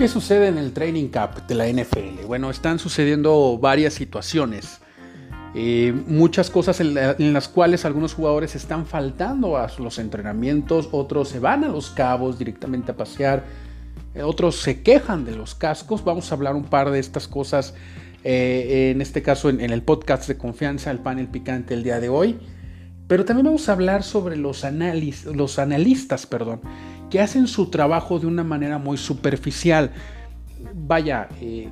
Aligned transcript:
¿Qué 0.00 0.08
sucede 0.08 0.48
en 0.48 0.56
el 0.56 0.72
Training 0.72 1.08
Camp 1.08 1.46
de 1.46 1.54
la 1.54 1.68
NFL? 1.68 2.24
Bueno, 2.26 2.48
están 2.48 2.78
sucediendo 2.78 3.58
varias 3.58 3.92
situaciones. 3.92 4.80
Eh, 5.54 5.92
muchas 6.06 6.48
cosas 6.48 6.80
en, 6.80 7.34
las 7.34 7.48
cuales 7.48 7.84
algunos 7.84 8.14
jugadores 8.14 8.54
están 8.56 8.86
faltando 8.86 9.58
a 9.58 9.70
los 9.78 9.98
entrenamientos, 9.98 10.88
otros 10.92 11.28
se 11.28 11.38
van 11.38 11.64
a 11.64 11.68
los 11.68 11.90
cabos 11.90 12.38
directamente 12.38 12.92
a 12.92 12.96
pasear, 12.96 13.44
eh, 14.14 14.22
otros 14.22 14.56
se 14.62 14.80
quejan 14.80 15.26
de 15.26 15.36
los 15.36 15.54
cascos. 15.54 16.02
Vamos 16.02 16.32
a 16.32 16.34
hablar 16.34 16.56
un 16.56 16.64
par 16.64 16.90
de 16.90 16.98
estas 16.98 17.28
cosas, 17.28 17.74
eh, 18.24 18.92
en 18.94 19.02
este 19.02 19.20
caso 19.20 19.50
en, 19.50 19.60
el 19.60 19.82
podcast 19.82 20.26
de 20.28 20.38
confianza, 20.38 20.90
el 20.90 21.00
panel 21.00 21.28
picante 21.28 21.74
el 21.74 21.82
día 21.82 22.00
de 22.00 22.08
hoy. 22.08 22.38
Pero 23.06 23.26
también 23.26 23.44
vamos 23.44 23.68
a 23.68 23.72
hablar 23.72 24.02
sobre 24.02 24.38
los, 24.38 24.64
los 25.26 25.58
analistas, 25.58 26.24
perdón, 26.24 26.62
que 27.10 27.20
hacen 27.20 27.46
su 27.46 27.70
trabajo 27.70 28.18
de 28.18 28.26
una 28.26 28.44
manera 28.44 28.78
muy 28.78 28.96
superficial. 28.96 29.90
Vaya, 30.74 31.28
eh, 31.40 31.68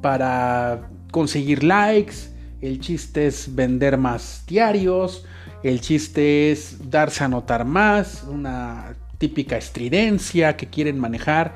para 0.00 0.88
conseguir 1.10 1.64
likes, 1.64 2.30
el 2.60 2.80
chiste 2.80 3.26
es 3.26 3.54
vender 3.54 3.96
más 3.96 4.44
diarios, 4.46 5.24
el 5.62 5.80
chiste 5.80 6.52
es 6.52 6.90
darse 6.90 7.24
a 7.24 7.28
notar 7.28 7.64
más, 7.64 8.24
una 8.28 8.94
típica 9.18 9.56
estridencia 9.56 10.56
que 10.56 10.66
quieren 10.66 10.98
manejar. 10.98 11.54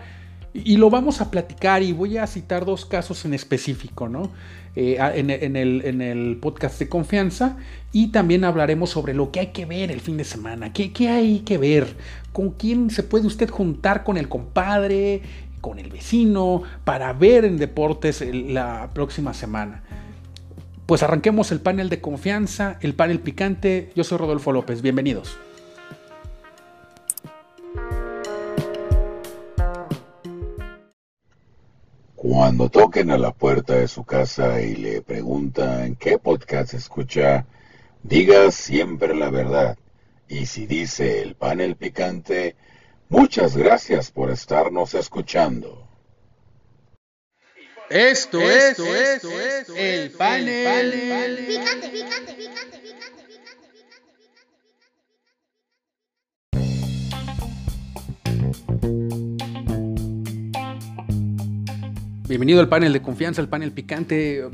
Y 0.53 0.77
lo 0.77 0.89
vamos 0.89 1.21
a 1.21 1.31
platicar 1.31 1.83
y 1.83 1.93
voy 1.93 2.17
a 2.17 2.27
citar 2.27 2.65
dos 2.65 2.87
casos 2.87 3.25
en 3.25 3.35
específico, 3.35 4.09
¿no? 4.09 4.31
Eh, 4.77 4.97
en, 4.99 5.31
el, 6.01 6.37
podcast 6.41 6.81
de 6.81 6.89
confianza 6.89 7.57
y 7.93 8.09
también 8.09 8.43
hablaremos 8.43 8.91
sobre 8.91 9.15
lo 9.15 9.31
que 9.31 9.39
hay 9.39 9.47
que 9.49 9.67
ver 9.67 9.93
el 9.93 10.01
fin 10.01 10.17
de 10.17 10.25
semana, 10.25 10.73
qué, 10.73 10.93
qué 10.93 11.11
hay 11.11 11.41
que 11.41 11.59
ver, 11.59 11.95
con 12.33 12.51
quién 12.51 12.91
se 12.91 13.05
puede 13.05 13.25
usted 13.25 13.49
juntar 13.49 14.03
con 14.03 14.17
el 14.17 14.29
compadre, 14.29 15.23
con 15.61 15.79
el 15.79 15.91
vecino, 15.91 16.65
para 16.83 17.13
ver 17.13 17.45
en 17.45 17.57
deportes 17.57 18.21
la 18.33 18.91
próxima 18.93 19.33
semana. 19.33 19.85
Pues 20.87 21.05
arranquemos 21.05 21.53
el 21.53 21.61
panel 21.61 21.89
de 21.89 22.01
confianza, 22.01 22.77
el 22.81 22.95
panel 22.95 23.21
picante. 23.21 23.93
Yo 23.95 24.03
soy 24.03 24.19
Rodolfo 24.19 24.51
López, 24.53 24.83
bienvenidos. 24.83 25.39
Cuando 32.27 32.71
toquen 32.71 33.11
a 33.11 33.19
la 33.19 33.33
puerta 33.33 33.75
de 33.75 33.87
su 33.87 34.03
casa 34.03 34.63
y 34.63 34.77
le 34.77 35.03
preguntan 35.03 35.95
qué 35.97 36.19
podcast 36.19 36.73
escucha, 36.73 37.45
diga 38.03 38.51
siempre 38.51 39.15
la 39.15 39.29
verdad. 39.29 39.77
Y 40.27 40.47
si 40.47 40.65
dice 40.65 41.21
el 41.21 41.35
panel 41.35 41.77
picante, 41.77 42.57
muchas 43.11 43.59
gracias 43.59 44.11
por 44.11 44.31
estarnos 44.31 44.95
escuchando. 44.95 45.87
Esto, 47.91 48.41
es, 48.41 48.79
esto, 48.79 48.87
es, 48.87 49.69
el 49.77 50.11
panel 50.13 51.45
picante, 51.47 51.91
picante, 51.91 52.33
picante. 52.33 52.44
Bienvenido 62.27 62.61
al 62.61 62.71
panel 62.71 62.95
de 62.95 63.03
confianza, 63.03 63.43
al 63.43 63.51
panel 63.51 63.71
picante. 63.73 64.49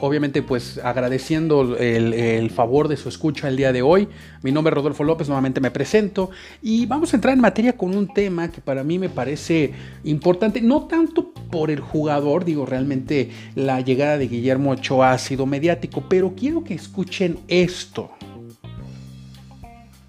Obviamente, 0.00 0.42
pues 0.42 0.78
agradeciendo 0.78 1.76
el, 1.76 2.50
favor 2.50 2.88
de 2.88 2.96
su 2.96 3.08
escucha 3.08 3.46
el 3.46 3.56
día 3.56 3.72
de 3.72 3.80
hoy. 3.80 4.08
Mi 4.42 4.50
nombre 4.50 4.72
es 4.72 4.74
Rodolfo 4.74 5.04
López, 5.04 5.28
nuevamente 5.28 5.60
me 5.60 5.70
presento. 5.70 6.30
Y 6.62 6.84
vamos 6.86 7.12
a 7.12 7.16
entrar 7.16 7.32
en 7.32 7.40
materia 7.40 7.76
con 7.76 7.96
un 7.96 8.12
tema 8.12 8.50
que 8.50 8.60
para 8.60 8.82
mí 8.82 8.98
me 8.98 9.08
parece 9.08 9.72
importante, 10.02 10.60
no 10.60 10.88
tanto 10.88 11.32
por 11.32 11.70
el 11.70 11.78
jugador, 11.78 12.44
digo, 12.44 12.66
realmente 12.66 13.30
la 13.54 13.80
llegada 13.82 14.18
de 14.18 14.26
Guillermo 14.26 14.72
Ochoa 14.72 15.12
ha 15.12 15.18
sido 15.18 15.46
mediático, 15.46 16.02
pero 16.08 16.34
quiero 16.34 16.64
que 16.64 16.74
escuchen 16.74 17.38
esto. 17.46 18.10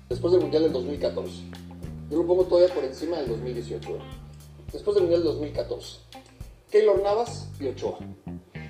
Después 0.09 0.33
del 0.33 0.41
Mundial 0.41 0.63
del 0.63 0.73
2014, 0.73 1.31
yo 2.09 2.17
lo 2.17 2.25
pongo 2.25 2.45
todavía 2.45 2.73
por 2.73 2.83
encima 2.83 3.17
del 3.17 3.27
2018. 3.27 3.87
Después 4.73 4.95
del 4.95 5.03
Mundial 5.03 5.21
del 5.21 5.33
2014 5.33 6.07
Keylor 6.71 7.01
Navas 7.01 7.49
y 7.59 7.67
Ochoa. 7.67 7.99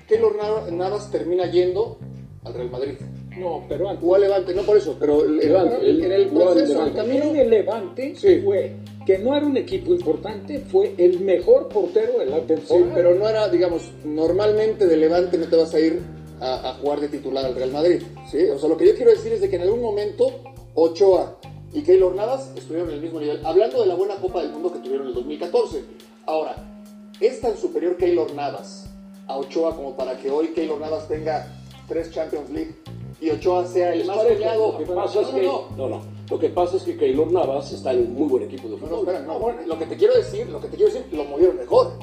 Keylor 0.06 0.36
Navas 0.72 1.10
termina 1.10 1.50
yendo 1.50 1.98
al 2.44 2.54
Real 2.54 2.70
Madrid. 2.70 2.94
No, 3.38 3.64
pero 3.68 3.88
antes. 3.88 4.04
O 4.08 4.14
al 4.14 4.20
Levante, 4.22 4.54
no 4.54 4.62
por 4.62 4.76
eso, 4.76 4.96
pero 4.98 5.24
Levante, 5.24 5.88
el, 5.88 6.02
en 6.02 6.12
el 6.12 6.28
proceso, 6.28 6.84
el 6.84 6.92
camino 6.92 7.32
de 7.32 7.44
Levante 7.46 8.14
fue 8.42 8.76
que 9.06 9.18
no 9.18 9.34
era 9.36 9.46
un 9.46 9.56
equipo 9.56 9.92
importante, 9.92 10.60
fue 10.60 10.94
el 10.98 11.20
mejor 11.20 11.68
portero 11.68 12.18
de 12.18 12.26
la 12.26 12.40
temporada. 12.40 12.86
Sí, 12.86 12.90
pero 12.94 13.14
no 13.14 13.28
era, 13.28 13.48
digamos, 13.48 13.90
normalmente 14.04 14.86
de 14.86 14.96
Levante 14.96 15.38
no 15.38 15.46
te 15.46 15.56
vas 15.56 15.72
a 15.72 15.80
ir 15.80 16.02
a, 16.40 16.76
jugar 16.80 17.00
de 17.00 17.08
titular 17.08 17.44
al 17.44 17.54
Real 17.54 17.72
Madrid. 17.72 18.02
¿sí? 18.30 18.44
O 18.44 18.58
sea, 18.58 18.68
lo 18.68 18.76
que 18.76 18.86
yo 18.86 18.94
quiero 18.94 19.10
decir 19.10 19.32
es 19.32 19.40
de 19.40 19.48
que 19.48 19.56
en 19.56 19.62
algún 19.62 19.80
momento 19.80 20.26
Ochoa 20.74 21.38
y 21.72 21.82
Keylor 21.82 22.14
Navas 22.14 22.52
estuvieron 22.56 22.88
en 22.90 22.96
el 22.96 23.00
mismo 23.00 23.20
nivel. 23.20 23.44
Hablando 23.44 23.80
de 23.80 23.86
la 23.86 23.94
buena 23.94 24.16
Copa 24.16 24.42
del 24.42 24.52
Mundo 24.52 24.72
que 24.72 24.78
tuvieron 24.80 25.02
en 25.02 25.08
el 25.08 25.14
2014. 25.14 25.82
Ahora, 26.26 26.77
¿Es 27.20 27.40
tan 27.40 27.56
superior 27.56 27.96
Keylor 27.96 28.32
Navas 28.32 28.88
a 29.26 29.36
Ochoa 29.36 29.74
como 29.74 29.96
para 29.96 30.16
que 30.16 30.30
hoy 30.30 30.48
Keylor 30.48 30.80
Navas 30.80 31.08
tenga 31.08 31.52
tres 31.88 32.12
Champions 32.12 32.48
League 32.50 32.76
y 33.20 33.30
Ochoa 33.30 33.66
sea 33.66 33.92
el 33.92 34.06
más 34.06 34.18
goleado? 34.18 34.72
Lo 34.72 34.78
que 34.78 34.86
pasa 34.86 35.20
es 35.22 35.28
que, 35.28 35.42
no, 35.42 35.68
no, 35.76 36.02
Lo 36.30 36.38
que 36.38 36.48
pasa 36.48 36.76
es 36.76 36.84
que 36.84 36.96
Keylor 36.96 37.32
Navas 37.32 37.72
está 37.72 37.92
en 37.92 38.06
un 38.06 38.14
muy 38.14 38.28
buen 38.28 38.44
equipo 38.44 38.68
de 38.68 38.76
fútbol. 38.76 38.90
No, 38.90 38.98
espera, 39.00 39.20
no, 39.22 39.40
bueno, 39.40 39.62
lo 39.66 39.76
que 39.76 39.86
te 39.86 39.96
quiero 39.96 40.14
decir, 40.14 40.48
lo 40.48 40.60
que 40.60 40.68
te 40.68 40.76
quiero 40.76 40.92
decir, 40.92 41.12
lo 41.12 41.24
movieron 41.24 41.56
mejor. 41.56 41.98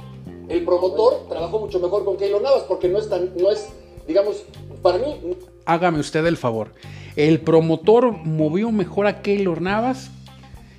El 0.49 0.65
promotor 0.65 1.29
trabajó 1.29 1.59
mucho 1.59 1.79
mejor 1.79 2.03
con 2.03 2.17
Keylor 2.17 2.41
Navas 2.41 2.63
porque 2.67 2.89
no 2.89 2.99
es 2.99 3.09
tan, 3.09 3.37
no 3.37 3.51
es, 3.51 3.69
digamos, 4.05 4.43
para 4.81 4.97
mí. 4.97 5.37
Hágame 5.65 5.99
usted 5.99 6.25
el 6.25 6.35
favor. 6.35 6.73
El 7.15 7.39
promotor 7.39 8.11
movió 8.11 8.69
mejor 8.73 9.07
a 9.07 9.21
Keylor 9.21 9.61
Navas 9.61 10.11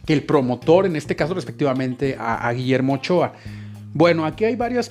que 0.05 0.13
el 0.13 0.25
promotor, 0.25 0.85
en 0.85 0.95
este 0.95 1.17
caso 1.17 1.33
respectivamente, 1.33 2.17
a, 2.19 2.47
a 2.47 2.53
Guillermo 2.53 2.93
Ochoa. 2.95 3.33
Bueno, 3.97 4.27
aquí 4.27 4.45
hay 4.45 4.57
varias... 4.57 4.91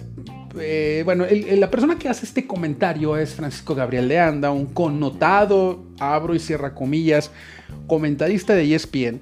Eh, 0.59 1.03
bueno, 1.05 1.25
la 1.29 1.69
persona 1.69 1.99
que 1.99 2.09
hace 2.09 2.25
este 2.25 2.47
comentario 2.47 3.15
es 3.17 3.35
Francisco 3.35 3.75
Gabriel 3.75 4.07
de 4.07 4.17
Anda, 4.17 4.49
un 4.49 4.65
connotado, 4.65 5.83
abro 5.99 6.33
y 6.33 6.39
cierra 6.39 6.73
comillas, 6.73 7.29
comentarista 7.85 8.55
de 8.55 8.73
ESPN, 8.73 9.21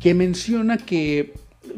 que 0.00 0.14
menciona 0.14 0.78
que 0.78 1.34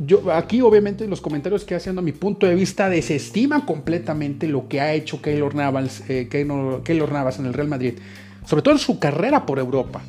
yo 0.06 0.32
aquí 0.32 0.60
obviamente 0.60 1.08
los 1.08 1.20
comentarios 1.20 1.64
que 1.64 1.74
haciendo 1.74 2.02
a 2.02 2.04
mi 2.04 2.12
punto 2.12 2.46
de 2.46 2.54
vista 2.54 2.88
desestima 2.88 3.66
completamente 3.66 4.46
lo 4.46 4.68
que 4.68 4.80
ha 4.80 4.92
hecho 4.92 5.20
Keylor 5.20 5.56
Navas, 5.56 6.04
eh, 6.08 6.28
Keylor 6.30 7.10
Navas 7.10 7.40
en 7.40 7.46
el 7.46 7.52
Real 7.52 7.66
Madrid, 7.66 7.94
sobre 8.46 8.62
todo 8.62 8.74
en 8.74 8.80
su 8.80 9.00
carrera 9.00 9.44
por 9.44 9.58
Europa, 9.58 10.02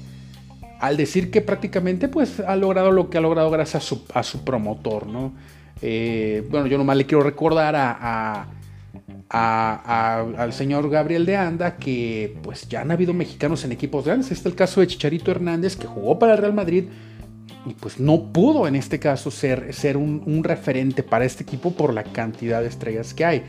al 0.80 0.96
decir 0.96 1.32
que 1.32 1.42
prácticamente 1.42 2.08
pues 2.08 2.40
ha 2.40 2.56
logrado 2.56 2.92
lo 2.92 3.10
que 3.10 3.18
ha 3.18 3.22
logrado 3.22 3.50
gracias 3.50 3.84
a 3.84 3.88
su, 3.88 4.04
a 4.14 4.22
su 4.22 4.44
promotor, 4.44 5.08
¿no? 5.08 5.34
Eh, 5.82 6.48
bueno, 6.50 6.68
yo 6.68 6.78
nomás 6.78 6.98
le 6.98 7.06
quiero 7.06 7.24
recordar 7.24 7.76
al 9.30 10.54
señor 10.54 10.90
Gabriel 10.90 11.26
de 11.26 11.38
Anda 11.38 11.78
que 11.78 12.38
pues 12.44 12.68
ya 12.70 12.82
han 12.82 12.92
habido 12.92 13.14
mexicanos 13.14 13.64
en 13.64 13.72
equipos 13.72 14.06
grandes. 14.06 14.32
Este 14.32 14.48
es 14.48 14.54
el 14.54 14.56
caso 14.56 14.82
de 14.82 14.88
Chicharito 14.88 15.32
Hernández 15.32 15.76
que 15.76 15.88
jugó 15.88 16.20
para 16.20 16.34
el 16.34 16.40
Real 16.40 16.54
Madrid 16.54 16.86
y 17.66 17.74
pues 17.74 18.00
no 18.00 18.32
pudo 18.32 18.68
en 18.68 18.76
este 18.76 19.00
caso 19.00 19.32
ser 19.32 19.98
un, 19.98 20.44
referente 20.44 21.04
para 21.04 21.26
este 21.26 21.44
equipo 21.44 21.72
por 21.72 21.94
la 21.94 22.04
cantidad 22.04 22.62
de 22.62 22.68
estrellas 22.68 23.14
que 23.14 23.26
hay. 23.26 23.44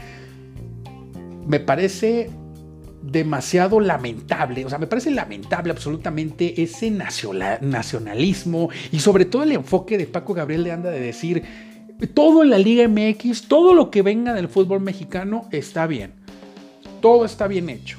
Me 1.46 1.60
parece 1.60 2.30
demasiado 3.02 3.80
lamentable, 3.80 4.64
o 4.64 4.68
sea, 4.68 4.78
me 4.78 4.86
parece 4.86 5.10
lamentable 5.10 5.72
absolutamente 5.72 6.62
ese 6.62 6.90
nacionalismo 6.90 8.68
y 8.92 9.00
sobre 9.00 9.24
todo 9.24 9.42
el 9.42 9.52
enfoque 9.52 9.98
de 9.98 10.06
Paco 10.06 10.34
Gabriel 10.34 10.62
de 10.62 10.70
Anda 10.70 10.90
de 10.90 11.00
decir 11.00 11.42
todo 12.06 12.42
en 12.42 12.50
la 12.50 12.58
Liga 12.58 12.88
MX, 12.88 13.48
todo 13.48 13.74
lo 13.74 13.90
que 13.90 14.02
venga 14.02 14.34
del 14.34 14.48
fútbol 14.48 14.80
mexicano 14.80 15.48
está 15.50 15.86
bien. 15.86 16.14
Todo 17.00 17.24
está 17.24 17.46
bien 17.46 17.68
hecho. 17.68 17.98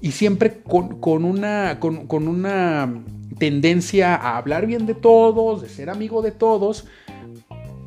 Y 0.00 0.12
siempre 0.12 0.62
con, 0.62 1.24
una, 1.24 1.78
tendencia 3.38 4.14
a 4.14 4.36
hablar 4.38 4.66
bien 4.66 4.86
de 4.86 4.94
todos, 4.94 5.62
de 5.62 5.68
ser 5.68 5.90
amigo 5.90 6.22
de 6.22 6.30
todos, 6.30 6.86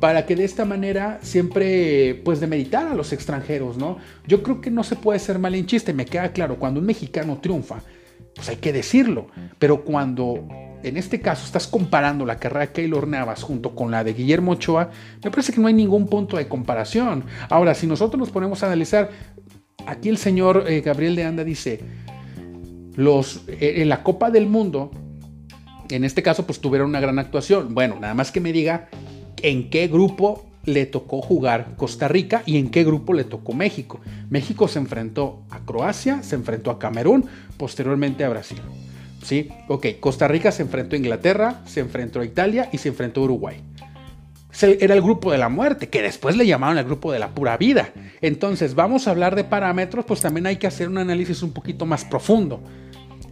para 0.00 0.26
que 0.26 0.36
de 0.36 0.44
esta 0.44 0.64
manera 0.64 1.18
siempre 1.22 2.20
pues 2.24 2.40
demeritar 2.40 2.86
a 2.86 2.94
los 2.94 3.12
extranjeros, 3.12 3.76
¿no? 3.76 3.98
Yo 4.26 4.42
creo 4.42 4.60
que 4.60 4.70
no 4.70 4.84
se 4.84 4.96
puede 4.96 5.18
ser 5.18 5.38
malinchista, 5.38 5.92
me 5.92 6.04
queda 6.04 6.32
claro, 6.32 6.56
cuando 6.58 6.80
un 6.80 6.86
mexicano 6.86 7.38
triunfa, 7.40 7.82
pues 8.34 8.48
hay 8.48 8.56
que 8.56 8.72
decirlo, 8.72 9.28
pero 9.58 9.82
cuando 9.84 10.46
en 10.84 10.96
este 10.96 11.20
caso 11.20 11.44
estás 11.44 11.66
comparando 11.66 12.26
la 12.26 12.36
carrera 12.36 12.66
de 12.66 12.72
Keylor 12.72 13.08
Navas 13.08 13.42
junto 13.42 13.74
con 13.74 13.90
la 13.90 14.04
de 14.04 14.12
Guillermo 14.12 14.52
Ochoa, 14.52 14.90
me 15.22 15.30
parece 15.30 15.52
que 15.52 15.60
no 15.60 15.66
hay 15.66 15.74
ningún 15.74 16.06
punto 16.06 16.36
de 16.36 16.46
comparación. 16.46 17.24
Ahora, 17.48 17.74
si 17.74 17.86
nosotros 17.86 18.18
nos 18.18 18.30
ponemos 18.30 18.62
a 18.62 18.66
analizar, 18.66 19.10
aquí 19.86 20.08
el 20.08 20.18
señor 20.18 20.64
eh, 20.68 20.82
Gabriel 20.82 21.16
de 21.16 21.24
Anda 21.24 21.42
dice, 21.42 21.80
eh, 22.96 23.74
en 23.76 23.88
la 23.88 24.02
Copa 24.02 24.30
del 24.30 24.46
Mundo, 24.46 24.90
en 25.90 26.04
este 26.04 26.22
caso, 26.22 26.46
pues 26.46 26.60
tuvieron 26.60 26.88
una 26.88 27.00
gran 27.00 27.18
actuación. 27.18 27.74
Bueno, 27.74 27.98
nada 28.00 28.14
más 28.14 28.30
que 28.30 28.40
me 28.40 28.52
diga 28.52 28.88
en 29.42 29.70
qué 29.70 29.88
grupo 29.88 30.44
le 30.64 30.86
tocó 30.86 31.20
jugar 31.20 31.74
Costa 31.76 32.08
Rica 32.08 32.42
y 32.46 32.58
en 32.58 32.70
qué 32.70 32.84
grupo 32.84 33.12
le 33.12 33.24
tocó 33.24 33.52
México. 33.52 34.00
México 34.30 34.68
se 34.68 34.78
enfrentó 34.78 35.44
a 35.50 35.60
Croacia, 35.60 36.22
se 36.22 36.36
enfrentó 36.36 36.70
a 36.70 36.78
Camerún, 36.78 37.26
posteriormente 37.56 38.24
a 38.24 38.30
Brasil. 38.30 38.60
¿Sí? 39.24 39.48
Ok, 39.68 39.86
Costa 40.00 40.28
Rica 40.28 40.52
se 40.52 40.62
enfrentó 40.62 40.96
a 40.96 40.98
Inglaterra, 40.98 41.62
se 41.64 41.80
enfrentó 41.80 42.20
a 42.20 42.26
Italia 42.26 42.68
y 42.72 42.78
se 42.78 42.90
enfrentó 42.90 43.22
a 43.22 43.24
Uruguay. 43.24 43.56
Era 44.60 44.94
el 44.94 45.00
grupo 45.00 45.32
de 45.32 45.38
la 45.38 45.48
muerte, 45.48 45.88
que 45.88 46.02
después 46.02 46.36
le 46.36 46.46
llamaron 46.46 46.76
el 46.76 46.84
grupo 46.84 47.10
de 47.10 47.18
la 47.18 47.30
pura 47.30 47.56
vida. 47.56 47.90
Entonces, 48.20 48.74
vamos 48.74 49.08
a 49.08 49.10
hablar 49.10 49.34
de 49.34 49.42
parámetros, 49.42 50.04
pues 50.04 50.20
también 50.20 50.46
hay 50.46 50.56
que 50.56 50.66
hacer 50.66 50.88
un 50.88 50.98
análisis 50.98 51.42
un 51.42 51.52
poquito 51.52 51.86
más 51.86 52.04
profundo. 52.04 52.60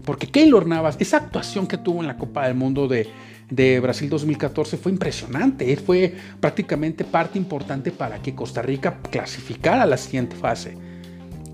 Porque 0.05 0.27
Keylor 0.27 0.67
Navas, 0.67 0.97
esa 0.99 1.19
actuación 1.19 1.67
que 1.67 1.79
tuvo 1.79 2.01
en 2.01 2.09
la 2.09 2.17
Copa 2.17 2.47
del 2.47 2.57
Mundo 2.57 2.89
de, 2.89 3.07
de 3.51 3.79
Brasil 3.79 4.09
2014 4.09 4.79
fue 4.79 4.91
impresionante. 4.91 5.77
Fue 5.77 6.15
prácticamente 6.41 7.05
parte 7.05 7.39
importante 7.39 7.93
para 7.93 8.21
que 8.21 8.35
Costa 8.35 8.63
Rica 8.63 8.99
clasificara 9.11 9.83
a 9.83 9.87
la 9.87 9.99
siguiente 9.99 10.35
fase. 10.35 10.77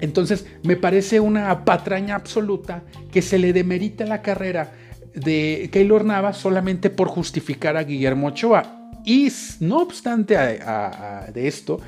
Entonces, 0.00 0.46
me 0.62 0.76
parece 0.76 1.20
una 1.20 1.64
patraña 1.64 2.14
absoluta 2.14 2.82
que 3.10 3.22
se 3.22 3.38
le 3.38 3.52
demerita 3.52 4.04
la 4.04 4.22
carrera 4.22 4.72
de 5.14 5.68
Keylor 5.72 6.04
Navas 6.04 6.36
solamente 6.36 6.90
por 6.90 7.08
justificar 7.08 7.76
a 7.76 7.84
Guillermo 7.84 8.28
Ochoa. 8.28 8.90
Y 9.04 9.32
no 9.60 9.78
obstante 9.78 10.36
de 10.36 11.48
esto, 11.48 11.80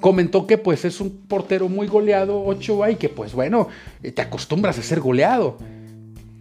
comentó 0.00 0.46
que 0.46 0.58
pues 0.58 0.84
es 0.84 1.00
un 1.00 1.22
portero 1.26 1.68
muy 1.68 1.86
goleado 1.86 2.42
Ochoa 2.42 2.90
y 2.90 2.96
que 2.96 3.08
pues 3.08 3.32
bueno, 3.32 3.68
te 4.02 4.22
acostumbras 4.22 4.78
a 4.78 4.82
ser 4.82 5.00
goleado. 5.00 5.58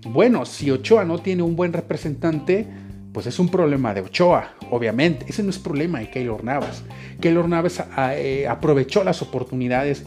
Bueno, 0.05 0.45
si 0.45 0.71
Ochoa 0.71 1.03
no 1.03 1.19
tiene 1.19 1.43
un 1.43 1.55
buen 1.55 1.73
representante, 1.73 2.67
pues 3.13 3.27
es 3.27 3.39
un 3.39 3.49
problema 3.49 3.93
de 3.93 4.01
Ochoa, 4.01 4.53
obviamente. 4.71 5.25
Ese 5.27 5.43
no 5.43 5.49
es 5.49 5.59
problema 5.59 5.99
de 5.99 6.09
Keylor 6.09 6.43
Navas. 6.43 6.83
Keylor 7.19 7.49
Navas 7.49 7.83
ah, 7.95 8.15
eh, 8.15 8.47
aprovechó 8.47 9.03
las 9.03 9.21
oportunidades 9.21 10.05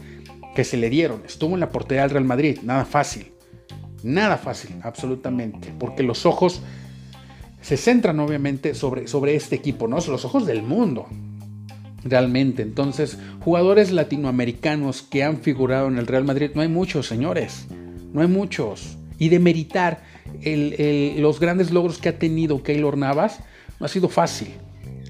que 0.55 0.63
se 0.63 0.77
le 0.77 0.89
dieron. 0.89 1.23
Estuvo 1.25 1.53
en 1.53 1.59
la 1.59 1.69
portería 1.69 2.03
del 2.03 2.11
Real 2.11 2.25
Madrid, 2.25 2.59
nada 2.63 2.85
fácil. 2.85 3.31
Nada 4.03 4.37
fácil, 4.37 4.75
absolutamente. 4.83 5.73
Porque 5.79 6.03
los 6.03 6.25
ojos 6.25 6.61
se 7.61 7.77
centran 7.77 8.19
obviamente 8.19 8.75
sobre, 8.75 9.07
sobre 9.07 9.35
este 9.35 9.55
equipo, 9.55 9.87
¿no? 9.87 10.01
Son 10.01 10.11
los 10.11 10.25
ojos 10.25 10.45
del 10.45 10.61
mundo. 10.61 11.07
Realmente. 12.03 12.63
Entonces, 12.63 13.17
jugadores 13.39 13.91
latinoamericanos 13.91 15.03
que 15.03 15.23
han 15.23 15.37
figurado 15.37 15.87
en 15.87 15.97
el 15.97 16.05
Real 16.05 16.25
Madrid, 16.25 16.51
no 16.53 16.61
hay 16.61 16.67
muchos, 16.67 17.07
señores. 17.07 17.65
No 18.11 18.21
hay 18.21 18.27
muchos. 18.27 18.97
Y 19.17 19.29
de 19.29 19.39
meritar 19.39 20.03
los 21.17 21.39
grandes 21.39 21.71
logros 21.71 21.97
que 21.99 22.09
ha 22.09 22.19
tenido 22.19 22.61
Keylor 22.61 22.97
Navas, 22.97 23.39
no 23.79 23.85
ha 23.85 23.89
sido 23.89 24.09
fácil. 24.09 24.49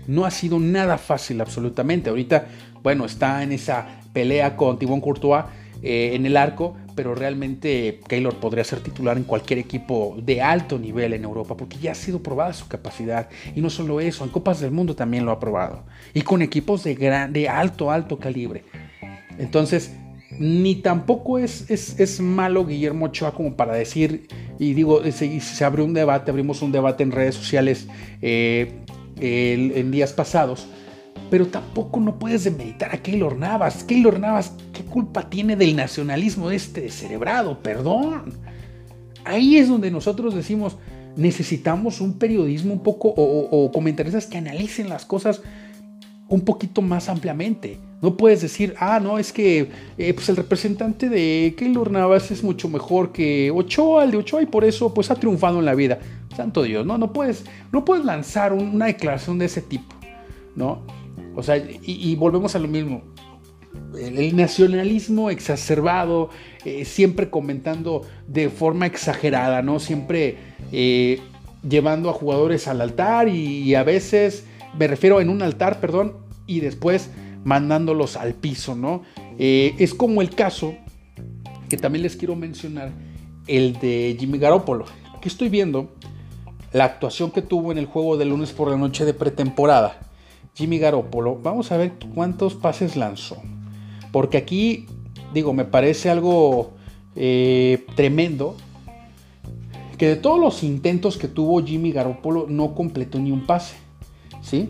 No 0.06 0.26
ha 0.26 0.32
sido 0.32 0.60
nada 0.60 1.00
fácil 1.00 1.42
absolutamente. 1.42 2.12
Ahorita, 2.12 2.48
bueno, 2.84 3.06
está 3.06 3.42
en 3.42 3.54
esa 3.54 4.03
pelea 4.14 4.56
con 4.56 4.80
Tibón 4.80 5.02
Courtois 5.02 5.46
eh, 5.82 6.16
en 6.16 6.26
el 6.26 6.38
arco, 6.38 6.78
pero 6.96 7.14
realmente 7.14 8.00
Keylor 8.08 8.36
podría 8.36 8.64
ser 8.64 8.80
titular 8.80 9.18
en 9.18 9.26
cualquier 9.26 9.60
equipo 9.60 10.16
de 10.18 10.42
alto 10.42 10.80
nivel 10.80 11.12
en 11.12 11.26
Europa, 11.26 11.58
porque 11.58 11.78
ya 11.78 11.92
ha 11.92 11.96
sido 11.96 12.24
probada 12.24 12.54
su 12.54 12.70
capacidad. 12.70 13.28
Y 13.54 13.60
no 13.60 13.70
solo 13.70 14.00
eso, 14.00 14.24
en 14.24 14.30
Copas 14.30 14.62
del 14.62 14.72
Mundo 14.72 14.96
también 14.96 15.26
lo 15.26 15.32
ha 15.32 15.42
probado. 15.42 15.84
Y 16.14 16.22
con 16.22 16.42
equipos 16.42 16.86
de, 16.86 16.96
gran, 16.96 17.34
de 17.34 17.50
alto, 17.50 17.92
alto 17.92 18.18
calibre. 18.18 18.64
Entonces, 19.38 19.94
ni 20.40 20.76
tampoco 20.76 21.38
es, 21.38 21.70
es, 21.70 22.22
malo 22.22 22.66
Guillermo 22.66 23.08
Ochoa 23.08 23.34
como 23.34 23.56
para 23.58 23.74
decir, 23.74 24.28
y 24.60 24.74
digo, 24.74 25.04
se, 25.12 25.40
se 25.42 25.66
abrió 25.66 25.84
un 25.84 25.94
debate, 25.94 26.32
abrimos 26.32 26.62
un 26.62 26.72
debate 26.72 27.04
en 27.04 27.12
redes 27.12 27.36
sociales 27.36 27.88
eh, 28.22 28.72
en 29.20 29.92
días 29.92 30.14
pasados, 30.14 30.68
pero 31.34 31.48
tampoco 31.48 32.00
no 32.00 32.20
puedes 32.20 32.44
demeritar 32.44 32.94
a 32.94 33.00
Keylor 33.00 33.40
Navas. 33.40 33.84
Keylor 33.84 34.20
Navas, 34.20 34.54
¿qué 34.72 34.84
culpa 34.84 35.32
tiene 35.32 35.56
del 35.56 35.76
nacionalismo 35.76 36.48
de 36.48 36.58
este 36.58 36.92
cerebrado? 36.92 37.58
Perdón. 37.64 38.34
Ahí 39.26 39.58
es 39.58 39.68
donde 39.68 39.90
nosotros 39.90 40.36
decimos, 40.36 40.78
necesitamos 41.16 42.02
un 42.02 42.20
periodismo 42.20 42.74
un 42.74 42.84
poco, 42.84 43.08
o, 43.08 43.48
o 43.50 43.72
comentaristas 43.72 44.28
que 44.28 44.38
analicen 44.38 44.90
las 44.90 45.06
cosas 45.06 45.42
un 46.30 46.42
poquito 46.42 46.84
más 46.84 47.10
ampliamente. 47.10 47.80
No 48.04 48.16
puedes 48.16 48.44
decir, 48.44 48.76
ah, 48.78 49.00
no, 49.00 49.18
es 49.18 49.34
que 49.34 49.72
eh, 49.98 50.14
pues 50.14 50.30
el 50.30 50.36
representante 50.36 51.10
de 51.10 51.56
Keylor 51.58 51.90
Navas 51.90 52.30
es 52.30 52.44
mucho 52.44 52.70
mejor 52.70 53.12
que 53.12 53.50
Ochoa, 53.50 54.04
el 54.04 54.12
de 54.12 54.18
Ochoa, 54.18 54.44
y 54.44 54.46
por 54.46 54.66
eso 54.66 54.94
pues 54.94 55.10
ha 55.10 55.16
triunfado 55.16 55.58
en 55.58 55.66
la 55.66 55.74
vida. 55.74 55.98
Santo 56.38 56.62
Dios, 56.62 56.86
no, 56.86 57.00
no 57.00 57.12
puedes, 57.12 57.44
no 57.72 57.84
puedes 57.84 58.06
lanzar 58.06 58.54
una 58.54 58.86
declaración 58.86 59.40
de 59.40 59.46
ese 59.46 59.64
tipo, 59.64 59.96
¿no? 60.56 61.03
O 61.36 61.44
sea, 61.44 61.58
y, 61.58 62.16
volvemos 62.16 62.56
a 62.56 62.60
lo 62.60 62.68
mismo. 62.68 63.04
El, 64.00 64.36
nacionalismo 64.36 65.30
exacerbado, 65.30 66.30
eh, 66.66 66.86
siempre 66.86 67.30
comentando 67.30 68.04
de 68.28 68.50
forma 68.50 68.86
exagerada, 68.86 69.62
¿no? 69.62 69.80
Siempre 69.80 70.38
eh, 70.72 71.20
llevando 71.68 72.10
a 72.10 72.14
jugadores 72.14 72.68
al 72.68 72.82
altar 72.82 73.30
y 73.30 73.74
a 73.76 73.84
veces, 73.84 74.46
me 74.78 74.88
refiero 74.88 75.22
en 75.22 75.30
un 75.30 75.42
altar, 75.42 75.80
perdón, 75.80 76.18
y 76.46 76.60
después 76.60 77.10
mandándolos 77.44 78.18
al 78.18 78.34
piso, 78.34 78.76
¿no? 78.76 79.04
Eh, 79.38 79.76
es 79.78 79.94
como 79.94 80.22
el 80.22 80.30
caso 80.30 80.76
que 81.70 81.78
también 81.78 82.04
les 82.04 82.16
quiero 82.16 82.36
mencionar, 82.36 82.92
el 83.48 83.74
de 83.80 84.16
Jimmy 84.20 84.38
Garoppolo. 84.38 84.86
Aquí 85.16 85.28
estoy 85.28 85.50
viendo 85.50 85.96
la 86.72 86.86
actuación 86.86 87.32
que 87.32 87.42
tuvo 87.42 87.72
en 87.72 87.78
el 87.78 87.86
juego 87.86 88.18
de 88.18 88.26
lunes 88.26 88.52
por 88.52 88.70
la 88.70 88.78
noche 88.78 89.06
de 89.06 89.14
pretemporada. 89.14 90.00
Jimmy 90.56 90.78
Garoppolo, 90.78 91.38
vamos 91.42 91.72
a 91.72 91.78
ver 91.78 91.94
cuántos 92.14 92.54
pases 92.54 92.96
lanzó. 92.96 93.38
Porque 94.12 94.38
aquí, 94.38 94.86
digo, 95.34 95.54
me 95.54 95.66
parece 95.66 96.10
algo 96.10 96.72
eh, 97.16 97.86
tremendo 97.96 98.56
que 99.98 100.08
de 100.08 100.16
todos 100.16 100.40
los 100.40 100.64
intentos 100.64 101.18
que 101.18 101.28
tuvo 101.28 101.64
Jimmy 101.64 101.92
Garoppolo 101.92 102.46
no 102.48 102.76
completó 102.76 103.20
ni 103.20 103.32
un 103.32 103.46
pase. 103.46 103.76
¿Sí? 104.42 104.70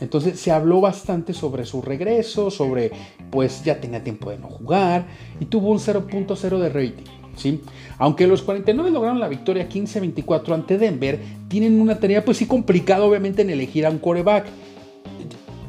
Entonces 0.00 0.38
se 0.38 0.52
habló 0.52 0.80
bastante 0.80 1.34
sobre 1.34 1.64
su 1.64 1.82
regreso, 1.82 2.50
sobre 2.50 2.92
pues 3.30 3.64
ya 3.64 3.80
tenía 3.80 4.04
tiempo 4.04 4.30
de 4.30 4.38
no 4.38 4.48
jugar 4.48 5.06
y 5.40 5.46
tuvo 5.46 5.70
un 5.70 5.78
0.0 5.78 6.58
de 6.58 6.68
rating. 6.68 7.04
¿sí? 7.36 7.60
Aunque 7.98 8.26
los 8.26 8.42
49 8.42 8.90
lograron 8.90 9.18
la 9.18 9.28
victoria 9.28 9.68
15-24 9.68 10.54
ante 10.54 10.78
Denver, 10.78 11.20
tienen 11.48 11.80
una 11.80 11.98
tarea 11.98 12.24
pues 12.24 12.36
sí 12.36 12.46
complicada 12.46 13.04
obviamente 13.04 13.42
en 13.42 13.50
elegir 13.50 13.86
a 13.86 13.90
un 13.90 13.98
coreback. 13.98 14.46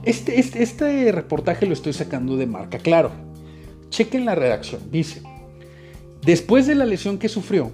Este, 0.03 0.39
este, 0.39 0.63
este 0.63 1.11
reportaje 1.11 1.65
lo 1.65 1.73
estoy 1.73 1.93
sacando 1.93 2.37
de 2.37 2.47
marca, 2.47 2.77
claro. 2.77 3.11
Chequen 3.89 4.25
la 4.25 4.35
redacción, 4.35 4.81
dice, 4.91 5.23
después 6.21 6.67
de 6.67 6.75
la 6.75 6.85
lesión 6.85 7.17
que 7.17 7.27
sufrió, 7.27 7.71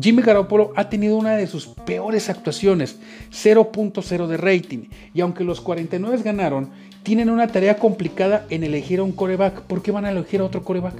Jimmy 0.00 0.22
Garoppolo 0.22 0.72
ha 0.76 0.88
tenido 0.88 1.16
una 1.16 1.36
de 1.36 1.46
sus 1.46 1.66
peores 1.66 2.30
actuaciones, 2.30 2.98
0.0 3.30 4.26
de 4.28 4.36
rating, 4.36 4.88
y 5.12 5.20
aunque 5.20 5.44
los 5.44 5.60
49 5.60 6.22
ganaron, 6.22 6.70
tienen 7.02 7.30
una 7.30 7.48
tarea 7.48 7.76
complicada 7.76 8.46
en 8.50 8.62
elegir 8.62 9.00
a 9.00 9.02
un 9.02 9.12
coreback. 9.12 9.62
¿Por 9.62 9.82
qué 9.82 9.90
van 9.90 10.04
a 10.04 10.10
elegir 10.10 10.40
a 10.40 10.44
otro 10.44 10.62
coreback? 10.62 10.94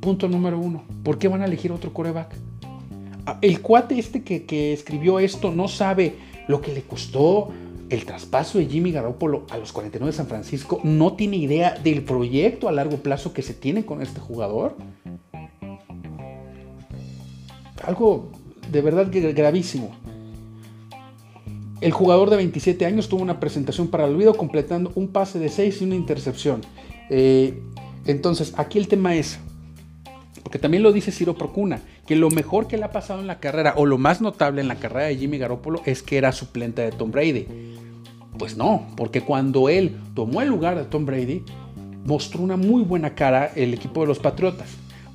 Punto 0.00 0.28
número 0.28 0.58
uno. 0.58 0.84
¿Por 1.02 1.18
qué 1.18 1.28
van 1.28 1.42
a 1.42 1.44
elegir 1.44 1.70
a 1.70 1.74
otro 1.74 1.92
coreback? 1.92 2.34
Ah, 3.26 3.38
el 3.42 3.60
cuate 3.60 3.98
este 3.98 4.22
que, 4.22 4.72
escribió 4.72 5.18
esto 5.18 5.50
no 5.50 5.68
sabe 5.68 6.14
lo 6.48 6.60
que 6.60 6.72
le 6.72 6.82
costó 6.82 7.50
el 7.90 8.06
traspaso 8.06 8.58
de 8.58 8.66
Jimmy 8.66 8.92
Garoppolo 8.92 9.46
a 9.50 9.58
los 9.58 9.72
49 9.72 10.12
de 10.12 10.16
San 10.16 10.26
Francisco. 10.26 10.80
No 10.84 11.14
tiene 11.14 11.36
idea 11.36 11.74
del 11.74 12.02
proyecto 12.02 12.68
a 12.68 12.72
largo 12.72 12.98
plazo 12.98 13.32
que 13.32 13.42
se 13.42 13.54
tiene 13.54 13.84
con 13.84 14.00
este 14.00 14.20
jugador 14.20 14.76
algo 17.84 18.30
de 18.70 18.80
verdad 18.82 19.08
gravísimo. 19.10 19.94
El 21.80 21.92
jugador 21.92 22.28
de 22.28 22.36
27 22.36 22.84
años 22.84 23.08
tuvo 23.08 23.22
una 23.22 23.40
presentación 23.40 23.88
para 23.88 24.04
el 24.04 24.14
olvido 24.14 24.34
completando 24.34 24.92
un 24.94 25.08
pase 25.08 25.38
de 25.38 25.48
6 25.48 25.80
y 25.80 25.84
una 25.84 25.94
intercepción. 25.94 26.60
Eh, 27.08 27.58
entonces, 28.04 28.52
aquí 28.58 28.78
el 28.78 28.86
tema 28.86 29.14
es, 29.14 29.38
porque 30.42 30.58
también 30.58 30.82
lo 30.82 30.92
dice 30.92 31.10
Ciro 31.10 31.34
Procuna, 31.36 31.80
que 32.06 32.16
lo 32.16 32.28
mejor 32.28 32.66
que 32.66 32.76
le 32.76 32.84
ha 32.84 32.92
pasado 32.92 33.20
en 33.20 33.26
la 33.26 33.40
carrera, 33.40 33.74
o 33.76 33.86
lo 33.86 33.96
más 33.96 34.20
notable 34.20 34.60
en 34.60 34.68
la 34.68 34.76
carrera 34.76 35.06
de 35.06 35.16
Jimmy 35.16 35.38
Garoppolo, 35.38 35.80
es 35.86 36.02
que 36.02 36.18
era 36.18 36.32
suplente 36.32 36.82
de 36.82 36.92
Tom 36.92 37.10
Brady. 37.10 37.46
Pues 38.40 38.56
no, 38.56 38.86
porque 38.96 39.20
cuando 39.20 39.68
él 39.68 40.00
tomó 40.14 40.40
el 40.40 40.48
lugar 40.48 40.74
de 40.74 40.84
Tom 40.84 41.04
Brady, 41.04 41.42
mostró 42.06 42.40
una 42.40 42.56
muy 42.56 42.82
buena 42.82 43.14
cara 43.14 43.52
el 43.54 43.74
equipo 43.74 44.00
de 44.00 44.06
los 44.06 44.18
Patriotas. 44.18 44.70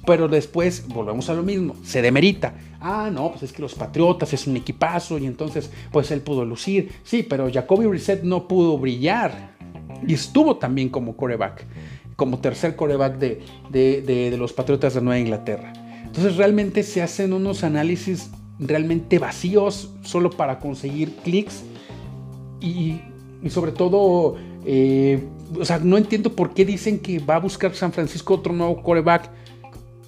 Pero 0.05 0.27
después 0.27 0.87
volvemos 0.87 1.27
a 1.31 1.33
lo 1.33 1.41
mismo, 1.41 1.75
se 1.83 2.03
demerita. 2.03 2.53
Ah, 2.79 3.09
no, 3.11 3.31
pues 3.31 3.41
es 3.41 3.51
que 3.51 3.63
los 3.63 3.73
Patriotas 3.73 4.31
es 4.31 4.45
un 4.45 4.57
equipazo 4.57 5.17
y 5.17 5.25
entonces 5.25 5.71
pues 5.91 6.11
él 6.11 6.21
pudo 6.21 6.45
lucir. 6.45 6.91
Sí, 7.03 7.23
pero 7.23 7.51
Jacoby 7.51 7.87
Reset 7.87 8.21
no 8.21 8.47
pudo 8.47 8.77
brillar 8.77 9.55
y 10.05 10.13
estuvo 10.13 10.57
también 10.57 10.89
como 10.89 11.17
coreback, 11.17 11.65
como 12.15 12.37
tercer 12.37 12.75
coreback 12.75 13.17
de, 13.17 13.41
de, 13.71 14.35
los 14.37 14.53
Patriotas 14.53 14.93
de 14.93 15.01
Nueva 15.01 15.17
Inglaterra. 15.17 15.73
Entonces 16.03 16.37
realmente 16.37 16.83
se 16.83 17.01
hacen 17.01 17.33
unos 17.33 17.63
análisis 17.63 18.29
realmente 18.59 19.17
vacíos 19.17 19.89
solo 20.03 20.29
para 20.29 20.59
conseguir 20.59 21.15
clics 21.23 21.63
y 22.61 22.99
Y 23.45 23.51
sobre 23.51 23.71
todo, 23.71 24.35
eh, 24.65 25.23
o 25.57 25.63
sea, 25.63 25.77
no 25.77 25.97
entiendo 25.97 26.33
por 26.33 26.55
qué 26.55 26.65
dicen 26.65 26.97
que 26.99 27.19
va 27.19 27.35
a 27.35 27.39
buscar 27.39 27.75
San 27.75 27.93
Francisco 27.93 28.33
otro 28.33 28.51
nuevo 28.51 28.81
quarterback. 28.81 29.29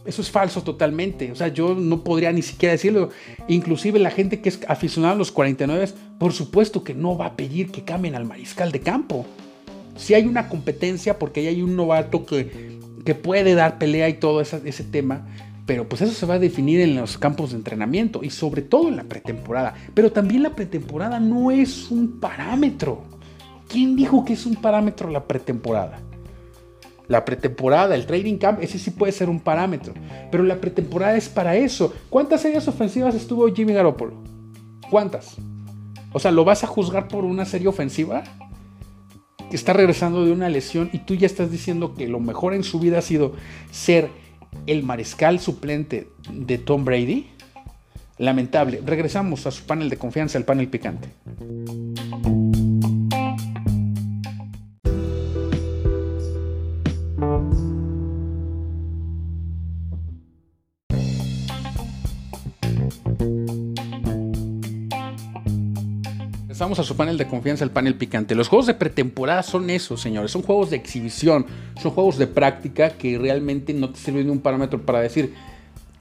Eso 0.08 0.24
es 0.24 0.32
falso 0.32 0.64
totalmente. 0.64 1.32
O 1.32 1.36
sea, 1.36 1.50
yo 1.50 1.76
no 1.76 2.04
podría 2.04 2.32
ni 2.32 2.42
siquiera 2.42 2.72
decirlo. 2.72 3.10
Inclusive 3.48 4.00
la 4.00 4.10
gente 4.10 4.42
que 4.42 4.50
es 4.50 4.60
aficionada 4.68 5.14
a 5.14 5.18
los 5.18 5.32
49, 5.32 5.90
por 6.18 6.34
supuesto 6.34 6.84
que 6.84 6.96
no 6.96 7.16
va 7.16 7.28
a 7.28 7.36
pedir 7.36 7.72
que 7.72 7.84
cambien 7.84 8.16
al 8.16 8.26
mariscal 8.26 8.72
de 8.72 8.80
campo. 8.80 9.28
Si 9.96 10.16
hay 10.16 10.26
una 10.26 10.50
competencia 10.50 11.20
porque 11.20 11.48
hay 11.48 11.62
un 11.62 11.76
novato 11.76 12.26
que, 12.26 12.80
que 13.06 13.14
puede 13.14 13.54
dar 13.54 13.78
pelea 13.78 14.10
y 14.10 14.16
todo 14.16 14.42
ese 14.42 14.84
tema, 14.84 15.28
pero 15.68 15.88
pues 15.88 16.02
eso 16.02 16.14
se 16.14 16.26
va 16.26 16.36
a 16.36 16.40
definir 16.40 16.80
en 16.80 16.96
los 16.96 17.20
campos 17.20 17.52
de 17.52 17.58
entrenamiento 17.58 18.24
y 18.24 18.32
sobre 18.32 18.64
todo 18.64 18.88
en 18.88 18.96
la 18.96 19.04
pretemporada. 19.04 19.76
Pero 19.94 20.12
también 20.12 20.42
la 20.42 20.56
pretemporada 20.56 21.20
no 21.20 21.52
es 21.52 21.92
un 21.92 22.20
parámetro. 22.20 23.17
¿Quién 23.68 23.96
dijo 23.96 24.24
que 24.24 24.34
es 24.34 24.46
un 24.46 24.56
parámetro 24.56 25.10
la 25.10 25.26
pretemporada? 25.26 26.00
La 27.08 27.24
pretemporada, 27.24 27.96
el 27.96 28.06
trading 28.06 28.38
camp, 28.38 28.62
ese 28.62 28.80
sí 28.80 28.92
puede 28.92 29.12
ser 29.12 29.30
un 29.30 29.40
parámetro. 29.40 29.94
Pero 30.32 30.44
la 30.44 30.60
pretemporada 30.60 31.16
es 31.16 31.30
para 31.30 31.56
eso. 31.56 31.94
¿Cuántas 32.10 32.42
series 32.42 32.68
ofensivas 32.68 33.16
estuvo 33.16 33.48
Jimmy 33.54 33.74
Garoppolo? 33.74 34.14
¿Cuántas? 34.90 35.36
O 36.14 36.20
sea, 36.20 36.32
¿lo 36.32 36.46
vas 36.46 36.64
a 36.64 36.68
juzgar 36.68 37.08
por 37.08 37.26
una 37.26 37.46
serie 37.46 37.68
ofensiva? 37.68 38.24
Que 39.50 39.56
está 39.56 39.74
regresando 39.74 40.26
de 40.26 40.32
una 40.32 40.50
lesión 40.50 40.90
y 40.92 41.00
tú 41.00 41.16
ya 41.16 41.28
estás 41.28 41.52
diciendo 41.52 41.94
que 41.94 42.08
lo 42.08 42.20
mejor 42.20 42.54
en 42.54 42.64
su 42.64 42.80
vida 42.80 43.00
ha 43.00 43.02
sido 43.02 43.34
ser 43.72 44.10
el 44.66 44.84
mariscal 44.84 45.40
suplente 45.40 46.10
de 46.32 46.58
Tom 46.58 46.84
Brady? 46.84 47.30
Lamentable. 48.18 48.82
Regresamos 48.86 49.46
a 49.46 49.52
su 49.52 49.64
panel 49.66 49.90
de 49.90 49.98
confianza, 49.98 50.38
el 50.38 50.46
panel 50.46 50.68
picante. 50.68 51.10
Vamos 66.68 66.80
a 66.80 66.84
su 66.84 66.98
panel 66.98 67.18
de 67.18 67.26
confianza, 67.26 67.64
el 67.64 67.72
panel 67.72 67.96
picante. 67.96 68.36
Los 68.36 68.50
juegos 68.50 68.66
de 68.66 68.74
pretemporada 68.74 69.42
son 69.42 69.70
eso, 69.70 69.96
señores. 69.96 70.32
Son 70.32 70.42
juegos 70.42 70.70
de 70.70 70.76
exhibición, 70.76 71.46
son 71.82 71.94
juegos 71.94 72.18
de 72.18 72.28
práctica 72.28 72.90
que 72.90 73.18
realmente 73.18 73.74
no 73.74 73.90
te 73.90 73.98
sirven 73.98 74.26
de 74.26 74.34
un 74.34 74.40
parámetro 74.40 74.82
para 74.82 75.00
decir, 75.00 75.34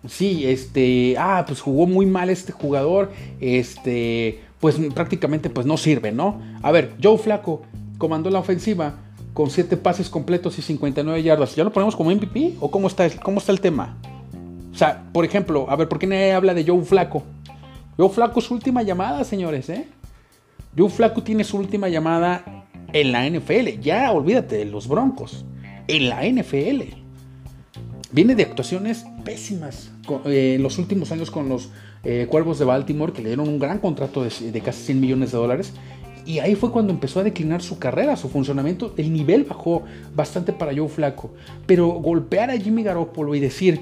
sí, 0.09 0.45
este, 0.45 1.15
ah, 1.19 1.45
pues 1.47 1.61
jugó 1.61 1.87
muy 1.87 2.05
mal 2.05 2.31
este 2.31 2.51
jugador, 2.51 3.13
este, 3.39 4.41
pues 4.59 4.75
prácticamente 4.93 5.51
pues 5.51 5.67
no 5.67 5.77
sirve, 5.77 6.11
¿no? 6.11 6.43
A 6.63 6.73
ver, 6.73 6.95
Joe 7.01 7.17
Flaco 7.17 7.63
comandó 7.97 8.29
la 8.31 8.41
ofensiva 8.41 8.97
con 9.35 9.51
7 9.51 9.77
pases 9.77 10.11
completos 10.11 10.59
y 10.59 10.63
59 10.63 11.23
yardas. 11.23 11.55
¿Ya 11.55 11.63
lo 11.63 11.73
ponemos 11.73 11.95
como 11.95 12.11
MVP 12.11 12.55
o 12.59 12.73
cómo 12.73 12.89
está, 12.89 13.09
cómo 13.23 13.39
está 13.39 13.53
el 13.53 13.61
tema? 13.61 13.99
O 14.73 14.77
sea, 14.77 15.05
por 15.13 15.25
ejemplo, 15.25 15.67
a 15.71 15.77
ver, 15.77 15.89
¿por 15.89 16.01
qué 16.01 16.09
nadie 16.09 16.33
habla 16.33 16.55
de 16.55 16.65
Joe 16.67 16.83
Flaco? 16.83 17.23
Joe 17.97 18.11
Flaco 18.11 18.41
es 18.41 18.51
última 18.51 18.83
llamada, 18.83 19.25
señores, 19.25 19.71
¿eh? 19.71 19.89
Joe 20.77 20.91
Flaco 20.91 21.23
tiene 21.23 21.43
su 21.43 21.57
última 21.57 21.89
llamada 21.89 22.67
en 22.93 23.13
la 23.13 23.29
NFL. 23.29 23.81
Ya 23.81 24.13
olvídate 24.13 24.59
de 24.59 24.65
los 24.67 24.89
Broncos. 24.89 25.45
En 25.89 26.09
la 26.09 26.23
NFL. 26.25 26.83
Viene 28.13 28.35
de 28.35 28.43
actuaciones 28.43 29.05
pésimas 29.25 29.91
eh, 30.27 30.55
en 30.57 30.63
los 30.63 30.79
últimos 30.79 31.13
años 31.13 31.31
con 31.31 31.49
los 31.49 31.71
eh, 32.05 32.27
Cuervos 32.29 32.59
de 32.59 32.65
Baltimore, 32.65 33.13
que 33.13 33.23
le 33.23 33.31
dieron 33.31 33.49
un 33.49 33.59
gran 33.59 33.79
contrato 33.79 34.23
de, 34.23 34.61
casi 34.61 34.85
100 34.85 35.01
millones 35.01 35.33
de 35.33 35.39
dólares. 35.39 35.73
Y 36.27 36.41
ahí 36.41 36.57
fue 36.57 36.73
cuando 36.73 36.93
empezó 36.93 37.21
a 37.21 37.25
declinar 37.25 37.63
su 37.63 37.79
carrera, 37.79 38.17
su 38.17 38.29
funcionamiento. 38.29 38.93
El 38.97 39.13
nivel 39.13 39.45
bajó 39.45 39.85
bastante 40.15 40.53
para 40.53 40.75
Joe 40.77 40.89
Flaco. 40.89 41.33
Pero 41.67 41.89
golpear 41.89 42.51
a 42.51 42.59
Jimmy 42.59 42.83
Garoppolo 42.83 43.35
y 43.35 43.41
decir, 43.41 43.81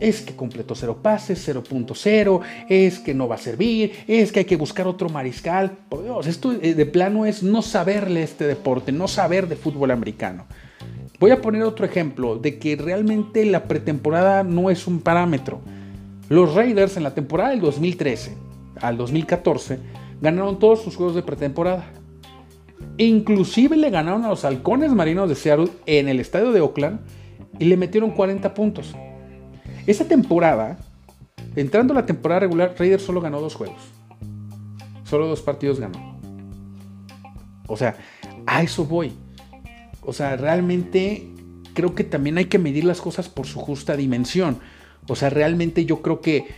es 0.00 0.20
que 0.20 0.36
completó 0.36 0.74
cero 0.74 0.98
pases, 1.02 1.48
0.0, 1.48 2.40
es 2.68 2.98
que 2.98 3.14
no 3.14 3.28
va 3.28 3.36
a 3.36 3.38
servir, 3.38 3.92
es 4.06 4.32
que 4.32 4.40
hay 4.40 4.44
que 4.44 4.56
buscar 4.56 4.86
otro 4.86 5.08
mariscal. 5.08 5.72
Por 5.88 6.04
Dios, 6.04 6.26
esto 6.26 6.52
eh, 6.52 6.74
de 6.74 6.86
plano 6.86 7.26
es 7.26 7.42
no 7.42 7.62
saberle 7.62 8.22
este 8.22 8.46
deporte, 8.46 8.92
no 8.92 9.08
saber 9.08 9.48
de 9.48 9.56
fútbol 9.56 9.90
americano. 9.90 10.46
Voy 11.18 11.32
a 11.32 11.40
poner 11.40 11.62
otro 11.62 11.84
ejemplo 11.84 12.36
de 12.36 12.58
que 12.58 12.76
realmente 12.76 13.44
la 13.44 13.64
pretemporada 13.64 14.44
no 14.44 14.70
es 14.70 14.86
un 14.86 15.00
parámetro. 15.00 15.60
Los 16.28 16.54
Raiders 16.54 16.96
en 16.96 17.02
la 17.02 17.14
temporada 17.14 17.50
del 17.50 17.60
2013 17.60 18.36
al 18.80 18.96
2014 18.96 19.78
ganaron 20.20 20.58
todos 20.58 20.82
sus 20.82 20.94
juegos 20.94 21.16
de 21.16 21.22
pretemporada. 21.22 21.90
Inclusive 22.98 23.76
le 23.76 23.90
ganaron 23.90 24.24
a 24.24 24.28
los 24.28 24.44
halcones 24.44 24.92
marinos 24.92 25.28
de 25.28 25.34
Seattle 25.34 25.70
en 25.86 26.08
el 26.08 26.20
estadio 26.20 26.52
de 26.52 26.60
Oakland 26.60 27.00
y 27.58 27.64
le 27.64 27.76
metieron 27.76 28.12
40 28.12 28.54
puntos. 28.54 28.94
Esa 29.88 30.04
temporada, 30.04 30.76
entrando 31.56 31.94
la 31.94 32.04
temporada 32.04 32.40
regular, 32.40 32.74
Raiders 32.78 33.02
solo 33.02 33.22
ganó 33.22 33.40
dos 33.40 33.54
juegos. 33.54 33.80
Solo 35.04 35.26
dos 35.26 35.40
partidos 35.40 35.80
ganó. 35.80 36.20
O 37.66 37.74
sea, 37.74 37.96
a 38.46 38.62
eso 38.62 38.84
voy. 38.84 39.14
O 40.02 40.12
sea, 40.12 40.36
realmente 40.36 41.26
creo 41.72 41.94
que 41.94 42.04
también 42.04 42.36
hay 42.36 42.44
que 42.44 42.58
medir 42.58 42.84
las 42.84 43.00
cosas 43.00 43.30
por 43.30 43.46
su 43.46 43.60
justa 43.60 43.96
dimensión. 43.96 44.58
O 45.08 45.16
sea, 45.16 45.30
realmente 45.30 45.86
yo 45.86 46.02
creo 46.02 46.20
que 46.20 46.48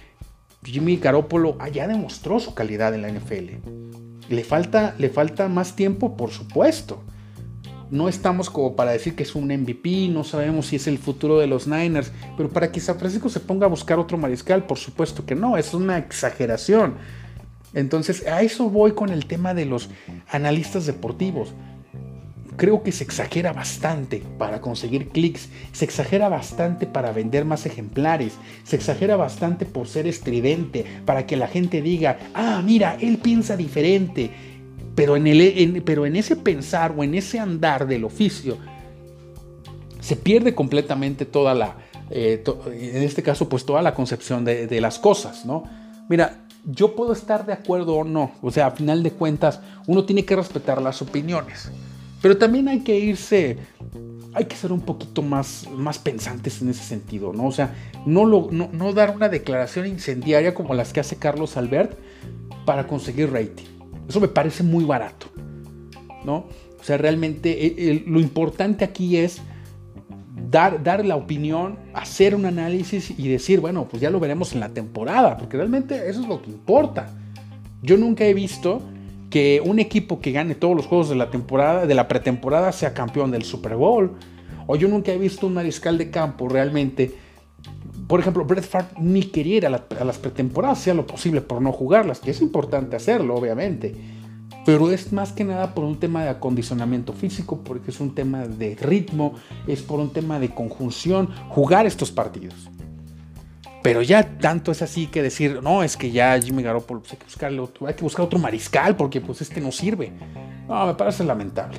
Jimmy 0.65 0.97
Garoppolo 0.97 1.57
ya 1.73 1.87
demostró 1.87 2.41
su 2.41 2.55
calidad 2.55 2.97
en 2.97 3.03
la 3.03 3.13
NFL. 3.13 4.29
¿Le 4.29 4.43
falta, 4.43 4.97
le 4.99 5.09
falta 5.09 5.49
más 5.49 5.77
tiempo? 5.77 6.17
Por 6.17 6.33
supuesto 6.33 7.05
no 7.91 8.09
estamos 8.09 8.51
como 8.51 8.77
para 8.77 8.93
decir 8.93 9.15
que 9.15 9.25
es 9.25 9.35
un 9.35 9.49
MVP, 9.49 10.09
no 10.09 10.25
sabemos 10.25 10.67
si 10.67 10.77
es 10.77 10.87
el 10.87 10.99
futuro 10.99 11.39
de 11.39 11.47
los 11.47 11.67
Niners, 11.67 12.13
pero 12.37 12.49
para 12.49 12.71
que 12.71 12.81
San 12.81 12.99
Francisco 12.99 13.29
se 13.29 13.41
ponga 13.41 13.67
a 13.67 13.69
buscar 13.69 13.99
otro 13.99 14.17
mariscal, 14.17 14.65
por 14.65 14.79
supuesto 14.79 15.27
que 15.27 15.35
no, 15.35 15.57
es 15.57 15.75
una 15.75 15.99
exageración. 15.99 16.95
Entonces, 17.75 18.27
a 18.27 18.43
eso 18.43 18.69
voy 18.69 18.93
con 18.93 19.11
el 19.11 19.27
tema 19.27 19.55
de 19.55 19.65
los 19.65 19.91
analistas 20.31 20.87
deportivos. 20.87 21.53
Creo 22.57 22.83
que 22.83 22.93
se 22.93 23.05
exagera 23.05 23.53
bastante 23.53 24.23
para 24.39 24.61
conseguir 24.61 25.09
clics, 25.09 25.49
se 25.73 25.85
exagera 25.85 26.29
bastante 26.29 26.87
para 26.87 27.13
vender 27.13 27.45
más 27.45 27.65
ejemplares, 27.65 28.35
se 28.65 28.77
exagera 28.77 29.17
bastante 29.17 29.65
por 29.65 29.89
ser 29.89 30.07
estridente, 30.07 30.85
para 31.07 31.27
que 31.27 31.37
la 31.37 31.49
gente 31.49 31.81
diga, 31.81 32.19
ah, 32.35 32.61
mira, 32.63 32.99
él 33.01 33.19
piensa 33.19 33.57
diferente, 33.57 34.31
pero 34.95 35.17
en, 35.17 35.27
el, 35.27 35.83
pero 35.85 36.07
en 36.07 36.17
ese 36.17 36.37
pensar 36.37 36.95
o 36.97 37.05
en 37.05 37.15
ese 37.15 37.39
andar 37.39 37.87
del 37.87 38.05
oficio, 38.05 38.59
se 40.01 40.17
pierde 40.17 40.55
completamente 40.55 41.27
toda 41.27 41.55
la, 41.55 41.77
eh, 42.11 42.43
en 42.67 43.03
este 43.03 43.23
caso, 43.23 43.49
pues 43.49 43.65
toda 43.65 43.83
la 43.83 43.95
concepción 43.95 44.45
de, 44.45 44.81
las 44.81 44.99
cosas, 44.99 45.47
¿no? 45.47 45.65
Mira, 46.09 46.45
yo 46.65 46.97
puedo 46.97 47.13
estar 47.13 47.47
de 47.47 47.53
acuerdo 47.53 47.95
o 47.95 48.05
no, 48.05 48.33
o 48.43 48.51
sea, 48.51 48.67
a 48.67 48.71
final 48.73 49.03
de 49.03 49.13
cuentas, 49.13 49.61
uno 49.87 50.05
tiene 50.05 50.25
que 50.25 50.35
respetar 50.35 50.83
las 50.83 51.01
opiniones, 51.03 51.71
pero 52.21 52.37
también 52.37 52.69
hay 52.69 52.81
que 52.81 52.99
irse, 52.99 53.59
hay 54.35 54.45
que 54.47 54.57
ser 54.57 54.73
un 54.73 54.81
poquito 54.81 55.23
más, 55.23 55.69
más 55.71 55.99
pensantes 55.99 56.61
en 56.61 56.71
ese 56.71 56.83
sentido, 56.83 57.33
¿no? 57.33 57.47
O 57.47 57.53
sea, 57.53 57.75
no, 58.07 58.25
lo, 58.25 58.49
no, 58.51 58.69
no 58.73 58.93
dar 58.93 59.15
una 59.15 59.29
declaración 59.29 59.87
incendiaria 59.87 60.53
como 60.53 60.75
las 60.75 60.93
que 60.93 61.01
hace 61.01 61.17
Carlos 61.17 61.57
Albert 61.57 61.97
para 62.65 62.87
conseguir 62.87 63.33
rating. 63.33 63.80
Eso 64.11 64.19
me 64.19 64.27
parece 64.27 64.65
muy 64.65 64.85
barato, 64.85 65.29
¿no? 66.25 66.47
O 66.81 66.83
sea, 66.83 66.99
realmente 66.99 67.93
eh, 67.93 68.03
lo 68.09 68.19
importante 68.19 68.85
aquí 68.85 69.17
es 69.17 69.41
dar, 70.51 70.83
dar 70.83 71.07
la 71.07 71.15
opinión, 71.15 71.79
hacer 71.95 72.35
un 72.35 72.45
análisis 72.45 73.17
y 73.17 73.29
decir, 73.29 73.61
bueno, 73.61 73.87
pues 73.89 74.03
ya 74.03 74.11
lo 74.11 74.19
veremos 74.19 74.53
en 74.53 74.59
la 74.59 74.71
temporada, 74.71 75.37
porque 75.37 75.57
realmente 75.57 76.11
eso 76.11 76.23
es 76.23 76.27
lo 76.27 76.43
que 76.43 76.51
importa. 76.51 77.09
Yo 77.83 77.97
nunca 77.97 78.25
he 78.25 78.35
visto 78.35 78.83
que 79.31 79.63
un 79.65 79.79
equipo 79.79 80.21
que 80.21 80.33
gane 80.33 80.57
todos 80.57 80.75
los 80.75 80.87
juegos 80.87 81.09
de 81.09 81.15
la 81.15 81.31
temporada, 81.31 81.87
de 81.87 81.95
la 81.95 82.09
pretemporada, 82.09 82.73
sea 82.73 82.93
campeón 82.93 83.31
del 83.31 83.45
Super 83.45 83.77
Bowl. 83.77 84.17
O 84.67 84.75
yo 84.75 84.89
nunca 84.89 85.13
he 85.13 85.19
visto 85.19 85.47
un 85.47 85.55
mariscal 85.55 85.99
de 85.99 86.11
campo 86.11 86.49
realmente 86.49 87.15
por 88.11 88.19
ejemplo, 88.19 88.45
Brett 88.45 88.65
Favre 88.65 88.89
ni 88.99 89.23
quería 89.23 89.57
ir 89.59 89.67
a, 89.67 89.71
las 89.71 90.19
pretemporadas, 90.19 90.81
sea 90.81 90.95
lo 90.95 91.07
posible 91.07 91.43
por 91.43 91.63
no 91.63 91.71
jugarlas, 91.71 92.19
que 92.19 92.33
es 92.33 92.41
importante 92.41 92.97
hacerlo, 92.97 93.37
obviamente. 93.37 93.95
Pero 94.67 94.91
es 94.91 95.13
más 95.13 95.31
que 95.31 95.45
nada 95.45 95.77
por 95.77 95.85
un 95.85 96.01
tema 96.01 96.25
de 96.25 96.31
acondicionamiento 96.31 97.13
físico, 97.13 97.61
porque 97.63 97.93
es 97.93 98.01
un 98.01 98.13
tema 98.13 98.49
de 98.49 98.75
ritmo, 98.75 99.35
es 99.69 99.83
por 99.83 100.01
un 100.01 100.13
tema 100.13 100.41
de 100.41 100.53
conjunción, 100.53 101.29
jugar 101.51 101.87
estos 101.87 102.11
partidos. 102.11 102.69
Pero 103.81 104.03
ya 104.03 104.39
tanto 104.39 104.73
es 104.73 104.83
así 104.83 105.07
que 105.07 105.23
decir, 105.23 105.61
no, 105.63 105.85
es 105.85 105.97
que 105.97 106.11
ya 106.11 106.37
Jimmy 106.43 106.65
Garoppolo 106.65 107.03
pues 107.03 107.13
hay 107.13 107.19
que 107.19 107.27
buscarle 107.27 107.61
otro, 107.61 107.87
hay 107.87 107.95
que 107.95 108.03
buscar 108.03 108.25
otro 108.25 108.41
mariscal 108.41 108.97
porque 108.97 109.21
pues 109.21 109.41
este 109.41 109.61
no 109.61 109.71
sirve. 109.71 110.13
No, 110.67 110.85
me 110.85 110.95
parece 110.95 111.23
lamentable. 111.23 111.79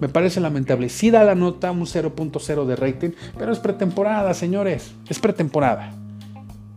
Me 0.00 0.08
parece 0.08 0.40
lamentable. 0.40 0.88
Sí 0.88 1.10
da 1.10 1.24
la 1.24 1.34
nota 1.34 1.70
un 1.70 1.80
0.0 1.80 2.64
de 2.64 2.76
rating, 2.76 3.10
pero 3.38 3.52
es 3.52 3.58
pretemporada, 3.58 4.32
señores. 4.34 4.92
Es 5.08 5.18
pretemporada. 5.18 5.92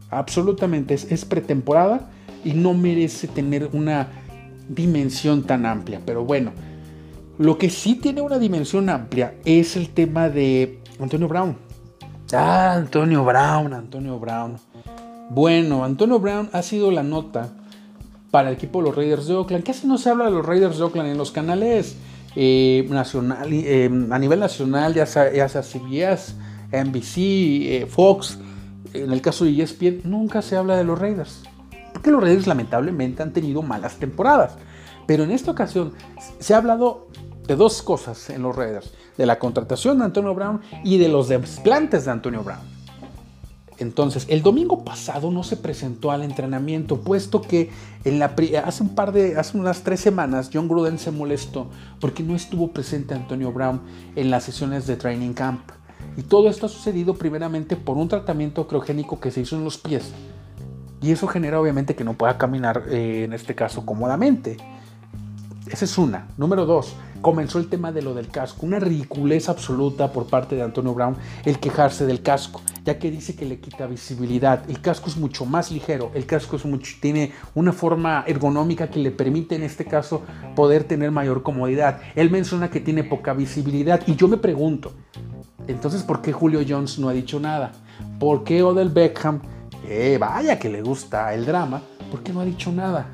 Absolutamente, 0.09 0.93
es, 0.93 1.11
es 1.11 1.25
pretemporada 1.25 2.09
y 2.43 2.53
no 2.53 2.73
merece 2.73 3.27
tener 3.27 3.69
una 3.73 4.09
dimensión 4.67 5.43
tan 5.43 5.65
amplia. 5.65 6.01
Pero 6.05 6.25
bueno, 6.25 6.51
Lo 7.39 7.57
que 7.57 7.71
sí 7.71 7.95
tiene 7.95 8.21
una 8.21 8.37
dimensión 8.37 8.89
amplia 8.89 9.33
es 9.43 9.75
el 9.75 9.89
tema 9.89 10.29
de 10.29 10.79
Antonio 10.99 11.27
Brown. 11.27 11.57
Ah, 12.31 12.73
Antonio 12.75 13.25
Brown, 13.25 13.73
Antonio 13.73 14.19
Brown. 14.19 14.57
Bueno, 15.31 15.83
Antonio 15.83 16.19
Brown 16.19 16.49
ha 16.53 16.61
sido 16.61 16.91
la 16.91 17.01
nota 17.01 17.49
para 18.29 18.49
el 18.49 18.55
equipo 18.55 18.79
de 18.79 18.89
los 18.89 18.95
Raiders 18.95 19.27
de 19.27 19.33
Oakland. 19.33 19.63
Casi 19.63 19.87
no 19.87 19.97
se 19.97 20.11
habla 20.11 20.25
de 20.25 20.31
los 20.31 20.45
Raiders 20.45 20.77
de 20.77 20.83
Oakland 20.83 21.09
en 21.09 21.17
los 21.17 21.31
canales 21.31 21.95
eh, 22.35 22.85
nacional, 22.89 23.47
eh, 23.51 23.89
a 24.09 24.19
nivel 24.19 24.39
nacional, 24.39 24.93
ya 24.93 25.05
sea, 25.05 25.31
ya 25.31 25.47
CBS, 25.47 26.35
NBC, 26.71 27.17
eh, 27.17 27.87
Fox, 27.89 28.39
en 28.93 29.11
el 29.11 29.21
caso 29.21 29.45
de 29.45 29.61
ESPN, 29.61 30.01
nunca 30.03 30.41
se 30.41 30.55
habla 30.55 30.75
de 30.77 30.83
los 30.83 30.99
Raiders. 30.99 31.43
Porque 31.93 32.11
los 32.11 32.21
Raiders 32.21 32.47
lamentablemente 32.47 33.21
han 33.23 33.33
tenido 33.33 33.61
malas 33.61 33.97
temporadas. 33.97 34.55
Pero 35.05 35.23
en 35.23 35.31
esta 35.31 35.51
ocasión 35.51 35.93
se 36.39 36.53
ha 36.53 36.57
hablado 36.57 37.07
de 37.47 37.55
dos 37.55 37.81
cosas 37.81 38.29
en 38.29 38.41
los 38.41 38.55
Raiders. 38.55 38.93
De 39.17 39.25
la 39.25 39.37
contratación 39.37 39.99
de 39.99 40.05
Antonio 40.05 40.33
Brown 40.33 40.61
y 40.83 40.97
de 40.97 41.09
los 41.09 41.27
desplantes 41.27 42.05
de 42.05 42.11
Antonio 42.11 42.43
Brown. 42.43 42.72
Entonces, 43.77 44.25
el 44.29 44.41
domingo 44.41 44.83
pasado 44.83 45.31
no 45.31 45.43
se 45.43 45.57
presentó 45.57 46.11
al 46.11 46.23
entrenamiento, 46.23 47.01
puesto 47.01 47.41
que 47.41 47.71
en 48.03 48.19
la, 48.19 48.35
hace 48.65 48.83
un 48.83 48.95
par 48.95 49.11
de, 49.11 49.37
hace 49.37 49.57
unas 49.57 49.81
tres 49.83 49.99
semanas, 49.99 50.49
John 50.53 50.67
Gruden 50.67 50.99
se 50.99 51.11
molestó 51.11 51.67
porque 51.99 52.23
no 52.23 52.35
estuvo 52.35 52.71
presente 52.71 53.13
Antonio 53.13 53.51
Brown 53.51 53.81
en 54.15 54.29
las 54.29 54.43
sesiones 54.43 54.85
de 54.87 54.95
training 54.95 55.33
camp. 55.33 55.71
Y 56.17 56.23
todo 56.23 56.49
esto 56.49 56.67
ha 56.67 56.69
sucedido 56.69 57.15
primeramente 57.15 57.75
por 57.75 57.97
un 57.97 58.07
tratamiento 58.07 58.67
criogénico 58.67 59.19
que 59.19 59.31
se 59.31 59.41
hizo 59.41 59.55
en 59.55 59.63
los 59.63 59.77
pies. 59.77 60.11
Y 61.01 61.11
eso 61.11 61.27
genera 61.27 61.59
obviamente 61.59 61.95
que 61.95 62.03
no 62.03 62.13
pueda 62.13 62.37
caminar, 62.37 62.83
eh, 62.89 63.23
en 63.25 63.33
este 63.33 63.55
caso, 63.55 63.85
cómodamente. 63.85 64.57
Esa 65.67 65.85
es 65.85 65.97
una. 65.97 66.27
Número 66.37 66.65
dos, 66.65 66.93
comenzó 67.23 67.57
el 67.57 67.69
tema 67.69 67.91
de 67.91 68.03
lo 68.03 68.13
del 68.13 68.27
casco. 68.27 68.67
Una 68.67 68.79
ridiculez 68.79 69.49
absoluta 69.49 70.11
por 70.11 70.27
parte 70.27 70.55
de 70.55 70.61
Antonio 70.61 70.93
Brown 70.93 71.15
el 71.45 71.57
quejarse 71.57 72.05
del 72.05 72.21
casco, 72.21 72.61
ya 72.83 72.99
que 72.99 73.09
dice 73.09 73.35
que 73.35 73.45
le 73.45 73.59
quita 73.59 73.87
visibilidad. 73.87 74.69
El 74.69 74.81
casco 74.81 75.07
es 75.07 75.17
mucho 75.17 75.45
más 75.45 75.71
ligero, 75.71 76.11
el 76.13 76.27
casco 76.27 76.57
es 76.57 76.65
mucho, 76.65 76.97
tiene 76.99 77.31
una 77.55 77.71
forma 77.71 78.25
ergonómica 78.27 78.89
que 78.89 78.99
le 78.99 79.09
permite 79.09 79.55
en 79.55 79.63
este 79.63 79.85
caso 79.85 80.21
poder 80.53 80.83
tener 80.83 81.11
mayor 81.11 81.41
comodidad. 81.41 82.01
Él 82.13 82.29
menciona 82.29 82.69
que 82.69 82.81
tiene 82.81 83.05
poca 83.05 83.33
visibilidad 83.33 84.01
y 84.05 84.15
yo 84.15 84.27
me 84.27 84.37
pregunto, 84.37 84.91
entonces 85.67 86.03
¿por 86.03 86.21
qué 86.21 86.33
Julio 86.33 86.59
Jones 86.67 86.99
no 86.99 87.07
ha 87.07 87.13
dicho 87.13 87.39
nada? 87.39 87.71
¿Por 88.19 88.43
qué 88.43 88.61
Odell 88.63 88.89
Beckham, 88.89 89.39
eh, 89.87 90.17
vaya 90.19 90.59
que 90.59 90.69
le 90.69 90.81
gusta 90.81 91.33
el 91.33 91.45
drama, 91.45 91.81
¿por 92.11 92.21
qué 92.21 92.33
no 92.33 92.41
ha 92.41 92.45
dicho 92.45 92.69
nada? 92.71 93.07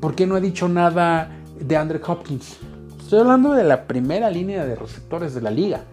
¿Por 0.00 0.14
qué 0.14 0.24
no 0.24 0.36
ha 0.36 0.40
dicho 0.40 0.68
nada 0.68 1.39
de 1.60 1.76
Andrew 1.76 2.00
Hopkins? 2.06 2.58
Estoy 2.98 3.20
hablando 3.20 3.52
de 3.52 3.64
la 3.64 3.86
primera 3.86 4.30
línea 4.30 4.64
de 4.64 4.76
receptores 4.76 5.34
de 5.34 5.40
la 5.40 5.50
liga, 5.50 5.84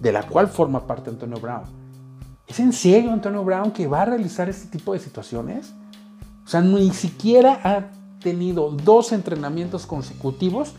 de 0.00 0.12
la 0.12 0.22
cual 0.22 0.48
forma 0.48 0.86
parte 0.86 1.10
Antonio 1.10 1.38
Brown. 1.40 1.64
¿Es 2.46 2.58
en 2.60 2.72
serio 2.72 3.12
Antonio 3.12 3.44
Brown 3.44 3.70
que 3.70 3.86
va 3.86 4.02
a 4.02 4.06
realizar 4.06 4.48
este 4.48 4.76
tipo 4.76 4.92
de 4.92 4.98
situaciones? 4.98 5.74
O 6.44 6.48
sea, 6.48 6.60
ni 6.60 6.90
siquiera 6.90 7.60
ha 7.62 7.90
tenido 8.20 8.70
dos 8.70 9.12
entrenamientos 9.12 9.86
consecutivos 9.86 10.74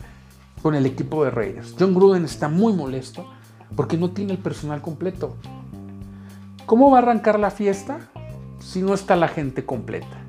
con 0.62 0.74
el 0.74 0.86
equipo 0.86 1.24
de 1.24 1.30
Raiders. 1.30 1.74
John 1.78 1.94
Gruden 1.94 2.24
está 2.24 2.48
muy 2.48 2.72
molesto 2.72 3.26
porque 3.74 3.96
no 3.96 4.10
tiene 4.10 4.32
el 4.32 4.38
personal 4.38 4.80
completo. 4.80 5.36
¿Cómo 6.66 6.90
va 6.90 6.98
a 6.98 7.02
arrancar 7.02 7.38
la 7.38 7.50
fiesta 7.50 8.10
si 8.60 8.82
no 8.82 8.94
está 8.94 9.16
la 9.16 9.28
gente 9.28 9.64
completa? 9.64 10.21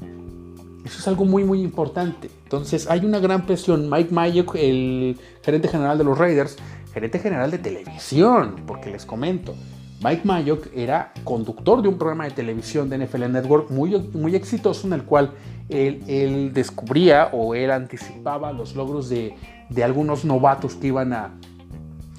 Eso 0.85 0.99
es 0.99 1.07
algo 1.07 1.25
muy, 1.25 1.43
muy 1.43 1.61
importante. 1.61 2.29
Entonces, 2.43 2.89
hay 2.89 3.05
una 3.05 3.19
gran 3.19 3.45
presión. 3.45 3.89
Mike 3.89 4.13
Mayock, 4.13 4.55
el 4.55 5.17
gerente 5.41 5.67
general 5.67 5.97
de 5.97 6.03
los 6.03 6.17
Raiders, 6.17 6.57
gerente 6.93 7.19
general 7.19 7.51
de 7.51 7.57
televisión, 7.57 8.63
porque 8.67 8.91
les 8.91 9.05
comento. 9.05 9.55
Mike 10.03 10.21
Mayock 10.25 10.67
era 10.75 11.13
conductor 11.23 11.81
de 11.81 11.87
un 11.87 11.97
programa 11.97 12.25
de 12.25 12.31
televisión 12.31 12.89
de 12.89 12.97
NFL 12.97 13.31
Network 13.31 13.71
muy, 13.71 13.97
muy 14.13 14.35
exitoso 14.35 14.85
en 14.87 14.93
el 14.93 15.03
cual 15.03 15.31
él, 15.69 16.51
descubría 16.53 17.29
o 17.31 17.55
él 17.55 17.71
anticipaba 17.71 18.51
los 18.51 18.75
logros 18.75 19.07
de, 19.07 19.35
algunos 19.81 20.25
novatos 20.25 20.75
que 20.75 20.87
iban 20.87 21.13
a, 21.13 21.39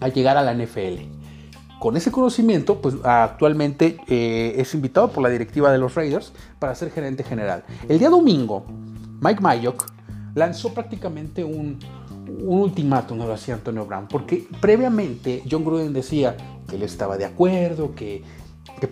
a 0.00 0.08
llegar 0.08 0.38
a 0.38 0.42
la 0.42 0.54
NFL 0.54 1.23
con 1.78 1.96
ese 1.96 2.10
conocimiento, 2.10 2.80
pues 2.80 2.94
actualmente 3.02 3.98
eh, 4.08 4.54
es 4.56 4.74
invitado 4.74 5.10
por 5.10 5.22
la 5.22 5.28
directiva 5.28 5.70
de 5.70 5.78
los 5.78 5.94
Raiders 5.94 6.32
para 6.58 6.74
ser 6.74 6.90
gerente 6.90 7.24
general. 7.24 7.64
El 7.88 7.98
día 7.98 8.10
domingo, 8.10 8.64
Mike 9.20 9.40
Mayock 9.40 9.86
lanzó 10.34 10.72
prácticamente 10.74 11.44
un, 11.44 11.78
un 12.26 12.58
ultimátum 12.58 13.20
a 13.22 13.34
Antonio 13.52 13.86
Brown, 13.86 14.06
porque 14.08 14.46
previamente 14.60 15.42
John 15.50 15.64
Gruden 15.64 15.92
decía 15.92 16.36
que 16.68 16.76
él 16.76 16.82
estaba 16.82 17.16
de 17.16 17.24
acuerdo, 17.24 17.94
que, 17.94 18.22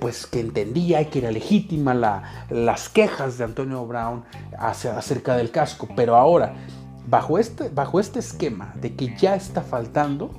pues 0.00 0.26
que 0.26 0.40
entendía 0.40 1.02
y 1.02 1.06
que 1.06 1.18
era 1.18 1.30
legítima 1.30 1.94
la, 1.94 2.46
las 2.50 2.88
quejas 2.88 3.38
de 3.38 3.44
Antonio 3.44 3.86
Brown 3.86 4.24
hacia, 4.58 4.96
acerca 4.96 5.36
del 5.36 5.50
casco, 5.50 5.88
pero 5.96 6.16
ahora 6.16 6.54
bajo 7.08 7.38
este, 7.38 7.68
bajo 7.68 8.00
este 8.00 8.20
esquema 8.20 8.72
de 8.80 8.94
que 8.94 9.16
ya 9.16 9.34
está 9.34 9.62
faltando, 9.62 10.30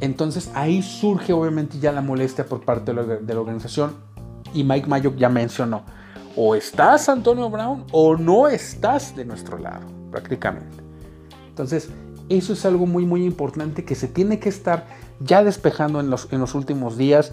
entonces 0.00 0.50
ahí 0.54 0.82
surge 0.82 1.32
obviamente 1.32 1.78
ya 1.78 1.92
la 1.92 2.00
molestia 2.00 2.46
por 2.46 2.64
parte 2.64 2.92
de 2.92 3.34
la, 3.34 3.40
organización 3.40 3.94
y 4.54 4.64
Mike 4.64 4.86
Mayock 4.88 5.16
ya 5.16 5.28
mencionó, 5.28 5.82
o 6.36 6.54
estás 6.54 7.08
Antonio 7.08 7.48
Brown 7.50 7.84
o 7.92 8.16
no 8.16 8.48
estás 8.48 9.14
de 9.14 9.24
nuestro 9.24 9.58
lado, 9.58 9.86
prácticamente. 10.10 10.78
Entonces, 11.48 11.90
eso 12.28 12.52
es 12.52 12.64
algo 12.64 12.86
muy 12.86 13.04
muy 13.04 13.24
importante 13.24 13.84
que 13.84 13.94
se 13.94 14.08
tiene 14.08 14.38
que 14.38 14.48
estar 14.48 14.86
ya 15.20 15.44
despejando 15.44 16.00
en 16.00 16.10
los, 16.10 16.32
en 16.32 16.40
los 16.40 16.54
últimos 16.54 16.96
días. 16.96 17.32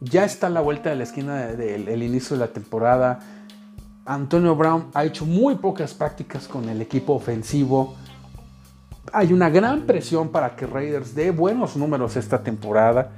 Ya 0.00 0.24
está 0.24 0.48
a 0.48 0.50
la 0.50 0.60
vuelta 0.60 0.90
de 0.90 0.96
la 0.96 1.02
esquina 1.04 1.46
del 1.46 2.02
inicio 2.02 2.36
de 2.36 2.40
la 2.40 2.52
temporada. 2.52 3.20
Antonio 4.04 4.56
Brown 4.56 4.86
ha 4.94 5.04
hecho 5.04 5.24
muy 5.24 5.56
pocas 5.56 5.94
prácticas 5.94 6.48
con 6.48 6.68
el 6.68 6.80
equipo 6.82 7.12
ofensivo 7.12 7.94
hay 9.12 9.32
una 9.32 9.50
gran 9.50 9.82
presión 9.82 10.28
para 10.28 10.54
que 10.54 10.66
Raiders 10.66 11.14
dé 11.14 11.30
buenos 11.30 11.76
números 11.76 12.16
esta 12.16 12.42
temporada. 12.42 13.12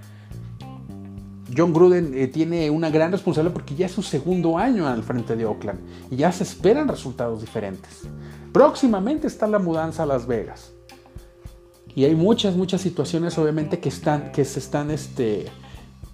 John 1.57 1.73
Gruden 1.73 2.13
eh, 2.15 2.27
tiene 2.27 2.71
una 2.71 2.91
gran 2.91 3.13
responsabilidad 3.13 3.53
porque 3.53 3.75
ya 3.75 3.87
es 3.87 3.93
su 3.93 4.03
segundo 4.03 4.59
año 4.59 4.89
al 4.89 5.03
frente 5.03 5.37
de 5.37 5.45
Oakland 5.45 5.81
y 6.11 6.17
ya 6.17 6.33
se 6.33 6.43
esperan 6.43 6.89
resultados 6.89 7.41
diferentes. 7.41 8.03
Próximamente 8.53 9.27
está 9.27 9.47
la 9.47 9.59
mudanza 9.59 10.05
a 10.05 10.07
Las 10.07 10.27
Vegas. 10.27 10.73
Y 11.95 12.05
hay 12.05 12.17
muchas, 12.17 12.57
muchas 12.57 12.81
situaciones 12.81 13.39
obviamente 13.39 13.79
que, 13.79 13.89
están, 13.89 14.33
que 14.33 14.45
se 14.45 14.59
están 14.59 14.91
este, 14.91 15.47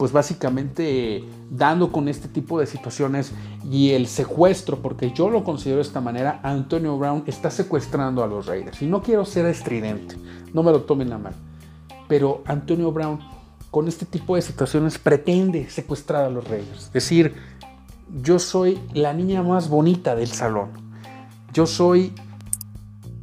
pues 0.00 0.12
básicamente 0.12 1.22
dando 1.50 1.92
con 1.92 2.08
este 2.08 2.26
tipo 2.26 2.58
de 2.58 2.64
situaciones 2.64 3.32
y 3.70 3.90
el 3.90 4.06
secuestro, 4.06 4.78
porque 4.78 5.12
yo 5.12 5.28
lo 5.28 5.44
considero 5.44 5.76
de 5.76 5.82
esta 5.82 6.00
manera, 6.00 6.40
Antonio 6.42 6.96
Brown 6.96 7.22
está 7.26 7.50
secuestrando 7.50 8.24
a 8.24 8.26
los 8.26 8.46
Raiders. 8.46 8.80
Y 8.80 8.86
no 8.86 9.02
quiero 9.02 9.26
ser 9.26 9.44
estridente, 9.44 10.16
no 10.54 10.62
me 10.62 10.72
lo 10.72 10.84
tomen 10.84 11.10
la 11.10 11.18
mal. 11.18 11.34
Pero 12.08 12.42
Antonio 12.46 12.90
Brown 12.92 13.20
con 13.70 13.88
este 13.88 14.06
tipo 14.06 14.36
de 14.36 14.40
situaciones 14.40 14.96
pretende 14.96 15.68
secuestrar 15.68 16.24
a 16.24 16.30
los 16.30 16.48
Raiders. 16.48 16.84
Es 16.86 16.92
decir, 16.94 17.34
yo 18.22 18.38
soy 18.38 18.80
la 18.94 19.12
niña 19.12 19.42
más 19.42 19.68
bonita 19.68 20.16
del 20.16 20.28
salón. 20.28 20.70
Yo 21.52 21.66
soy 21.66 22.14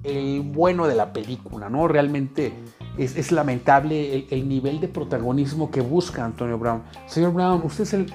el 0.03 0.41
bueno 0.41 0.85
de 0.85 0.93
la 0.93 1.11
película, 1.11 1.71
¿no? 1.71 1.87
Realmente 1.87 2.53
es, 2.97 3.31
lamentable 3.31 4.25
el, 4.29 4.49
nivel 4.49 4.79
de 4.79 4.87
protagonismo 4.87 5.69
que 5.69 5.81
busca 5.81 6.25
Antonio 6.25 6.57
Brown. 6.57 6.83
Señor 7.05 7.33
Brown, 7.33 7.61
usted 7.63 7.83
es 7.83 7.93
el 7.93 8.13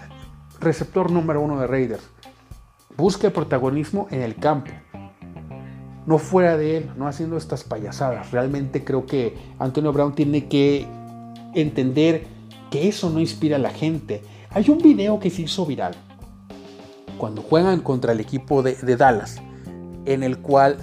receptor 0.61 1.11
número 1.11 1.41
uno 1.41 1.61
de 1.61 1.67
Raiders. 1.67 2.03
Busca 2.97 3.31
protagonismo 3.31 4.07
en 4.11 4.23
el 4.23 4.37
campo, 4.37 4.71
no 6.07 6.19
fuera 6.19 6.57
de 6.57 6.79
él, 6.79 6.91
no 6.97 7.07
haciendo 7.07 7.37
estas 7.37 7.65
payasadas. 7.65 8.31
Realmente 8.33 8.85
creo 8.85 9.07
que 9.07 9.37
Antonio 9.59 9.93
Brown 9.93 10.15
tiene 10.15 10.47
que 10.49 10.87
entender 11.55 12.27
que 12.71 12.89
eso 12.89 13.09
no 13.09 13.21
inspira 13.21 13.57
a 13.57 13.61
la 13.61 13.71
gente. 13.71 14.23
Hay 14.51 14.69
un 14.69 14.79
video 14.79 15.21
que 15.21 15.31
se 15.31 15.43
hizo 15.43 15.65
viral 15.65 15.95
cuando 17.19 17.41
juegan 17.41 17.81
contra 17.81 18.13
el 18.13 18.21
equipo 18.21 18.63
de, 18.63 18.75
Dallas, 18.97 19.41
en 20.05 20.23
el 20.23 20.39
cual 20.39 20.77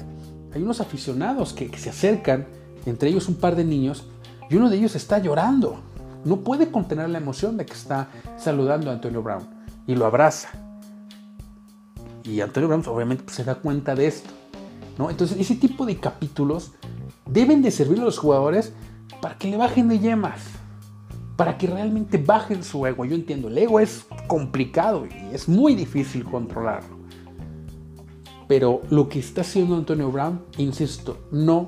hay 0.54 0.64
unos 0.64 0.80
aficionados 0.80 1.54
que 1.54 1.70
se 1.78 1.90
acercan 1.90 2.48
entre 2.86 3.10
ellos 3.10 3.28
un 3.28 3.36
par 3.36 3.56
de 3.56 3.64
niños, 3.64 4.06
y 4.50 4.56
uno 4.56 4.70
de 4.70 4.78
ellos 4.78 4.96
está 4.96 5.20
llorando. 5.20 5.80
No 6.26 6.38
puede 6.38 6.72
contener 6.72 7.10
la 7.10 7.20
emoción 7.20 7.58
de 7.58 7.66
que 7.66 7.74
está 7.74 8.10
saludando 8.38 8.90
a 8.90 8.94
Antonio 8.94 9.22
Brown 9.22 9.48
y 9.88 9.96
lo 9.96 10.06
abraza. 10.06 10.50
Y 12.24 12.42
Antonio 12.42 12.68
Brown 12.68 12.84
obviamente 12.88 13.24
pues, 13.24 13.36
se 13.36 13.44
da 13.44 13.56
cuenta 13.56 13.96
de 13.96 14.08
esto. 14.08 14.30
¿no? 14.98 15.10
Entonces 15.10 15.40
ese 15.40 15.56
tipo 15.56 15.86
de 15.86 15.98
capítulos 15.98 16.74
deben 17.26 17.62
de 17.62 17.72
servir 17.72 18.00
a 18.00 18.04
los 18.04 18.18
jugadores 18.18 18.74
para 19.22 19.38
que 19.38 19.50
le 19.50 19.58
bajen 19.58 19.88
de 19.88 20.00
yemas, 20.00 20.42
para 21.38 21.58
que 21.58 21.68
realmente 21.68 22.18
bajen 22.18 22.64
su 22.64 22.86
ego. 22.86 23.06
Yo 23.06 23.16
entiendo, 23.16 23.48
el 23.48 23.58
ego 23.58 23.80
es 23.80 24.06
complicado 24.28 25.06
y 25.06 25.34
es 25.34 25.48
muy 25.48 25.74
difícil 25.76 26.24
controlarlo. 26.26 27.00
Pero 28.48 28.82
lo 28.90 29.08
que 29.10 29.20
está 29.20 29.42
haciendo 29.42 29.76
Antonio 29.76 30.12
Brown, 30.12 30.42
insisto, 30.58 31.18
no 31.32 31.68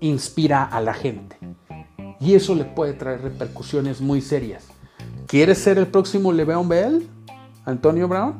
inspira 0.00 0.64
a 0.64 0.80
la 0.80 0.94
gente. 0.94 1.36
Y 2.20 2.34
eso 2.34 2.54
le 2.54 2.64
puede 2.64 2.94
traer 2.94 3.22
repercusiones 3.22 4.00
muy 4.00 4.20
serias. 4.20 4.66
¿Quieres 5.26 5.58
ser 5.58 5.78
el 5.78 5.86
próximo 5.86 6.32
Le'Veon 6.32 6.68
Bell? 6.68 7.08
Antonio 7.64 8.08
Brown? 8.08 8.38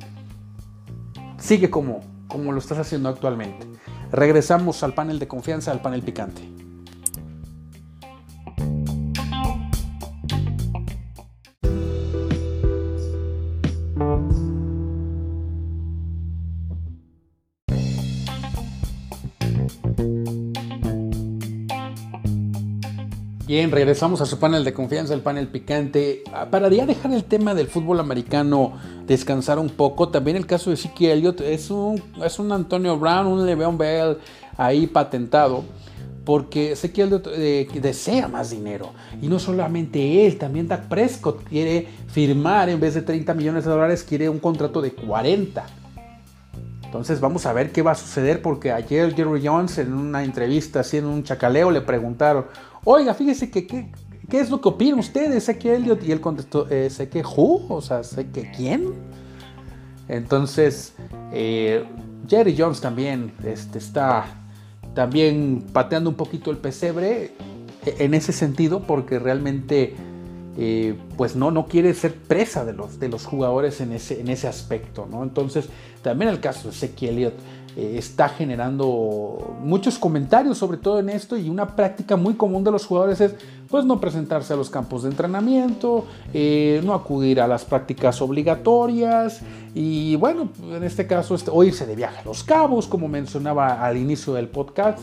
Sigue 1.38 1.70
como, 1.70 2.00
como 2.28 2.52
lo 2.52 2.58
estás 2.58 2.78
haciendo 2.78 3.08
actualmente. 3.08 3.66
Regresamos 4.10 4.82
al 4.82 4.94
panel 4.94 5.18
de 5.18 5.28
confianza, 5.28 5.70
al 5.70 5.82
panel 5.82 6.02
picante. 6.02 6.42
Bien, 23.58 23.72
regresamos 23.72 24.20
a 24.20 24.26
su 24.26 24.38
panel 24.38 24.62
de 24.62 24.72
confianza, 24.72 25.14
el 25.14 25.20
panel 25.20 25.48
picante. 25.48 26.22
Ah, 26.32 26.46
para 26.48 26.68
ya 26.68 26.86
dejar 26.86 27.12
el 27.12 27.24
tema 27.24 27.56
del 27.56 27.66
fútbol 27.66 27.98
americano 27.98 28.74
descansar 29.04 29.58
un 29.58 29.68
poco, 29.68 30.10
también 30.10 30.36
el 30.36 30.46
caso 30.46 30.70
de 30.70 30.76
Siki 30.76 31.06
Elliott 31.06 31.40
es 31.40 31.68
un, 31.68 32.00
es 32.24 32.38
un 32.38 32.52
Antonio 32.52 32.96
Brown, 32.96 33.26
un 33.26 33.44
Le'Veon 33.44 33.76
Bell 33.76 34.18
ahí 34.56 34.86
patentado, 34.86 35.64
porque 36.24 36.76
Siki 36.76 37.00
Elliott 37.00 37.26
eh, 37.32 37.66
desea 37.82 38.28
más 38.28 38.50
dinero. 38.50 38.92
Y 39.20 39.26
no 39.26 39.40
solamente 39.40 40.24
él, 40.24 40.38
también 40.38 40.68
Dak 40.68 40.86
Prescott 40.86 41.42
quiere 41.42 41.88
firmar 42.06 42.68
en 42.68 42.78
vez 42.78 42.94
de 42.94 43.02
30 43.02 43.34
millones 43.34 43.64
de 43.64 43.72
dólares, 43.72 44.06
quiere 44.08 44.28
un 44.28 44.38
contrato 44.38 44.80
de 44.80 44.92
40. 44.92 45.66
Entonces 46.84 47.20
vamos 47.20 47.44
a 47.44 47.52
ver 47.52 47.70
qué 47.70 47.82
va 47.82 47.90
a 47.90 47.94
suceder 47.94 48.40
porque 48.40 48.72
ayer 48.72 49.14
Jerry 49.14 49.46
Jones 49.46 49.76
en 49.76 49.92
una 49.92 50.24
entrevista, 50.24 50.80
haciendo 50.80 51.10
un 51.10 51.22
chacaleo, 51.22 51.70
le 51.70 51.82
preguntaron, 51.82 52.46
oiga, 52.84 53.14
fíjese 53.14 53.50
que 53.50 53.66
qué, 53.66 53.90
es 54.30 54.50
lo 54.50 54.60
que 54.60 54.68
opinan 54.68 54.98
ustedes, 54.98 55.44
sé 55.44 55.58
que 55.58 55.74
Elliot, 55.74 56.02
y 56.04 56.12
él 56.12 56.20
contestó, 56.20 56.68
eh, 56.68 56.90
sé 56.90 57.08
que 57.08 57.22
who, 57.22 57.66
o 57.68 57.80
sea, 57.80 58.02
sé 58.02 58.28
que 58.28 58.50
quién. 58.50 58.94
Entonces, 60.08 60.94
eh, 61.32 61.84
Jerry 62.28 62.54
Jones 62.56 62.80
también 62.80 63.32
este, 63.44 63.78
está 63.78 64.26
también 64.94 65.64
pateando 65.72 66.10
un 66.10 66.16
poquito 66.16 66.50
el 66.50 66.56
pesebre 66.56 67.32
eh, 67.84 67.96
en 67.98 68.14
ese 68.14 68.32
sentido 68.32 68.82
porque 68.82 69.18
realmente 69.18 69.94
pues 71.16 71.36
no, 71.36 71.52
no 71.52 71.68
quiere 71.68 71.94
ser 71.94 72.16
presa 72.16 72.64
de 72.64 72.72
los, 72.72 72.98
de 72.98 73.08
los 73.08 73.24
jugadores 73.26 73.80
en 73.80 73.92
ese, 73.92 74.20
en 74.20 74.28
ese 74.28 74.48
aspecto, 74.48 75.06
¿no? 75.08 75.22
Entonces, 75.22 75.68
también 76.02 76.32
el 76.32 76.40
caso 76.40 76.70
de 76.70 76.74
Seki 76.74 77.06
Elliott 77.06 77.34
eh, 77.76 77.96
está 77.98 78.28
generando 78.28 79.56
muchos 79.62 79.98
comentarios 79.98 80.58
sobre 80.58 80.78
todo 80.78 80.98
en 80.98 81.10
esto 81.10 81.36
y 81.36 81.48
una 81.48 81.76
práctica 81.76 82.16
muy 82.16 82.34
común 82.34 82.64
de 82.64 82.70
los 82.70 82.86
jugadores 82.86 83.20
es 83.20 83.34
pues 83.68 83.84
no 83.84 84.00
presentarse 84.00 84.54
a 84.54 84.56
los 84.56 84.70
campos 84.70 85.02
de 85.02 85.10
entrenamiento, 85.10 86.06
eh, 86.32 86.80
no 86.84 86.94
acudir 86.94 87.40
a 87.40 87.46
las 87.46 87.64
prácticas 87.64 88.20
obligatorias 88.22 89.42
y 89.74 90.16
bueno, 90.16 90.48
en 90.70 90.82
este 90.82 91.06
caso 91.06 91.34
este, 91.34 91.50
o 91.52 91.62
irse 91.62 91.86
de 91.86 91.94
viaje 91.94 92.18
a 92.20 92.24
los 92.24 92.42
cabos, 92.42 92.86
como 92.86 93.08
mencionaba 93.08 93.84
al 93.84 93.96
inicio 93.96 94.32
del 94.32 94.48
podcast. 94.48 95.00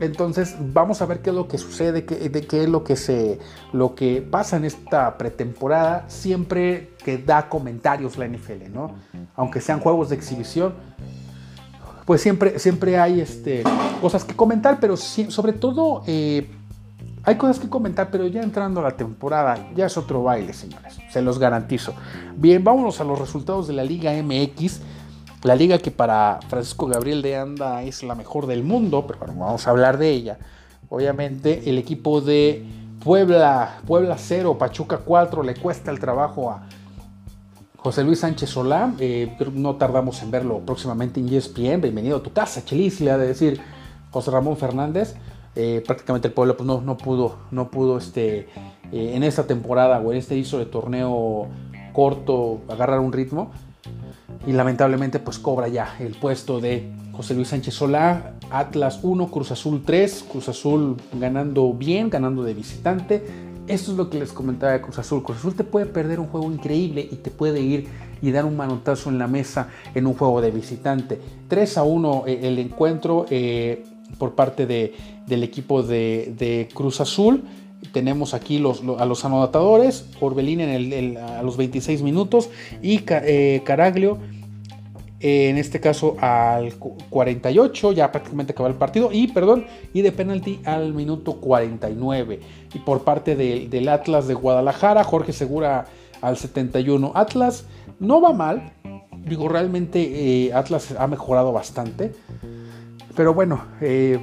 Entonces 0.00 0.56
vamos 0.58 1.00
a 1.02 1.06
ver 1.06 1.20
qué 1.20 1.30
es 1.30 1.36
lo 1.36 1.46
que 1.46 1.58
sucede, 1.58 2.04
qué, 2.04 2.28
de 2.28 2.46
qué 2.46 2.64
es 2.64 2.68
lo 2.68 2.82
que, 2.82 2.96
se, 2.96 3.38
lo 3.72 3.94
que 3.94 4.22
pasa 4.22 4.56
en 4.56 4.64
esta 4.64 5.16
pretemporada, 5.16 6.04
siempre 6.08 6.90
que 7.04 7.18
da 7.18 7.48
comentarios 7.48 8.18
la 8.18 8.26
NFL, 8.26 8.72
¿no? 8.72 8.92
Aunque 9.36 9.60
sean 9.60 9.78
juegos 9.78 10.08
de 10.08 10.16
exhibición, 10.16 10.74
pues 12.04 12.20
siempre, 12.20 12.58
siempre 12.58 12.98
hay 12.98 13.20
este, 13.20 13.62
cosas 14.00 14.24
que 14.24 14.34
comentar, 14.34 14.78
pero 14.80 14.96
sobre 14.96 15.52
todo 15.52 16.02
eh, 16.06 16.48
hay 17.24 17.36
cosas 17.36 17.58
que 17.58 17.68
comentar, 17.68 18.10
pero 18.10 18.26
ya 18.26 18.42
entrando 18.42 18.80
a 18.80 18.82
la 18.84 18.96
temporada 18.96 19.70
ya 19.74 19.86
es 19.86 19.96
otro 19.96 20.22
baile, 20.22 20.52
señores, 20.52 20.98
se 21.10 21.22
los 21.22 21.38
garantizo. 21.38 21.94
Bien, 22.36 22.62
vámonos 22.62 23.00
a 23.00 23.04
los 23.04 23.18
resultados 23.18 23.66
de 23.66 23.72
la 23.72 23.84
Liga 23.84 24.12
MX. 24.12 24.80
La 25.42 25.54
liga 25.54 25.78
que 25.78 25.90
para 25.90 26.40
Francisco 26.48 26.86
Gabriel 26.86 27.20
de 27.20 27.36
Anda 27.36 27.82
es 27.82 28.02
la 28.02 28.14
mejor 28.14 28.46
del 28.46 28.62
mundo, 28.62 29.06
pero 29.06 29.18
bueno, 29.20 29.34
vamos 29.38 29.66
a 29.66 29.70
hablar 29.70 29.98
de 29.98 30.10
ella. 30.10 30.38
Obviamente 30.88 31.68
el 31.68 31.76
equipo 31.76 32.20
de 32.20 32.64
Puebla, 33.02 33.80
Puebla 33.86 34.16
0, 34.18 34.56
Pachuca 34.56 34.98
4, 34.98 35.42
le 35.42 35.54
cuesta 35.54 35.90
el 35.90 35.98
trabajo 35.98 36.50
a 36.50 36.66
José 37.84 38.02
Luis 38.02 38.20
Sánchez 38.20 38.48
Solá. 38.48 38.94
Eh, 38.98 39.36
no 39.52 39.76
tardamos 39.76 40.22
en 40.22 40.30
verlo 40.30 40.60
próximamente 40.60 41.20
en 41.20 41.28
ESPN. 41.28 41.82
Bienvenido 41.82 42.16
a 42.16 42.22
tu 42.22 42.32
casa, 42.32 42.64
Chelis, 42.64 43.02
le 43.02 43.12
de 43.18 43.26
decir 43.26 43.60
José 44.10 44.30
Ramón 44.30 44.56
Fernández. 44.56 45.16
Eh, 45.54 45.82
prácticamente 45.86 46.28
el 46.28 46.32
Puebla 46.32 46.54
pues, 46.56 46.66
no, 46.66 46.80
no, 46.80 46.96
pudo, 46.96 47.36
no 47.50 47.70
pudo 47.70 47.98
este, 47.98 48.48
eh, 48.90 49.12
en 49.14 49.22
esta 49.22 49.46
temporada 49.46 50.00
o 50.00 50.12
en 50.12 50.18
este 50.18 50.34
hizo 50.34 50.58
de 50.58 50.64
torneo 50.64 51.48
corto 51.92 52.62
agarrar 52.70 53.00
un 53.00 53.12
ritmo 53.12 53.50
y 54.46 54.52
lamentablemente 54.52 55.18
pues 55.18 55.38
cobra 55.38 55.68
ya 55.68 55.94
el 56.00 56.14
puesto 56.14 56.60
de 56.60 56.90
José 57.12 57.34
Luis 57.34 57.48
Sánchez 57.48 57.74
Solá, 57.74 58.32
Atlas 58.50 59.00
1, 59.02 59.28
Cruz 59.28 59.50
Azul 59.50 59.82
3, 59.84 60.24
Cruz 60.32 60.48
Azul 60.48 60.96
ganando 61.12 61.74
bien, 61.74 62.08
ganando 62.08 62.44
de 62.44 62.54
visitante. 62.54 63.53
Esto 63.66 63.92
es 63.92 63.96
lo 63.96 64.10
que 64.10 64.18
les 64.18 64.32
comentaba 64.32 64.72
de 64.72 64.82
Cruz 64.82 64.98
Azul. 64.98 65.22
Cruz 65.22 65.38
Azul 65.38 65.54
te 65.54 65.64
puede 65.64 65.86
perder 65.86 66.20
un 66.20 66.26
juego 66.26 66.52
increíble 66.52 67.08
y 67.10 67.16
te 67.16 67.30
puede 67.30 67.60
ir 67.60 67.86
y 68.20 68.30
dar 68.30 68.44
un 68.44 68.56
manotazo 68.58 69.08
en 69.08 69.18
la 69.18 69.26
mesa 69.26 69.68
en 69.94 70.06
un 70.06 70.12
juego 70.12 70.42
de 70.42 70.50
visitante. 70.50 71.18
3 71.48 71.78
a 71.78 71.82
1 71.82 72.24
eh, 72.26 72.40
el 72.42 72.58
encuentro 72.58 73.24
eh, 73.30 73.84
por 74.18 74.34
parte 74.34 74.66
de, 74.66 74.92
del 75.26 75.42
equipo 75.42 75.82
de, 75.82 76.68
Cruz 76.74 77.00
Azul 77.00 77.42
tenemos 77.92 78.34
aquí 78.34 78.58
a 78.58 79.04
los 79.06 79.24
anotadores, 79.24 80.06
Orbelín 80.20 80.60
en 80.60 81.16
a 81.18 81.42
los 81.42 81.56
26 81.56 82.02
minutos 82.02 82.48
y 82.82 83.02
eh, 83.08 83.62
Caraglio 83.64 84.18
en 85.26 85.56
este 85.56 85.80
caso 85.80 86.16
al 86.20 86.74
48, 86.74 87.92
ya 87.92 88.12
prácticamente 88.12 88.52
acaba 88.52 88.68
el 88.68 88.74
partido, 88.74 89.08
y 89.10 89.28
perdón, 89.28 89.64
y 89.94 90.02
de 90.02 90.12
penalti 90.12 90.60
al 90.66 90.92
minuto 90.92 91.40
49. 91.40 92.40
Y 92.74 92.78
por 92.80 93.04
parte 93.04 93.34
del 93.34 93.88
Atlas 93.88 94.28
de 94.28 94.34
Guadalajara, 94.34 95.02
Jorge 95.02 95.32
Segura 95.32 95.86
al 96.20 96.36
71. 96.36 97.12
Atlas 97.14 97.64
no 98.00 98.20
va 98.20 98.34
mal, 98.34 98.74
digo, 99.24 99.48
realmente 99.48 100.46
eh, 100.46 100.52
Atlas 100.52 100.94
ha 100.98 101.06
mejorado 101.06 101.52
bastante, 101.52 102.12
pero 103.16 103.32
bueno, 103.32 103.64
eh, 103.80 104.22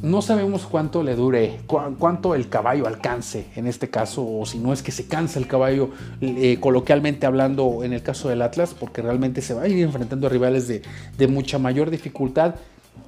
no 0.00 0.22
sabemos 0.22 0.66
cuánto 0.66 1.02
le 1.02 1.14
dure, 1.14 1.60
cuánto 1.98 2.34
el 2.34 2.48
caballo 2.48 2.86
alcance 2.86 3.46
en 3.54 3.66
este 3.66 3.90
caso, 3.90 4.26
o 4.26 4.46
si 4.46 4.58
no 4.58 4.72
es 4.72 4.82
que 4.82 4.90
se 4.90 5.06
cansa 5.06 5.38
el 5.38 5.46
caballo, 5.46 5.90
eh, 6.20 6.58
coloquialmente 6.60 7.26
hablando 7.26 7.84
en 7.84 7.92
el 7.92 8.02
caso 8.02 8.28
del 8.28 8.42
Atlas, 8.42 8.74
porque 8.78 9.02
realmente 9.02 9.42
se 9.42 9.54
va 9.54 9.62
a 9.62 9.68
ir 9.68 9.78
enfrentando 9.78 10.26
a 10.26 10.30
rivales 10.30 10.66
de, 10.66 10.82
mucha 11.28 11.58
mayor 11.58 11.90
dificultad. 11.90 12.56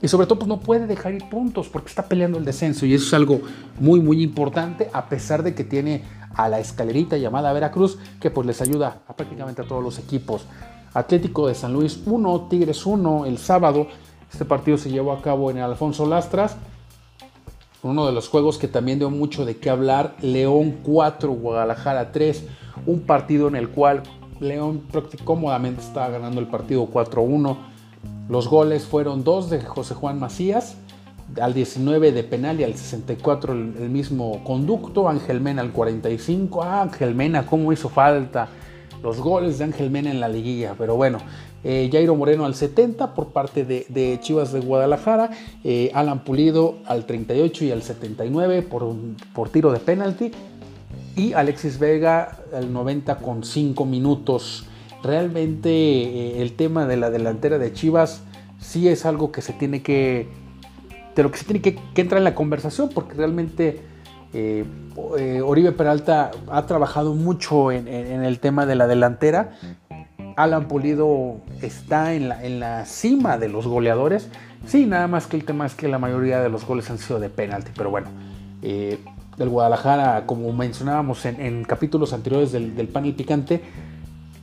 Y 0.01 0.09
sobre 0.09 0.27
todo, 0.27 0.39
pues 0.39 0.49
no 0.49 0.61
puede 0.61 0.87
dejar 0.87 1.15
ir 1.15 1.29
puntos 1.29 1.69
porque 1.69 1.89
está 1.89 2.07
peleando 2.07 2.39
el 2.39 2.45
descenso. 2.45 2.87
Y 2.87 2.95
eso 2.95 3.07
es 3.07 3.15
algo 3.15 3.41
muy, 3.81 4.01
muy 4.01 4.23
importante, 4.23 4.89
a 4.93 5.09
pesar 5.09 5.43
de 5.43 5.55
que 5.55 5.65
tiene 5.65 6.03
a 6.35 6.49
la 6.49 6.61
escalerita 6.61 7.17
llamada 7.17 7.53
Veracruz, 7.53 7.99
que 8.21 8.31
pues 8.31 8.47
les 8.47 8.61
ayuda 8.61 9.03
a 9.09 9.17
prácticamente 9.17 9.63
a 9.63 9.65
todos 9.67 9.83
los 9.83 9.99
equipos. 9.99 10.47
Atlético 10.93 11.49
de 11.49 11.55
San 11.55 11.73
Luis 11.73 12.03
1, 12.07 12.47
Tigres 12.49 12.87
1 12.87 13.27
el 13.27 13.39
sábado. 13.39 13.89
Este 14.33 14.45
partido 14.45 14.79
se 14.79 14.91
llevó 14.91 15.13
a 15.13 15.23
cabo 15.23 15.51
en 15.51 15.57
el 15.57 15.65
Alfonso 15.65 16.07
Lastras 16.07 16.57
uno 17.85 18.07
de 18.07 18.13
los 18.13 18.29
juegos 18.29 18.59
que 18.59 18.67
también 18.67 18.99
dio 18.99 19.11
mucho 19.11 19.45
de 19.45 19.59
qué 19.59 19.69
hablar, 19.69 20.17
León 20.23 20.77
4, 20.83 21.31
Guadalajara 21.31 22.13
3, 22.13 22.45
un 22.87 23.01
partido 23.01 23.47
en 23.47 23.57
el 23.57 23.69
cual 23.69 24.03
León 24.41 24.83
cómodamente 25.25 25.83
estaba 25.83 26.09
ganando 26.09 26.41
el 26.41 26.47
partido 26.47 26.89
4-1. 26.89 27.57
Los 28.29 28.49
goles 28.49 28.85
fueron 28.85 29.23
dos 29.23 29.51
de 29.51 29.61
José 29.61 29.95
Juan 29.95 30.19
Macías, 30.19 30.79
al 31.41 31.53
19 31.53 32.13
de 32.13 32.25
penal 32.25 32.61
y 32.61 32.65
al 32.65 32.75
64 32.75 33.53
el, 33.53 33.91
mismo 33.91 34.43
conducto, 34.45 35.09
Ángel 35.09 35.41
Mena 35.41 35.63
al 35.63 35.73
45, 35.73 36.63
ah, 36.63 36.83
Ángel 36.83 37.15
Mena, 37.15 37.45
cómo 37.45 37.73
hizo 37.73 37.89
falta. 37.89 38.49
Los 39.03 39.21
goles 39.21 39.59
de 39.59 39.65
Ángel 39.65 39.91
Mena 39.91 40.11
en 40.11 40.21
la 40.21 40.29
liguilla, 40.29 40.75
pero 40.79 40.97
bueno, 40.97 41.19
eh, 41.65 41.89
Jairo 41.91 42.15
Moreno 42.15 42.45
al 42.45 42.55
70 42.55 43.15
por 43.15 43.29
parte 43.29 43.65
de, 43.65 44.19
Chivas 44.21 44.53
de 44.53 44.61
Guadalajara, 44.61 45.31
eh, 45.65 45.91
Alan 45.95 46.23
Pulido 46.23 46.77
al 46.85 47.07
38 47.07 47.65
y 47.65 47.71
al 47.71 47.83
79 47.83 48.63
por, 48.63 48.95
por 49.35 49.49
tiro 49.49 49.73
de 49.73 49.81
penalti 49.81 50.31
y 51.17 51.33
Alexis 51.33 51.79
Vega 51.79 52.39
al 52.53 52.71
90 52.71 53.17
con 53.17 53.45
5 53.45 53.87
minutos. 53.87 54.67
Realmente 55.03 55.71
eh, 55.71 56.43
el 56.43 56.53
tema 56.53 56.87
de 56.87 56.99
la 56.99 57.11
delantera 57.11 57.57
de 57.57 57.73
Chivas 57.73 58.23
sí 58.59 58.89
es 58.89 59.07
algo 59.07 59.33
que 59.33 59.41
se 59.41 59.55
tiene 59.55 59.83
que, 59.83 60.29
de 61.17 61.23
lo 61.23 61.31
que 61.31 61.39
se 61.39 61.47
tiene 61.47 61.63
que, 61.63 61.79
entrar 61.95 62.19
en 62.19 62.25
la 62.25 62.35
conversación 62.35 62.91
porque 62.95 63.15
realmente 63.15 63.95
Oribe 65.45 65.71
Peralta 65.71 66.33
ha 66.49 66.67
trabajado 66.67 67.15
mucho 67.15 67.71
en, 67.71 67.87
el 67.87 68.41
tema 68.41 68.67
de 68.67 68.75
la 68.75 68.89
delantera 68.89 69.53
Alan 70.37 70.69
Pulido 70.69 71.37
está 71.63 72.15
en 72.15 72.29
la, 72.29 72.45
en 72.45 72.61
la 72.61 72.85
cima 72.87 73.39
de 73.39 73.49
los 73.49 73.67
goleadores 73.67 74.31
Sí, 74.67 74.87
nada 74.87 75.09
más 75.09 75.27
que 75.27 75.37
el 75.37 75.45
tema 75.45 75.67
es 75.67 75.75
que 75.75 75.89
la 75.89 75.99
mayoría 75.99 76.41
de 76.41 76.49
los 76.49 76.65
goles 76.65 76.89
han 76.91 76.99
sido 76.99 77.21
de 77.21 77.29
penalti, 77.29 77.71
pero 77.77 77.91
bueno, 77.91 78.09
eh, 78.63 78.99
del 79.37 79.49
Guadalajara, 79.49 80.25
como 80.27 80.53
mencionábamos 80.53 81.25
en, 81.27 81.65
capítulos 81.65 82.13
anteriores 82.13 82.53
del, 82.53 82.75
del 82.75 82.89
panel 82.89 83.15
picante, 83.15 83.63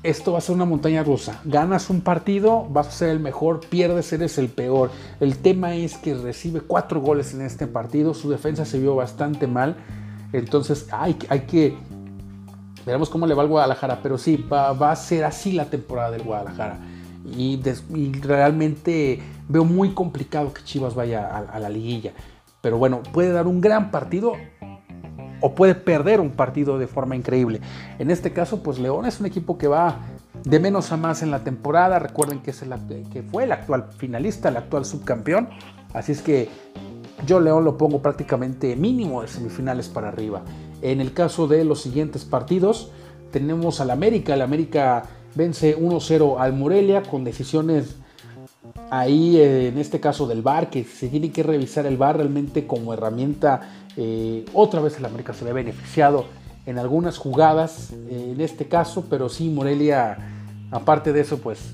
esto 0.04 0.34
va 0.34 0.40
a 0.40 0.42
ser 0.42 0.56
una 0.56 0.66
montaña 0.66 1.04
rusa. 1.04 1.42
Ganas 1.44 1.90
un 1.90 2.02
partido, 2.02 2.68
vas 2.70 2.88
a 2.88 2.92
ser 2.92 3.10
el 3.10 3.20
mejor, 3.20 3.62
pierdes, 3.62 4.12
eres 4.14 4.38
el 4.38 4.50
peor. 4.50 4.92
El 5.20 5.38
tema 5.38 5.76
es 5.76 5.98
que 5.98 6.14
recibe 6.14 6.62
cuatro 6.62 7.02
goles 7.02 7.34
en 7.34 7.42
este 7.42 7.68
partido, 7.68 8.14
su 8.14 8.30
defensa 8.30 8.66
se 8.66 8.80
vio 8.80 8.96
bastante 8.96 9.48
mal, 9.48 9.76
entonces 10.34 10.88
hay, 10.92 11.18
hay 11.30 11.42
que... 11.42 11.78
Veremos 12.86 13.10
cómo 13.10 13.28
le 13.28 13.34
va 13.34 13.44
al 13.44 13.50
Guadalajara, 13.50 14.00
pero 14.02 14.18
sí, 14.18 14.38
va, 14.38 14.92
a 14.92 14.96
ser 14.96 15.24
así 15.24 15.52
la 15.52 15.66
temporada 15.66 16.12
del 16.12 16.24
Guadalajara. 16.24 16.80
Y, 17.38 17.62
realmente 18.22 19.22
veo 19.48 19.64
muy 19.64 19.90
complicado 19.94 20.54
que 20.54 20.64
Chivas 20.64 20.96
vaya 20.96 21.28
a 21.38 21.60
la 21.60 21.70
liguilla. 21.70 22.14
Pero 22.62 22.78
bueno, 22.78 23.02
puede 23.12 23.32
dar 23.32 23.48
un 23.48 23.60
gran 23.60 23.92
partido 23.92 24.34
o 25.42 25.56
puede 25.56 25.76
perder 25.76 26.22
un 26.22 26.32
partido 26.32 26.78
de 26.78 26.88
forma 26.88 27.16
increíble. 27.16 27.60
En 28.00 28.12
este 28.12 28.32
caso, 28.32 28.64
pues 28.64 28.80
León 28.80 29.06
es 29.06 29.20
un 29.20 29.26
equipo 29.26 29.58
que 29.58 29.68
va 29.68 29.98
de 30.44 30.60
menos 30.60 30.92
a 30.92 30.98
más 30.98 31.24
en 31.24 31.32
la 31.32 31.44
temporada. 31.44 32.00
Recuerden 32.00 32.40
que, 32.40 32.52
es 32.52 32.62
el, 32.62 32.74
que 33.12 33.24
fue 33.24 33.44
el 33.44 33.52
actual 33.52 33.88
finalista, 33.98 34.50
el 34.50 34.58
actual 34.58 34.86
subcampeón. 34.86 35.50
Así 35.94 36.12
es 36.12 36.22
que 36.22 36.50
yo 37.26 37.40
León 37.40 37.66
lo 37.66 37.78
pongo 37.78 38.02
prácticamente 38.02 38.76
mínimo 38.76 39.24
de 39.24 39.28
semifinales 39.28 39.90
para 39.90 40.10
arriba. 40.10 40.44
En 40.82 41.02
el 41.02 41.14
caso 41.14 41.48
de 41.48 41.64
los 41.64 41.82
siguientes 41.82 42.26
partidos, 42.26 42.90
tenemos 43.32 43.82
al 43.82 43.92
América. 43.92 44.34
El 44.34 44.42
América 44.42 45.04
vence 45.36 45.78
1-0 45.78 46.40
al 46.40 46.54
Morelia 46.54 47.04
con 47.04 47.24
decisiones 47.24 47.96
ahí 48.90 49.38
eh, 49.38 49.70
en 49.70 49.78
este 49.78 50.00
caso 50.00 50.28
del 50.28 50.42
VAR, 50.42 50.70
que 50.70 50.84
se 50.84 51.08
tiene 51.08 51.32
que 51.32 51.44
revisar 51.44 51.86
el 51.86 51.98
VAR 51.98 52.18
realmente 52.18 52.68
como 52.68 52.94
herramienta 52.94 53.62
eh, 53.98 54.46
otra 54.54 54.82
vez 54.82 54.98
el 54.98 55.06
América 55.06 55.34
se 55.34 55.46
ve 55.46 55.54
beneficiado 55.54 56.26
en 56.66 56.78
algunas 56.78 57.18
jugadas, 57.18 57.92
eh, 57.92 58.32
en 58.34 58.42
este 58.42 58.68
caso, 58.68 59.06
pero 59.10 59.30
sí 59.30 59.50
Morelia, 59.50 60.18
aparte 60.72 61.12
de 61.12 61.22
eso, 61.22 61.40
pues 61.40 61.74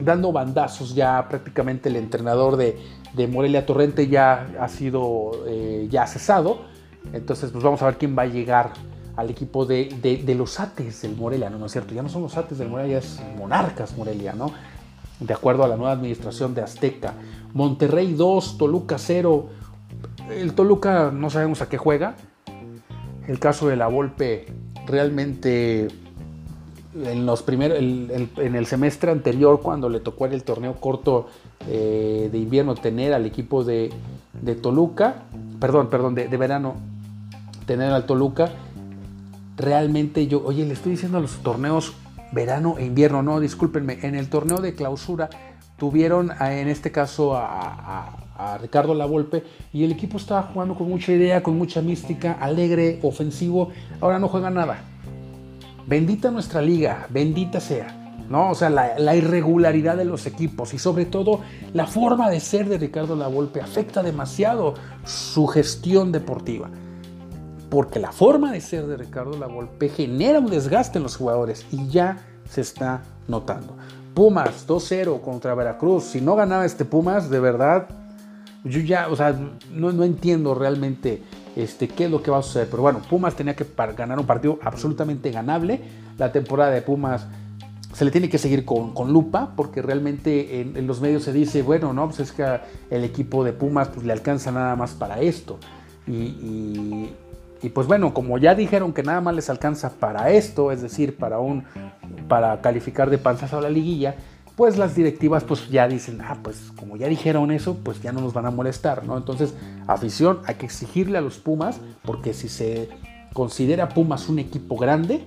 dando 0.00 0.32
bandazos 0.32 0.94
ya 0.94 1.28
prácticamente 1.28 1.88
el 1.88 1.96
entrenador 1.96 2.56
de, 2.56 2.76
Morelia 3.28 3.66
Torrente 3.66 4.08
ya 4.08 4.48
ha 4.58 4.68
sido 4.68 5.32
ya 5.90 6.06
cesado. 6.06 6.71
Entonces, 7.12 7.50
pues 7.50 7.62
vamos 7.62 7.82
a 7.82 7.86
ver 7.86 7.98
quién 7.98 8.16
va 8.16 8.22
a 8.22 8.26
llegar 8.26 8.72
al 9.16 9.28
equipo 9.30 9.66
de, 9.66 10.34
los 10.36 10.60
Ates 10.60 11.02
del 11.02 11.16
Morelia, 11.16 11.50
¿no? 11.50 11.58
¿no 11.58 11.66
es 11.66 11.72
cierto? 11.72 11.94
Ya 11.94 12.02
no 12.02 12.08
son 12.08 12.22
los 12.22 12.36
Ates 12.36 12.58
del 12.58 12.68
Morelia, 12.68 12.98
es 12.98 13.20
Monarcas 13.36 13.96
Morelia, 13.96 14.32
¿no? 14.32 14.52
De 15.20 15.34
acuerdo 15.34 15.64
a 15.64 15.68
la 15.68 15.76
nueva 15.76 15.92
administración 15.92 16.54
de 16.54 16.62
Azteca. 16.62 17.14
Monterrey 17.52 18.14
2, 18.14 18.58
Toluca 18.58 18.98
0, 18.98 19.48
el 20.30 20.54
Toluca 20.54 21.10
no 21.12 21.30
sabemos 21.30 21.60
a 21.60 21.68
qué 21.68 21.78
juega. 21.78 22.16
El 23.28 23.38
caso 23.38 23.68
de 23.68 23.76
la 23.76 23.86
Volpe 23.86 24.46
realmente 24.86 25.88
en 26.94 27.24
los 27.24 27.42
primeros 27.42 27.78
en 27.78 28.54
el 28.54 28.66
semestre 28.66 29.10
anterior 29.10 29.60
cuando 29.62 29.88
le 29.88 30.00
tocó 30.00 30.26
en 30.26 30.32
el 30.34 30.42
torneo 30.42 30.74
corto 30.74 31.28
eh, 31.68 32.28
de 32.30 32.38
invierno 32.38 32.74
tener 32.74 33.14
al 33.14 33.24
equipo 33.24 33.64
de, 33.64 33.92
Toluca, 34.60 35.22
perdón, 35.60 35.88
perdón, 35.88 36.14
de, 36.16 36.36
verano 36.36 36.74
tener 37.66 37.92
al 37.92 38.06
Toluca, 38.06 38.50
realmente 39.56 40.26
yo, 40.26 40.42
oye, 40.44 40.64
le 40.64 40.74
estoy 40.74 40.92
diciendo 40.92 41.18
a 41.18 41.20
los 41.20 41.42
torneos 41.42 41.94
verano 42.32 42.76
e 42.78 42.86
invierno, 42.86 43.22
no, 43.22 43.40
discúlpenme, 43.40 43.98
en 44.02 44.14
el 44.14 44.28
torneo 44.28 44.58
de 44.58 44.74
clausura 44.74 45.28
tuvieron 45.76 46.30
en 46.40 46.68
este 46.68 46.92
caso 46.92 47.34
a, 47.34 48.16
a 48.36 48.58
Ricardo 48.58 48.94
Lavolpe 48.94 49.44
y 49.72 49.84
el 49.84 49.92
equipo 49.92 50.16
estaba 50.16 50.42
jugando 50.42 50.74
con 50.74 50.88
mucha 50.88 51.12
idea, 51.12 51.42
con 51.42 51.56
mucha 51.56 51.82
mística, 51.82 52.32
alegre, 52.40 52.98
ofensivo. 53.02 53.70
Ahora 54.00 54.18
no 54.18 54.28
juega 54.28 54.50
nada. 54.50 54.78
Bendita 55.86 56.30
nuestra 56.30 56.62
liga, 56.62 57.06
bendita 57.10 57.60
sea. 57.60 57.98
¿no? 58.28 58.50
O 58.50 58.54
sea, 58.54 58.70
la, 58.70 59.16
irregularidad 59.16 59.96
de 59.96 60.04
los 60.04 60.26
equipos 60.26 60.72
y 60.74 60.78
sobre 60.78 61.04
todo 61.04 61.40
la 61.74 61.86
forma 61.86 62.30
de 62.30 62.40
ser 62.40 62.68
de 62.68 62.78
Ricardo 62.78 63.14
Lavolpe 63.14 63.60
afecta 63.60 64.02
demasiado 64.02 64.74
su 65.04 65.46
gestión 65.46 66.12
deportiva. 66.12 66.70
Porque 67.72 67.98
la 67.98 68.12
forma 68.12 68.52
de 68.52 68.60
ser 68.60 68.86
de 68.86 68.98
Ricardo 68.98 69.38
Lavolpe 69.38 69.88
genera 69.88 70.40
un 70.40 70.50
desgaste 70.50 70.98
en 70.98 71.04
los 71.04 71.16
jugadores 71.16 71.64
y 71.72 71.88
ya 71.88 72.18
se 72.46 72.60
está 72.60 73.00
notando. 73.28 73.78
Pumas 74.12 74.68
2-0 74.68 75.22
contra 75.22 75.54
Veracruz. 75.54 76.04
Si 76.04 76.20
no 76.20 76.36
ganaba 76.36 76.66
este 76.66 76.84
Pumas, 76.84 77.30
de 77.30 77.40
verdad 77.40 77.88
yo 78.62 78.78
ya, 78.80 79.08
o 79.08 79.16
sea, 79.16 79.34
no, 79.72 79.90
no 79.90 80.04
entiendo 80.04 80.54
realmente 80.54 81.22
este, 81.56 81.88
qué 81.88 82.04
es 82.04 82.10
lo 82.10 82.22
que 82.22 82.30
va 82.30 82.40
a 82.40 82.42
suceder. 82.42 82.68
Pero 82.70 82.82
bueno, 82.82 83.00
Pumas 83.08 83.36
tenía 83.36 83.56
que 83.56 83.64
ganar 83.96 84.18
un 84.18 84.26
partido 84.26 84.58
absolutamente 84.60 85.30
ganable. 85.30 85.80
La 86.18 86.30
temporada 86.30 86.72
de 86.72 86.82
Pumas 86.82 87.26
se 87.94 88.04
le 88.04 88.10
tiene 88.10 88.28
que 88.28 88.36
seguir 88.36 88.66
con, 88.66 88.92
lupa, 89.10 89.54
porque 89.56 89.80
realmente 89.80 90.60
en, 90.60 90.86
los 90.86 91.00
medios 91.00 91.22
se 91.22 91.32
dice, 91.32 91.62
bueno, 91.62 91.94
no, 91.94 92.06
pues 92.06 92.20
es 92.20 92.32
que 92.32 92.44
el 92.90 93.02
equipo 93.02 93.44
de 93.44 93.54
Pumas 93.54 93.88
pues, 93.88 94.04
le 94.04 94.12
alcanza 94.12 94.52
nada 94.52 94.76
más 94.76 94.90
para 94.92 95.22
esto. 95.22 95.58
Y, 96.06 97.08
pues 97.68 97.86
bueno, 97.86 98.12
como 98.12 98.38
ya 98.38 98.54
dijeron 98.54 98.92
que 98.92 99.02
nada 99.02 99.20
más 99.20 99.34
les 99.34 99.48
alcanza 99.48 99.90
para 99.90 100.30
esto, 100.30 100.72
es 100.72 100.82
decir, 100.82 101.16
para, 101.16 101.38
un, 101.38 101.64
para 102.28 102.60
calificar 102.60 103.08
de 103.10 103.18
panzazo 103.18 103.58
a 103.58 103.62
la 103.62 103.70
liguilla, 103.70 104.16
pues 104.56 104.76
las 104.76 104.94
directivas 104.94 105.44
pues 105.44 105.68
ya 105.70 105.88
dicen, 105.88 106.20
ah, 106.22 106.38
pues 106.42 106.72
como 106.76 106.96
ya 106.96 107.06
dijeron 107.08 107.50
eso, 107.50 107.76
pues 107.82 108.02
ya 108.02 108.12
no 108.12 108.20
nos 108.20 108.32
van 108.32 108.46
a 108.46 108.50
molestar, 108.50 109.04
¿no? 109.04 109.16
Entonces, 109.16 109.54
afición, 109.86 110.40
hay 110.46 110.56
que 110.56 110.66
exigirle 110.66 111.18
a 111.18 111.20
los 111.20 111.38
Pumas, 111.38 111.80
porque 112.04 112.34
si 112.34 112.48
se 112.48 112.88
considera 113.32 113.88
Pumas 113.88 114.28
un 114.28 114.38
equipo 114.38 114.76
grande, 114.76 115.24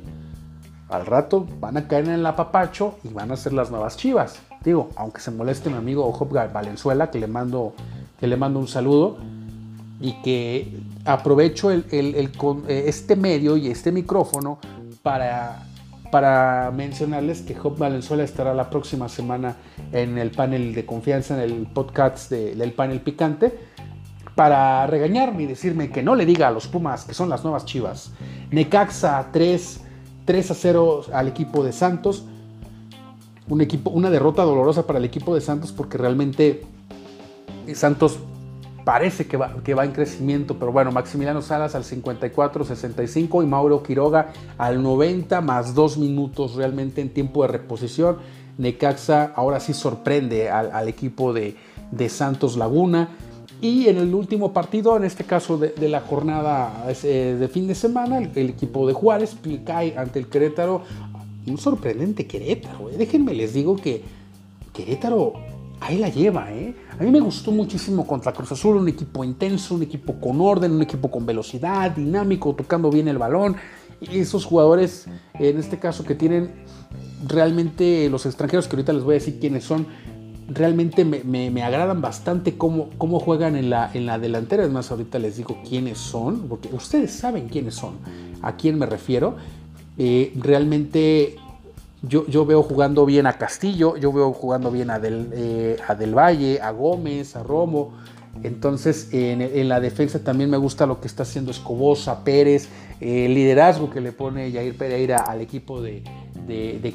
al 0.89 1.06
rato 1.06 1.48
van 1.60 1.78
a 1.78 1.88
caer 1.88 2.06
en 2.06 2.12
el 2.12 2.26
apapacho 2.26 3.00
y 3.04 3.10
van 3.10 3.32
a 3.32 3.38
ser 3.38 3.54
las 3.54 3.71
nuevas 3.71 3.98
chivas. 3.98 4.39
Digo, 4.63 4.89
aunque 4.95 5.21
se 5.21 5.32
moleste 5.32 5.69
mi 5.69 5.78
amigo 5.78 6.12
Job 6.12 6.32
Valenzuela, 6.52 7.10
que 7.10 7.19
le 7.19 7.28
mando, 7.28 7.74
que 8.19 8.28
le 8.28 8.38
mando 8.38 8.60
un 8.60 8.67
saludo, 8.67 9.17
y 10.00 10.13
que 10.21 10.78
aprovecho 11.05 11.71
el, 11.71 11.85
este 12.67 13.15
medio 13.15 13.57
y 13.57 13.67
este 13.67 13.91
micrófono 13.91 14.59
para 15.03 15.65
para 16.11 16.71
mencionarles 16.71 17.41
que 17.41 17.55
Job 17.55 17.77
Valenzuela 17.77 18.23
estará 18.23 18.53
la 18.53 18.69
próxima 18.69 19.09
semana 19.09 19.57
en 19.91 20.17
el 20.17 20.31
panel 20.31 20.73
de 20.73 20.85
confianza, 20.85 21.33
en 21.35 21.41
el 21.41 21.67
podcast 21.67 22.31
del 22.31 22.71
panel 22.71 23.01
picante, 23.01 23.53
para 24.33 24.87
regañarme 24.87 25.43
y 25.43 25.45
decirme 25.45 25.89
que 25.89 26.03
no 26.03 26.15
le 26.15 26.25
diga 26.25 26.47
a 26.47 26.51
los 26.51 26.67
Pumas 26.67 27.03
que 27.03 27.13
son 27.13 27.27
las 27.27 27.43
nuevas 27.43 27.65
chivas. 27.65 28.11
Necaxa 28.49 29.27
3, 29.33 29.81
3 30.23 30.51
a 30.51 30.53
0 30.53 31.01
al 31.11 31.27
equipo 31.27 31.65
de 31.65 31.73
Santos. 31.73 32.23
Un 33.49 33.59
equipo, 33.59 33.89
una 33.89 34.09
derrota 34.09 34.43
dolorosa 34.43 34.87
para 34.87 34.99
el 34.99 35.05
equipo 35.05 35.35
de 35.35 35.41
Santos 35.41 35.71
porque 35.71 35.97
realmente 35.97 36.63
Santos 37.73 38.19
parece 38.86 39.26
que 39.26 39.36
va, 39.36 39.56
que 39.63 39.74
va 39.74 39.84
en 39.84 39.91
crecimiento, 39.91 40.58
pero 40.58 40.71
bueno, 40.71 40.91
Maximiliano 40.91 41.41
Salas 41.41 41.76
al 41.76 41.84
54-65 41.84 43.43
y 43.43 43.48
Mauro 43.48 43.84
Quiroga 43.84 44.32
al 44.58 44.82
90 44.82 45.41
más 45.41 45.74
dos 45.74 45.98
minutos 45.98 46.56
realmente 46.56 47.02
en 47.02 47.10
tiempo 47.10 47.41
de 47.41 47.50
reposición. 47.50 48.17
Necaxa 48.58 49.34
ahora 49.36 49.60
sí 49.60 49.74
sorprende 49.74 50.50
al, 50.50 50.88
equipo 50.88 51.34
de, 51.34 51.56
Santos 52.08 52.56
Laguna. 52.56 53.10
Y 53.60 53.88
en 53.88 53.98
el 53.98 54.13
último 54.13 54.54
partido, 54.54 54.95
en 54.95 55.04
este 55.04 55.24
caso 55.24 55.58
de, 55.58 55.89
la 55.89 56.02
jornada 56.02 56.86
eh, 57.04 57.36
de 57.39 57.48
fin 57.48 57.67
de 57.67 57.76
semana, 57.76 58.19
el, 58.19 58.50
equipo 58.50 58.86
de 58.86 58.93
Juárez 58.93 59.36
cae 59.65 59.98
ante 59.98 60.19
el 60.19 60.28
Querétaro. 60.28 60.84
Un 61.48 61.58
sorprendente 61.58 62.28
Querétaro. 62.28 62.89
Eh. 62.89 62.95
Déjenme 62.98 63.34
les 63.34 63.54
digo 63.54 63.76
que 63.76 64.04
Querétaro 64.74 65.34
ahí 65.86 65.98
la 66.00 66.10
lleva, 66.10 66.52
¿eh? 66.52 66.76
A 67.00 67.04
mí 67.04 67.12
me 67.12 67.19
gustó 67.19 67.52
muchísimo 67.52 68.08
contra 68.08 68.32
Cruz 68.34 68.52
Azul, 68.52 68.78
un 68.78 68.88
equipo 68.88 69.24
intenso, 69.24 69.76
un 69.76 69.84
equipo 69.84 70.19
con 70.19 70.41
orden, 70.41 70.71
un 70.71 70.82
equipo 70.82 71.12
con 71.12 71.26
velocidad, 71.26 71.91
dinámico, 71.91 72.56
tocando 72.56 72.89
bien 72.89 73.08
el 73.08 73.19
balón. 73.19 73.56
Y 74.02 74.19
esos 74.19 74.45
jugadores, 74.45 75.06
en 75.36 75.58
este 75.58 75.78
caso, 75.78 76.04
que 76.04 76.15
tienen 76.15 76.52
realmente 77.28 78.10
los 78.10 78.26
extranjeros, 78.26 78.67
que 78.67 78.76
ahorita 78.76 78.93
les 78.93 79.04
voy 79.04 79.13
a 79.13 79.19
decir 79.19 79.39
quiénes 79.39 79.63
son, 79.63 79.86
realmente 80.48 81.06
me, 81.06 81.63
agradan 81.63 82.02
bastante 82.02 82.58
cómo, 82.58 82.89
cómo 82.98 83.19
juegan 83.19 83.56
en 83.56 83.69
la, 83.69 83.91
en 83.93 84.08
la 84.08 84.17
delantera. 84.17 84.63
Es 84.63 84.71
más, 84.71 84.89
ahorita 84.89 85.19
les 85.19 85.38
digo 85.38 85.58
quiénes 85.67 86.00
son, 86.00 86.48
porque 86.48 86.69
ustedes 86.74 87.12
saben 87.12 87.48
quiénes 87.48 87.76
son, 87.76 87.95
a 88.41 88.56
quién 88.56 88.80
me 88.80 88.88
refiero. 88.88 89.36
Eh, 89.98 90.34
realmente 90.36 91.38
yo, 92.07 92.45
veo 92.45 92.63
jugando 92.63 93.05
bien 93.05 93.27
a 93.27 93.33
Castillo, 93.33 93.97
yo 93.97 94.11
veo 94.11 94.33
jugando 94.33 94.71
bien 94.71 94.89
a 94.89 94.99
Del, 94.99 95.29
eh, 95.33 95.77
a 95.87 95.95
Del 95.95 96.17
Valle, 96.17 96.61
a 96.61 96.71
Gómez, 96.71 97.35
a 97.35 97.43
Romo. 97.43 97.93
Entonces, 98.43 99.09
en, 99.13 99.69
la 99.69 99.79
defensa 99.79 100.19
también 100.19 100.49
me 100.49 100.57
gusta 100.57 100.85
lo 100.85 100.99
que 100.99 101.07
está 101.07 101.23
haciendo 101.23 101.51
Escobosa, 101.51 102.23
Pérez, 102.25 102.67
el 102.99 103.33
liderazgo 103.33 103.89
que 103.89 104.01
le 104.01 104.11
pone 104.11 104.51
Jair 104.51 104.77
Pereira 104.77 105.19
al 105.19 105.39
equipo 105.39 105.81
de, 105.81 106.03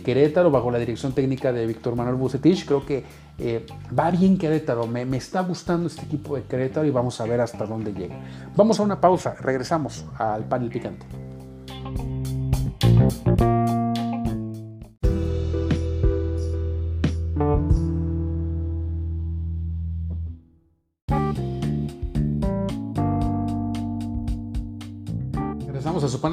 Querétaro 0.04 0.50
bajo 0.50 0.70
la 0.70 0.78
dirección 0.78 1.12
técnica 1.12 1.52
de 1.52 1.66
Víctor 1.66 1.96
Manuel 1.96 2.16
Bucetich. 2.16 2.64
Creo 2.66 2.84
que 2.84 3.30
Eh, 3.42 3.64
va 3.98 4.10
bien 4.10 4.36
Querétaro, 4.36 4.86
me, 4.86 5.06
me, 5.06 5.16
está 5.16 5.40
gustando 5.40 5.86
este 5.86 6.02
equipo 6.02 6.36
de 6.36 6.42
Querétaro 6.42 6.86
y 6.86 6.90
vamos 6.90 7.18
a 7.22 7.24
ver 7.24 7.40
hasta 7.40 7.64
dónde 7.64 7.94
llega. 7.94 8.14
Vamos 8.54 8.78
a 8.80 8.82
una 8.82 9.00
pausa, 9.00 9.34
regresamos 9.40 10.04
al 10.18 10.44
panel 10.44 10.68
picante. 10.68 11.06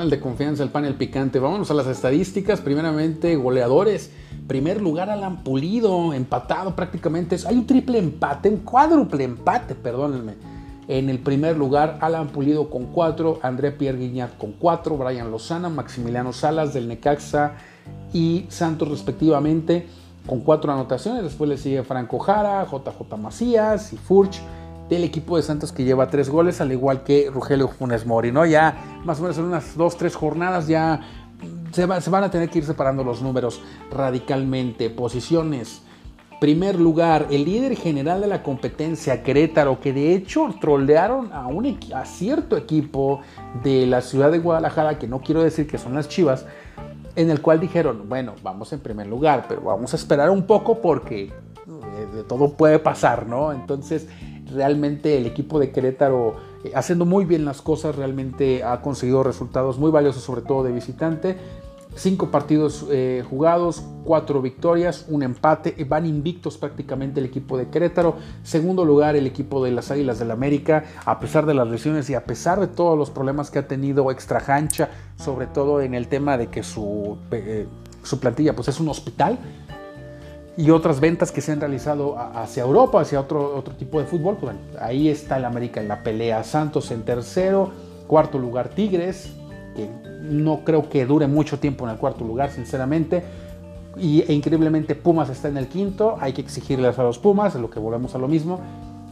De 0.10 0.20
confianza, 0.20 0.64
el 0.64 0.70
panel 0.70 0.96
picante. 0.96 1.40
Vámonos 1.40 1.72
a 1.72 1.74
las 1.74 1.88
estadísticas. 1.88 2.62
Primeramente, 2.62 3.36
goleadores. 3.36 4.12
Primer 4.48 4.82
lugar, 4.82 5.10
Alan 5.10 5.44
Pulido, 5.44 6.14
empatado 6.14 6.76
prácticamente. 6.76 7.38
Hay 7.46 7.56
un 7.56 7.68
triple 7.68 7.98
empate, 7.98 8.50
un 8.50 8.58
cuádruple 8.58 9.24
empate, 9.24 9.76
perdónenme. 9.76 10.34
En 10.88 11.10
el 11.10 11.20
primer 11.20 11.58
lugar, 11.58 11.98
Alan 12.00 12.28
Pulido 12.28 12.70
con 12.70 12.86
4, 12.86 13.40
André 13.42 13.72
Pierre 13.72 13.98
Guignat 13.98 14.38
con 14.38 14.54
4, 14.54 14.98
Brian 14.98 15.30
Lozana, 15.30 15.68
Maximiliano 15.68 16.32
Salas 16.32 16.74
del 16.74 16.88
Necaxa 16.88 17.56
y 18.14 18.46
Santos 18.48 18.88
respectivamente 18.88 19.86
con 20.26 20.40
4 20.40 20.72
anotaciones. 20.72 21.24
Después 21.24 21.50
le 21.50 21.58
sigue 21.58 21.84
Franco 21.84 22.20
Jara, 22.20 22.66
JJ 22.66 23.18
Macías 23.18 23.92
y 23.92 23.98
Furch 23.98 24.40
del 24.90 25.04
equipo 25.04 25.38
de 25.38 25.44
Santos 25.44 25.72
que 25.72 25.84
lleva 25.84 26.08
3 26.08 26.30
goles, 26.30 26.62
al 26.62 26.72
igual 26.72 27.04
que 27.04 27.30
Rogelio 27.32 27.68
Funes 27.68 28.06
Mori. 28.06 28.32
¿no? 28.32 28.46
Ya 28.46 29.02
más 29.04 29.20
o 29.20 29.24
menos 29.24 29.38
en 29.38 29.46
unas 29.46 29.78
2-3 29.78 30.14
jornadas 30.14 30.68
ya 30.68 31.02
se, 31.72 32.02
se 32.02 32.10
van 32.10 32.24
a 32.24 32.32
tener 32.32 32.50
que 32.50 32.60
ir 32.60 32.66
separando 32.66 33.04
los 33.04 33.22
números 33.22 33.62
radicalmente. 33.92 34.90
Posiciones 34.90 35.82
Primer 36.40 36.80
lugar, 36.80 37.28
el 37.32 37.46
líder 37.46 37.76
general 37.76 38.22
de 38.22 38.28
la 38.28 38.44
competencia, 38.44 39.24
Querétaro, 39.24 39.80
que 39.80 39.92
de 39.92 40.14
hecho 40.14 40.54
trolearon 40.62 41.34
a, 41.34 41.48
un, 41.48 41.80
a 41.96 42.06
cierto 42.06 42.58
equipo 42.58 43.22
de 43.64 43.88
la 43.88 44.02
ciudad 44.02 44.32
de 44.32 44.38
Guadalajara, 44.38 45.00
que 45.00 45.08
no 45.08 45.22
quiero 45.22 45.42
decir 45.42 45.66
que 45.66 45.80
son 45.80 45.96
las 45.96 46.10
Chivas, 46.10 46.46
en 47.16 47.32
el 47.32 47.42
cual 47.42 47.60
dijeron, 47.60 48.08
bueno, 48.08 48.36
vamos 48.44 48.72
en 48.72 48.82
primer 48.82 49.08
lugar, 49.08 49.46
pero 49.50 49.62
vamos 49.62 49.94
a 49.94 49.96
esperar 49.96 50.30
un 50.30 50.46
poco 50.46 50.80
porque 50.80 51.24
eh, 51.24 52.08
de 52.14 52.24
todo 52.24 52.54
puede 52.54 52.78
pasar, 52.78 53.26
¿no? 53.26 53.52
Entonces, 53.52 54.08
realmente 54.52 55.18
el 55.18 55.26
equipo 55.26 55.60
de 55.60 55.72
Querétaro, 55.72 56.36
eh, 56.64 56.72
haciendo 56.76 57.06
muy 57.06 57.26
bien 57.26 57.46
las 57.46 57.62
cosas, 57.62 57.96
realmente 57.96 58.64
ha 58.64 58.82
conseguido 58.82 59.24
resultados 59.24 59.78
muy 59.78 59.92
valiosos, 59.92 60.24
sobre 60.24 60.42
todo 60.42 60.64
de 60.64 60.72
visitante. 60.72 61.38
Cinco 61.96 62.30
partidos 62.30 62.86
eh, 62.92 63.24
jugados, 63.28 63.84
cuatro 64.04 64.40
victorias, 64.40 65.06
un 65.10 65.24
empate. 65.24 65.84
Van 65.86 66.06
invictos 66.06 66.56
prácticamente 66.58 67.20
el 67.20 67.26
equipo 67.26 67.58
de 67.58 67.70
Querétaro. 67.70 68.18
Segundo 68.44 68.86
lugar 68.86 69.16
el 69.16 69.26
equipo 69.26 69.64
de 69.64 69.72
las 69.72 69.90
Águilas 69.90 70.20
del 70.20 70.28
la 70.28 70.36
América, 70.36 70.84
a 71.06 71.20
pesar 71.20 71.48
de 71.48 71.56
las 71.56 71.68
lesiones 71.68 72.08
y 72.12 72.14
a 72.14 72.24
pesar 72.24 72.60
de 72.60 72.68
todos 72.68 72.96
los 72.96 73.10
problemas 73.10 73.50
que 73.50 73.58
ha 73.58 73.68
tenido 73.68 74.12
extra 74.12 74.42
cancha, 74.42 74.90
sobre 75.16 75.48
todo 75.48 75.82
en 75.82 75.96
el 75.96 76.08
tema 76.08 76.38
de 76.38 76.48
que 76.48 76.62
su, 76.62 77.18
eh, 77.32 77.66
su 78.04 78.20
plantilla 78.20 78.56
pues, 78.56 78.68
es 78.68 78.80
un 78.80 78.90
hospital 78.90 79.40
y 80.58 80.72
otras 80.72 81.00
ventas 81.00 81.32
que 81.32 81.40
se 81.40 81.52
han 81.52 81.60
realizado 81.60 82.18
hacia 82.18 82.64
Europa, 82.64 83.02
hacia 83.02 83.20
otro, 83.20 83.56
otro 83.56 83.76
tipo 83.76 84.00
de 84.00 84.06
fútbol. 84.08 84.38
Pues, 84.42 84.56
ahí 84.82 85.08
está 85.08 85.38
el 85.38 85.46
América 85.46 85.80
en 85.80 85.88
la 85.88 86.02
pelea. 86.02 86.44
Santos 86.44 86.90
en 86.90 87.04
tercero, 87.04 87.70
cuarto 88.08 88.40
lugar 88.40 88.70
Tigres, 88.70 89.32
que 89.76 89.88
no 90.24 90.64
creo 90.64 90.90
que 90.90 91.06
dure 91.06 91.28
mucho 91.28 91.60
tiempo 91.60 91.86
en 91.86 91.92
el 91.92 91.98
cuarto 91.98 92.26
lugar, 92.26 92.50
sinceramente. 92.50 93.24
Y, 93.98 94.22
e 94.22 94.34
increíblemente 94.34 94.96
Pumas 94.96 95.30
está 95.30 95.48
en 95.48 95.58
el 95.58 95.68
quinto, 95.68 96.18
hay 96.20 96.34
que 96.34 96.42
exigirles 96.42 96.98
a 96.98 97.04
los 97.04 97.20
Pumas, 97.20 97.54
lo 97.54 97.70
que 97.70 97.80
volvemos 97.80 98.16
a 98.16 98.18
lo 98.18 98.28
mismo. 98.28 98.60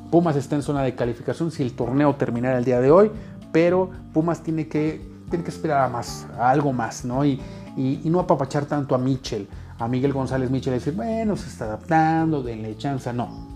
Pumas 0.10 0.36
está 0.36 0.56
en 0.56 0.64
zona 0.64 0.82
de 0.82 0.96
calificación 0.96 1.52
si 1.52 1.62
el 1.62 1.74
torneo 1.74 2.16
terminara 2.16 2.58
el 2.58 2.66
día 2.66 2.80
de 2.80 2.90
hoy, 2.90 3.12
pero 3.52 3.92
Pumas 4.14 4.42
tiene 4.42 4.68
que, 4.68 5.00
tiene 5.30 5.44
que 5.44 5.52
esperar 5.52 5.82
a 5.82 5.90
más, 5.90 6.26
a 6.40 6.50
algo 6.50 6.74
más, 6.74 7.06
¿no? 7.06 7.24
Y, 7.24 7.40
y, 7.78 8.02
y 8.04 8.10
no 8.10 8.20
apapachar 8.20 8.66
tanto 8.66 8.96
a 8.96 8.98
Mitchell, 8.98 9.48
a 9.78 9.88
Miguel 9.88 10.14
González 10.14 10.50
Mitchell, 10.50 10.74
decir, 10.74 10.94
bueno, 10.94 11.36
se 11.36 11.48
está 11.48 11.66
adaptando, 11.66 12.42
denle 12.44 12.78
chance, 12.78 13.12
no. 13.12 13.56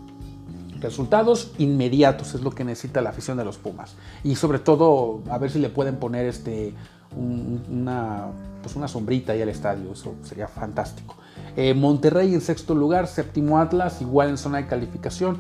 Resultados 0.80 1.52
inmediatos 1.58 2.36
es 2.36 2.42
lo 2.42 2.52
que 2.52 2.64
necesita 2.64 3.02
la 3.02 3.10
afición 3.10 3.38
de 3.38 3.46
los 3.46 3.58
Pumas. 3.58 3.96
Y 4.24 4.36
sobre 4.36 4.60
todo, 4.60 5.22
a 5.30 5.38
ver 5.38 5.52
si 5.52 5.60
le 5.60 5.70
pueden 5.70 5.98
poner 5.98 6.26
este, 6.26 6.74
una, 7.16 8.28
pues 8.62 8.76
una 8.76 8.88
sombrita 8.88 9.34
ahí 9.34 9.42
al 9.42 9.50
estadio, 9.50 9.92
eso 9.92 10.16
sería 10.24 10.48
fantástico. 10.48 11.16
Eh, 11.56 11.74
Monterrey 11.74 12.34
en 12.34 12.42
sexto 12.42 12.76
lugar, 12.76 13.08
séptimo 13.08 13.60
Atlas, 13.60 14.02
igual 14.02 14.30
en 14.30 14.38
zona 14.38 14.60
de 14.60 14.68
calificación, 14.68 15.40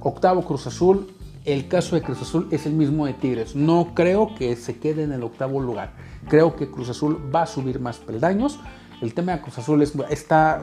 octavo 0.00 0.42
Cruz 0.42 0.66
Azul. 0.66 1.14
El 1.44 1.68
caso 1.68 1.96
de 1.96 2.02
Cruz 2.02 2.20
Azul 2.20 2.48
es 2.50 2.66
el 2.66 2.74
mismo 2.74 3.06
de 3.06 3.14
Tigres. 3.14 3.56
No 3.56 3.92
creo 3.94 4.34
que 4.34 4.56
se 4.56 4.78
quede 4.78 5.04
en 5.04 5.12
el 5.12 5.22
octavo 5.22 5.60
lugar. 5.60 5.92
Creo 6.28 6.54
que 6.54 6.70
Cruz 6.70 6.90
Azul 6.90 7.18
va 7.34 7.42
a 7.42 7.46
subir 7.46 7.80
más 7.80 7.96
peldaños. 7.96 8.60
El 9.00 9.14
tema 9.14 9.32
de 9.32 9.40
Cruz 9.40 9.58
Azul 9.58 9.82
es, 9.82 9.94
está, 10.10 10.62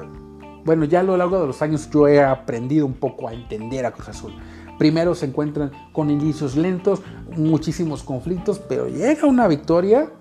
bueno, 0.63 0.85
ya 0.85 0.99
a 0.99 1.03
lo 1.03 1.17
largo 1.17 1.39
de 1.39 1.47
los 1.47 1.61
años 1.61 1.89
yo 1.89 2.07
he 2.07 2.23
aprendido 2.23 2.85
un 2.85 2.93
poco 2.93 3.27
a 3.27 3.33
entender 3.33 3.85
a 3.85 3.91
Cruz 3.91 4.09
Azul. 4.09 4.33
Primero 4.77 5.15
se 5.15 5.25
encuentran 5.25 5.71
con 5.91 6.11
inicios 6.11 6.55
lentos, 6.55 7.01
muchísimos 7.35 8.03
conflictos, 8.03 8.59
pero 8.59 8.87
llega 8.87 9.27
una 9.27 9.47
victoria 9.47 10.11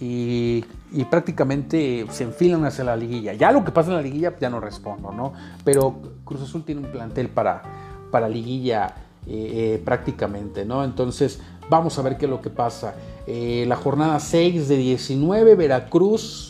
y, 0.00 0.64
prácticamente 1.08 2.04
se 2.10 2.24
enfilan 2.24 2.64
hacia 2.64 2.82
la 2.82 2.96
liguilla. 2.96 3.34
Ya 3.34 3.52
lo 3.52 3.64
que 3.64 3.70
pasa 3.70 3.90
en 3.90 3.96
la 3.96 4.02
liguilla 4.02 4.34
ya 4.40 4.50
no 4.50 4.58
respondo, 4.58 5.12
¿no? 5.12 5.32
Pero 5.64 6.00
Cruz 6.24 6.42
Azul 6.42 6.64
tiene 6.64 6.80
un 6.80 6.90
plantel 6.90 7.28
para, 7.28 7.62
para 8.10 8.28
liguilla 8.28 8.94
eh, 9.26 9.74
eh, 9.76 9.82
prácticamente, 9.84 10.64
¿no? 10.64 10.82
Entonces 10.82 11.40
vamos 11.68 11.96
a 11.98 12.02
ver 12.02 12.16
qué 12.16 12.24
es 12.24 12.30
lo 12.30 12.40
que 12.40 12.50
pasa. 12.50 12.94
Eh, 13.28 13.64
la 13.68 13.76
jornada 13.76 14.18
6 14.18 14.66
de 14.66 14.76
19, 14.76 15.54
Veracruz 15.54 16.49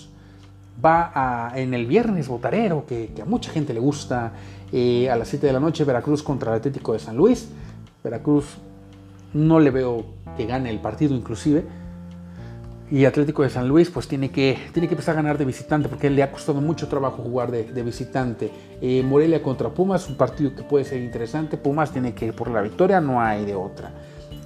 va 0.84 1.52
en 1.54 1.74
el 1.74 1.86
viernes 1.86 2.28
botarero, 2.28 2.86
que, 2.86 3.10
a 3.20 3.24
mucha 3.24 3.50
gente 3.50 3.74
le 3.74 3.80
gusta, 3.80 4.32
a 4.72 5.16
las 5.16 5.28
7 5.28 5.46
de 5.46 5.52
la 5.52 5.60
noche, 5.60 5.84
Veracruz 5.84 6.22
contra 6.22 6.52
el 6.52 6.58
Atlético 6.58 6.92
de 6.92 6.98
San 6.98 7.16
Luis. 7.16 7.48
Veracruz 8.02 8.56
no 9.34 9.60
le 9.60 9.70
veo 9.70 10.04
que 10.36 10.46
gane 10.46 10.70
el 10.70 10.80
partido 10.80 11.14
inclusive 11.14 11.64
y 12.90 13.04
Atlético 13.04 13.42
de 13.42 13.50
San 13.50 13.68
Luis 13.68 13.88
pues 13.90 14.08
tiene 14.08 14.30
que, 14.30 14.58
tiene 14.72 14.88
que 14.88 14.94
empezar 14.94 15.12
a 15.12 15.16
ganar 15.16 15.38
de 15.38 15.44
visitante 15.44 15.88
porque 15.88 16.10
le 16.10 16.22
ha 16.22 16.32
costado 16.32 16.60
mucho 16.60 16.88
trabajo 16.88 17.22
jugar 17.22 17.50
de, 17.50 17.64
de 17.64 17.82
visitante. 17.82 18.50
Eh, 18.80 19.02
Morelia 19.04 19.42
contra 19.42 19.68
Pumas, 19.68 20.08
un 20.08 20.16
partido 20.16 20.54
que 20.54 20.62
puede 20.64 20.84
ser 20.84 21.00
interesante. 21.00 21.56
Pumas 21.56 21.92
tiene 21.92 22.14
que 22.14 22.26
ir 22.26 22.34
por 22.34 22.50
la 22.50 22.60
victoria, 22.62 23.00
no 23.00 23.20
hay 23.20 23.44
de 23.44 23.54
otra. 23.54 23.92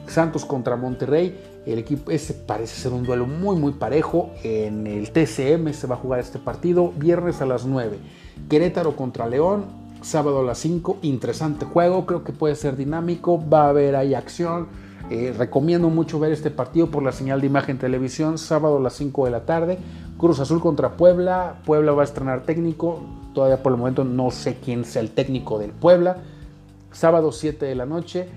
Santos 0.07 0.45
contra 0.45 0.77
Monterrey, 0.77 1.39
el 1.67 1.79
equipo 1.79 2.11
ese 2.11 2.35
parece 2.35 2.81
ser 2.81 2.93
un 2.93 3.05
duelo 3.05 3.27
muy 3.27 3.57
muy 3.57 3.73
parejo. 3.73 4.31
En 4.43 4.87
el 4.87 5.11
TCM 5.11 5.73
se 5.73 5.87
va 5.87 5.95
a 5.95 5.99
jugar 5.99 6.21
este 6.21 6.39
partido 6.39 6.93
viernes 6.97 7.41
a 7.41 7.47
las 7.47 7.65
9. 7.65 7.99
Querétaro 8.49 8.97
contra 8.97 9.27
León, 9.27 9.65
sábado 10.03 10.41
a 10.41 10.43
las 10.45 10.59
5. 10.59 10.99
Interesante 11.03 11.65
juego, 11.65 12.07
creo 12.07 12.25
que 12.25 12.33
puede 12.33 12.55
ser 12.55 12.77
dinámico, 12.77 13.43
va 13.49 13.65
a 13.65 13.69
haber 13.71 13.97
ahí 13.97 14.15
acción 14.15 14.69
eh, 15.11 15.35
recomiendo 15.37 15.91
mucho 15.91 16.19
ver 16.19 16.33
este 16.33 16.51
partido 16.51 16.91
por 16.91 17.03
la 17.03 17.13
señal 17.13 17.41
de 17.41 17.47
imagen 17.47 17.79
televisión, 17.79 18.39
sábado 18.39 18.79
a 18.79 18.81
las 18.81 18.95
5 18.95 19.27
de 19.27 19.31
la 19.31 19.45
tarde. 19.45 19.79
Cruz 20.17 20.41
Azul 20.41 20.61
contra 20.61 20.97
Puebla. 20.97 21.57
Puebla 21.67 21.93
va 21.93 22.03
a 22.03 22.05
estrenar 22.05 22.43
técnico. 22.45 23.03
Todavía 23.35 23.63
por 23.63 23.73
el 23.73 23.79
momento 23.79 24.05
no 24.05 24.31
sé 24.31 24.57
quién 24.65 24.85
sea 24.85 25.03
el 25.03 25.11
técnico 25.11 25.59
del 25.59 25.73
Puebla. 25.73 26.19
Sábado 26.91 27.33
7 27.33 27.67
de 27.67 27.75
la 27.75 27.85
noche. 27.85 28.29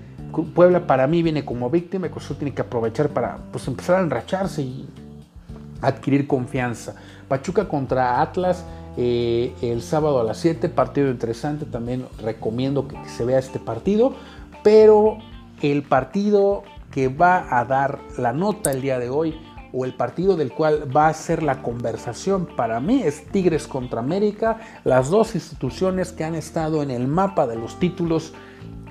Puebla 0.54 0.86
para 0.86 1.06
mí 1.06 1.22
viene 1.22 1.44
como 1.44 1.70
víctima. 1.70 2.08
Cruz 2.08 2.24
Azul 2.24 2.36
tiene 2.36 2.54
que 2.54 2.62
aprovechar 2.62 3.08
para 3.10 3.38
pues, 3.50 3.66
empezar 3.68 3.96
a 3.96 4.00
enracharse 4.00 4.62
y 4.62 4.88
adquirir 5.80 6.26
confianza. 6.26 6.94
Pachuca 7.28 7.68
contra 7.68 8.20
Atlas. 8.20 8.64
Eh, 9.00 9.54
el 9.62 9.80
sábado 9.80 10.20
a 10.20 10.24
las 10.24 10.38
7, 10.38 10.68
partido 10.70 11.08
interesante, 11.08 11.66
también 11.66 12.06
recomiendo 12.20 12.88
que 12.88 12.96
se 13.08 13.24
vea 13.24 13.38
este 13.38 13.60
partido, 13.60 14.14
pero 14.64 15.18
el 15.62 15.84
partido 15.84 16.64
que 16.90 17.06
va 17.06 17.46
a 17.56 17.64
dar 17.64 18.00
la 18.16 18.32
nota 18.32 18.72
el 18.72 18.82
día 18.82 18.98
de 18.98 19.08
hoy 19.08 19.38
o 19.72 19.84
el 19.84 19.94
partido 19.94 20.36
del 20.36 20.52
cual 20.52 20.94
va 20.96 21.08
a 21.08 21.14
ser 21.14 21.42
la 21.42 21.62
conversación 21.62 22.48
para 22.56 22.80
mí 22.80 23.02
es 23.04 23.26
Tigres 23.26 23.68
contra 23.68 24.00
América, 24.00 24.58
las 24.84 25.10
dos 25.10 25.34
instituciones 25.34 26.12
que 26.12 26.24
han 26.24 26.34
estado 26.34 26.82
en 26.82 26.90
el 26.90 27.06
mapa 27.06 27.46
de 27.46 27.56
los 27.56 27.78
títulos 27.78 28.32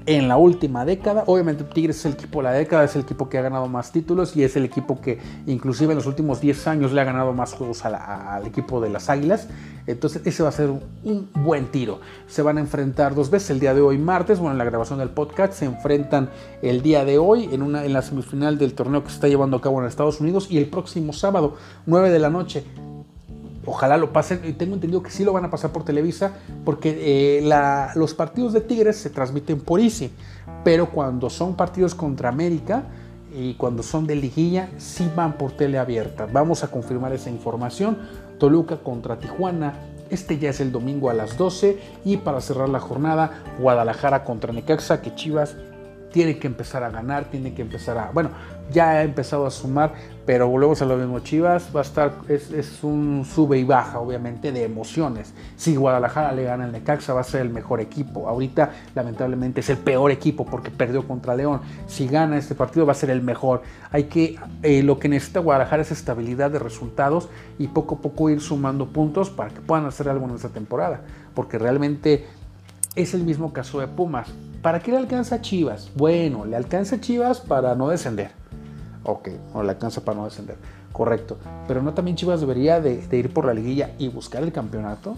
en 0.07 0.27
la 0.27 0.37
última 0.37 0.85
década. 0.85 1.25
Obviamente 1.27 1.65
Tigres 1.65 1.97
es 1.97 2.05
el 2.05 2.13
equipo 2.13 2.39
de 2.39 2.45
la 2.45 2.51
década, 2.53 2.85
es 2.85 2.95
el 2.95 3.01
equipo 3.01 3.29
que 3.29 3.37
ha 3.37 3.41
ganado 3.41 3.67
más 3.67 3.91
títulos 3.91 4.35
y 4.35 4.43
es 4.43 4.55
el 4.55 4.65
equipo 4.65 4.99
que 4.99 5.19
inclusive 5.45 5.91
en 5.91 5.97
los 5.97 6.07
últimos 6.07 6.41
10 6.41 6.67
años 6.67 6.93
le 6.93 7.01
ha 7.01 7.03
ganado 7.03 7.33
más 7.33 7.53
juegos 7.53 7.85
al 7.85 8.47
equipo 8.47 8.81
de 8.81 8.89
las 8.89 9.09
Águilas. 9.09 9.47
Entonces 9.85 10.21
ese 10.25 10.43
va 10.43 10.49
a 10.49 10.53
ser 10.53 10.69
un 10.69 11.29
buen 11.33 11.67
tiro. 11.67 11.99
Se 12.27 12.41
van 12.41 12.57
a 12.57 12.61
enfrentar 12.61 13.15
dos 13.15 13.29
veces 13.29 13.51
el 13.51 13.59
día 13.59 13.73
de 13.73 13.81
hoy 13.81 13.97
martes, 13.97 14.39
bueno 14.39 14.53
en 14.53 14.57
la 14.57 14.65
grabación 14.65 14.99
del 14.99 15.09
podcast 15.09 15.53
se 15.53 15.65
enfrentan 15.65 16.29
el 16.61 16.81
día 16.81 17.05
de 17.05 17.17
hoy 17.17 17.49
en, 17.51 17.61
una, 17.61 17.85
en 17.85 17.93
la 17.93 18.01
semifinal 18.01 18.57
del 18.57 18.73
torneo 18.73 19.03
que 19.03 19.09
se 19.09 19.15
está 19.15 19.27
llevando 19.27 19.57
a 19.57 19.61
cabo 19.61 19.81
en 19.81 19.87
Estados 19.87 20.21
Unidos 20.21 20.47
y 20.49 20.57
el 20.57 20.67
próximo 20.67 21.13
sábado 21.13 21.55
9 21.85 22.09
de 22.09 22.19
la 22.19 22.29
noche 22.29 22.63
Ojalá 23.67 23.97
lo 23.97 24.13
pasen, 24.13 24.41
y 24.45 24.53
tengo 24.53 24.75
entendido 24.75 25.03
que 25.03 25.11
sí 25.11 25.25
lo 25.25 25.33
van 25.33 25.43
a 25.43 25.51
pasar 25.51 25.71
por 25.71 25.83
Televisa, 25.83 26.31
porque 26.63 27.39
eh, 27.39 27.91
los 27.95 28.13
partidos 28.13 28.53
de 28.53 28.61
Tigres 28.61 28.95
se 28.95 29.09
transmiten 29.09 29.59
por 29.59 29.81
Easy, 29.81 30.09
pero 30.63 30.89
cuando 30.89 31.29
son 31.29 31.55
partidos 31.55 31.93
contra 31.93 32.29
América 32.29 32.85
y 33.35 33.55
cuando 33.55 33.83
son 33.83 34.07
de 34.07 34.15
liguilla, 34.15 34.69
sí 34.77 35.11
van 35.15 35.37
por 35.37 35.51
tele 35.51 35.77
abierta. 35.77 36.27
Vamos 36.31 36.63
a 36.63 36.71
confirmar 36.71 37.11
esa 37.11 37.29
información. 37.29 37.97
Toluca 38.39 38.77
contra 38.77 39.19
Tijuana, 39.19 39.73
este 40.09 40.39
ya 40.39 40.51
es 40.51 40.61
el 40.61 40.71
domingo 40.71 41.09
a 41.09 41.13
las 41.13 41.37
12 41.37 41.77
y 42.05 42.17
para 42.17 42.39
cerrar 42.39 42.69
la 42.69 42.79
jornada, 42.79 43.43
Guadalajara 43.59 44.23
contra 44.23 44.53
Necaxa, 44.53 45.01
que 45.01 45.13
Chivas 45.13 45.57
tiene 46.17 46.39
que 46.39 46.47
empezar 46.47 46.83
a 46.83 46.89
ganar, 46.89 47.25
tiene 47.25 47.53
que 47.53 47.61
empezar 47.61 47.95
a... 47.95 48.09
Bueno, 48.09 48.31
ya 48.73 48.89
ha 48.89 49.03
empezado 49.03 49.45
a 49.45 49.51
sumar, 49.51 49.93
pero 50.25 50.47
volvemos 50.47 50.81
a 50.81 50.85
lo 50.85 50.97
mismo. 50.97 51.19
Chivas 51.19 51.69
va 51.75 51.81
a 51.81 51.83
estar, 51.83 52.11
es, 52.27 52.83
un 52.83 53.23
sube 53.23 53.59
y 53.59 53.63
baja, 53.63 53.99
obviamente, 53.99 54.51
de 54.51 54.63
emociones. 54.63 55.31
Si 55.57 55.75
Guadalajara 55.75 56.31
le 56.31 56.41
gana 56.41 56.63
al 56.63 56.71
Necaxa, 56.71 57.13
va 57.13 57.21
a 57.21 57.23
ser 57.23 57.41
el 57.41 57.51
mejor 57.51 57.81
equipo. 57.81 58.27
Ahorita, 58.27 58.71
lamentablemente, 58.95 59.59
es 59.59 59.69
el 59.69 59.77
peor 59.77 60.09
equipo 60.09 60.43
porque 60.43 60.71
perdió 60.71 61.07
contra 61.07 61.35
León. 61.35 61.61
Si 61.85 62.07
gana 62.07 62.35
este 62.39 62.55
partido, 62.55 62.87
va 62.87 62.93
a 62.93 62.95
ser 62.95 63.11
el 63.11 63.21
mejor. 63.21 63.61
Hay 63.91 64.05
que, 64.05 64.39
eh, 64.63 64.81
lo 64.81 64.97
que 64.97 65.09
necesita 65.09 65.39
Guadalajara 65.39 65.83
es 65.83 65.91
estabilidad 65.91 66.49
de 66.49 66.57
resultados 66.57 67.29
y 67.59 67.67
poco 67.67 67.93
a 67.93 67.97
poco 67.99 68.31
ir 68.31 68.41
sumando 68.41 68.87
puntos 68.87 69.29
para 69.29 69.51
que 69.51 69.61
puedan 69.61 69.85
hacer 69.85 70.09
algo 70.09 70.27
en 70.27 70.33
esta 70.33 70.49
temporada. 70.49 71.01
Porque 71.35 71.59
realmente 71.59 72.25
es 72.97 73.13
el 73.13 73.23
mismo 73.23 73.53
caso 73.53 73.79
de 73.79 73.87
Pumas. 73.87 74.27
¿Para 74.61 74.79
qué 74.79 74.91
le 74.91 74.97
alcanza 74.97 75.35
a 75.35 75.41
Chivas? 75.41 75.89
Bueno, 75.95 76.45
le 76.45 76.55
alcanza 76.55 76.97
a 76.97 76.99
Chivas 76.99 77.39
para 77.39 77.75
no 77.75 77.89
descender 77.89 78.31
Ok, 79.09 79.29
no 79.53 79.63
le 79.63 79.69
alcanza 79.69 80.03
para 80.03 80.17
no 80.17 80.25
descender. 80.25 80.57
Correcto. 80.91 81.37
Pero 81.65 81.81
no 81.81 81.93
también 81.93 82.17
Chivas 82.17 82.41
debería 82.41 82.81
de, 82.81 83.07
ir 83.09 83.33
por 83.33 83.45
la 83.45 83.53
liguilla 83.53 83.91
y 83.97 84.09
buscar 84.09 84.43
el 84.43 84.51
campeonato. 84.51 85.15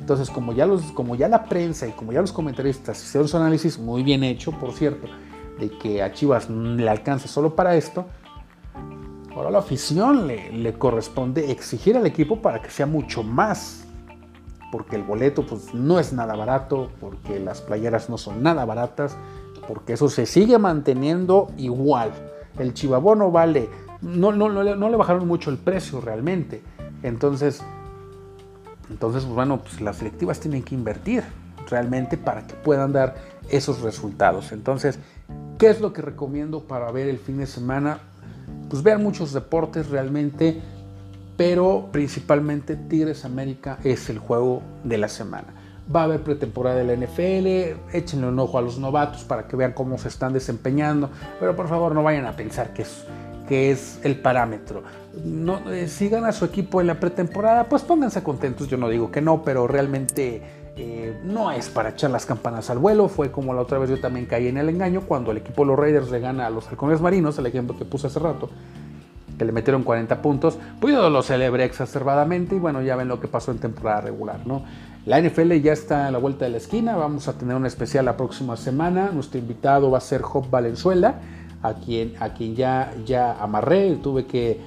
Entonces, 0.00 0.28
como 0.28 0.52
ya, 0.52 0.66
los, 0.66 0.82
como 0.92 1.14
ya 1.14 1.28
la 1.28 1.44
prensa 1.44 1.86
y 1.86 1.92
como 1.92 2.12
ya 2.12 2.20
los 2.20 2.32
comentaristas 2.32 3.00
hicieron 3.00 3.28
su 3.28 3.36
análisis 3.36 3.78
muy 3.78 4.02
bien 4.02 4.24
hecho, 4.24 4.50
por 4.52 4.72
cierto, 4.72 5.06
de 5.60 5.70
que 5.70 6.02
a 6.02 6.12
Chivas 6.12 6.50
le 6.50 6.88
alcanza 6.88 7.28
solo 7.28 7.54
para 7.54 7.76
esto, 7.76 8.06
ahora 9.32 9.50
la 9.52 9.58
afición 9.58 10.26
le, 10.26 10.72
corresponde 10.72 11.52
exigir 11.52 11.96
al 11.96 12.06
equipo 12.06 12.42
para 12.42 12.60
que 12.60 12.70
sea 12.70 12.86
mucho 12.86 13.22
más. 13.22 13.84
Porque 14.70 14.96
el 14.96 15.02
boleto 15.02 15.46
pues, 15.46 15.74
no 15.74 15.98
es 15.98 16.12
nada 16.12 16.36
barato, 16.36 16.90
porque 17.00 17.40
las 17.40 17.60
playeras 17.60 18.10
no 18.10 18.18
son 18.18 18.42
nada 18.42 18.64
baratas, 18.64 19.16
porque 19.66 19.94
eso 19.94 20.08
se 20.08 20.26
sigue 20.26 20.58
manteniendo 20.58 21.50
igual 21.56 22.12
el 22.58 22.74
chivabono 22.74 23.30
vale, 23.30 23.68
no, 24.00 24.32
no, 24.32 24.48
no, 24.48 24.90
le 24.90 24.96
bajaron 24.96 25.26
mucho 25.26 25.50
el 25.50 25.58
precio 25.58 26.00
realmente. 26.00 26.62
Entonces, 27.02 27.62
entonces 28.90 29.24
pues 29.24 29.34
bueno, 29.34 29.60
pues 29.60 29.80
las 29.80 29.96
selectivas 29.96 30.40
tienen 30.40 30.62
que 30.62 30.74
invertir 30.74 31.24
realmente 31.68 32.16
para 32.16 32.46
que 32.46 32.54
puedan 32.54 32.92
dar 32.92 33.16
esos 33.50 33.82
resultados. 33.82 34.52
Entonces, 34.52 34.98
¿qué 35.58 35.68
es 35.68 35.80
lo 35.80 35.92
que 35.92 36.02
recomiendo 36.02 36.64
para 36.64 36.90
ver 36.90 37.08
el 37.08 37.18
fin 37.18 37.38
de 37.38 37.46
semana? 37.46 38.00
Pues 38.70 38.82
vean 38.82 39.02
muchos 39.02 39.32
deportes 39.32 39.88
realmente, 39.88 40.60
pero 41.38 41.88
principalmente 41.92 42.74
Tigres 42.74 43.24
América 43.24 43.78
es 43.84 44.10
el 44.10 44.18
juego 44.18 44.60
de 44.82 44.98
la 44.98 45.08
semana. 45.08 45.54
Va 45.94 46.00
a 46.00 46.04
haber 46.04 46.20
pretemporada 46.20 46.82
de 46.82 46.84
la 46.84 47.06
NFL, 47.06 47.96
échenle 47.96 48.26
un 48.26 48.38
ojo 48.40 48.58
a 48.58 48.60
los 48.60 48.78
novatos 48.80 49.22
para 49.22 49.46
que 49.46 49.54
vean 49.54 49.72
cómo 49.72 49.96
se 49.98 50.08
están 50.08 50.32
desempeñando, 50.32 51.10
pero 51.38 51.54
por 51.54 51.68
favor 51.68 51.94
no 51.94 52.02
vayan 52.02 52.26
a 52.26 52.32
pensar 52.34 52.74
que 52.74 52.82
es, 52.82 53.04
que 53.48 53.70
es 53.70 54.00
el 54.02 54.16
parámetro. 54.16 54.82
No, 55.24 55.72
eh, 55.72 55.86
si 55.86 56.08
gana 56.08 56.32
su 56.32 56.44
equipo 56.44 56.80
en 56.80 56.88
la 56.88 56.98
pretemporada, 56.98 57.68
pues 57.68 57.82
pónganse 57.82 58.24
contentos, 58.24 58.66
yo 58.66 58.76
no 58.76 58.88
digo 58.88 59.12
que 59.12 59.20
no, 59.20 59.44
pero 59.44 59.68
realmente 59.68 60.42
eh, 60.76 61.20
no 61.22 61.52
es 61.52 61.68
para 61.68 61.90
echar 61.90 62.10
las 62.10 62.26
campanas 62.26 62.68
al 62.68 62.78
vuelo, 62.78 63.08
fue 63.08 63.30
como 63.30 63.54
la 63.54 63.60
otra 63.60 63.78
vez 63.78 63.88
yo 63.90 64.00
también 64.00 64.26
caí 64.26 64.48
en 64.48 64.56
el 64.56 64.68
engaño 64.68 65.02
cuando 65.02 65.30
el 65.30 65.36
equipo 65.36 65.62
de 65.62 65.68
los 65.68 65.78
Raiders 65.78 66.10
le 66.10 66.18
gana 66.18 66.48
a 66.48 66.50
los 66.50 66.66
halcones 66.66 67.00
marinos, 67.00 67.38
el 67.38 67.46
ejemplo 67.46 67.78
que 67.78 67.84
puse 67.84 68.08
hace 68.08 68.18
rato 68.18 68.50
que 69.38 69.44
le 69.44 69.52
metieron 69.52 69.84
40 69.84 70.20
puntos, 70.20 70.58
pues 70.80 70.94
yo 70.94 71.08
lo 71.08 71.22
celebré 71.22 71.64
exacerbadamente 71.64 72.56
y 72.56 72.58
bueno, 72.58 72.82
ya 72.82 72.96
ven 72.96 73.08
lo 73.08 73.20
que 73.20 73.28
pasó 73.28 73.52
en 73.52 73.58
temporada 73.58 74.02
regular, 74.02 74.46
¿no? 74.46 74.64
La 75.06 75.20
NFL 75.20 75.52
ya 75.62 75.72
está 75.72 76.08
a 76.08 76.10
la 76.10 76.18
vuelta 76.18 76.44
de 76.44 76.50
la 76.50 76.58
esquina, 76.58 76.96
vamos 76.96 77.28
a 77.28 77.38
tener 77.38 77.56
un 77.56 77.64
especial 77.64 78.04
la 78.04 78.16
próxima 78.16 78.58
semana. 78.58 79.10
Nuestro 79.10 79.38
invitado 79.38 79.90
va 79.90 79.98
a 79.98 80.02
ser 80.02 80.20
Job 80.20 80.50
Valenzuela, 80.50 81.20
a 81.62 81.74
quien, 81.74 82.12
a 82.20 82.34
quien 82.34 82.54
ya, 82.54 82.92
ya 83.06 83.42
amarré. 83.42 83.96
Tuve 84.02 84.26
que, 84.26 84.60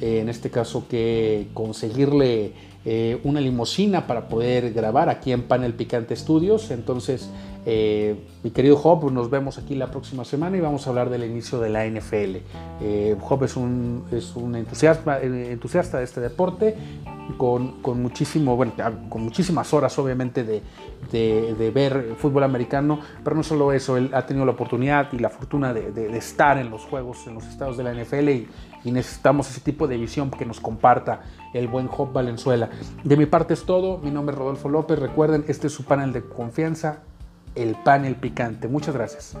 eh, 0.00 0.20
en 0.20 0.30
este 0.30 0.48
caso, 0.48 0.86
que 0.88 1.48
conseguirle 1.52 2.54
eh, 2.86 3.20
una 3.24 3.40
limusina 3.40 4.06
para 4.06 4.28
poder 4.28 4.72
grabar 4.72 5.10
aquí 5.10 5.30
en 5.30 5.42
Panel 5.42 5.74
Picante 5.74 6.16
Studios. 6.16 6.70
Entonces, 6.70 7.28
eh, 7.64 8.26
mi 8.42 8.50
querido 8.50 8.76
Job, 8.76 9.10
nos 9.10 9.30
vemos 9.30 9.58
aquí 9.58 9.74
la 9.74 9.90
próxima 9.90 10.24
semana 10.24 10.56
y 10.56 10.60
vamos 10.60 10.86
a 10.86 10.90
hablar 10.90 11.10
del 11.10 11.24
inicio 11.24 11.60
de 11.60 11.70
la 11.70 11.86
NFL. 11.86 12.38
Job 13.20 13.44
es 13.44 13.56
un, 13.56 14.04
es 14.10 14.34
un 14.34 14.56
entusiasta, 14.56 15.22
entusiasta 15.22 15.98
de 15.98 16.04
este 16.04 16.20
deporte 16.20 16.76
con, 17.36 18.02
muchísimo, 18.02 18.56
bueno, 18.56 18.72
con 19.08 19.22
muchísimas 19.22 19.72
horas 19.72 19.98
obviamente 19.98 20.44
de, 20.44 21.70
ver 21.72 22.14
fútbol 22.18 22.44
americano, 22.44 23.00
pero 23.22 23.36
no 23.36 23.42
solo 23.42 23.72
eso, 23.72 23.96
él 23.96 24.10
ha 24.12 24.26
tenido 24.26 24.44
la 24.44 24.52
oportunidad 24.52 25.12
y 25.12 25.18
la 25.18 25.30
fortuna 25.30 25.72
de, 25.72 26.16
estar 26.16 26.58
en 26.58 26.70
los 26.70 26.82
juegos, 26.82 27.26
en 27.26 27.34
los 27.34 27.46
estados 27.46 27.76
de 27.76 27.84
la 27.84 27.94
NFL 27.94 28.28
y, 28.28 28.48
necesitamos 28.84 29.48
ese 29.48 29.60
tipo 29.60 29.86
de 29.86 29.96
visión 29.96 30.28
que 30.28 30.44
nos 30.44 30.58
comparta 30.58 31.22
el 31.54 31.68
buen 31.68 31.86
Job 31.86 32.12
Valenzuela. 32.12 32.68
De 33.04 33.16
mi 33.16 33.26
parte 33.26 33.54
es 33.54 33.62
todo, 33.62 33.98
mi 33.98 34.10
nombre 34.10 34.34
es 34.34 34.38
Rodolfo 34.38 34.68
López, 34.68 34.98
recuerden, 34.98 35.44
este 35.46 35.68
es 35.68 35.72
su 35.72 35.84
panel 35.84 36.12
de 36.12 36.22
confianza, 36.22 36.98
el 37.54 37.74
panel 37.76 38.16
picante. 38.16 38.68
Muchas 38.68 38.94
gracias. 38.94 39.36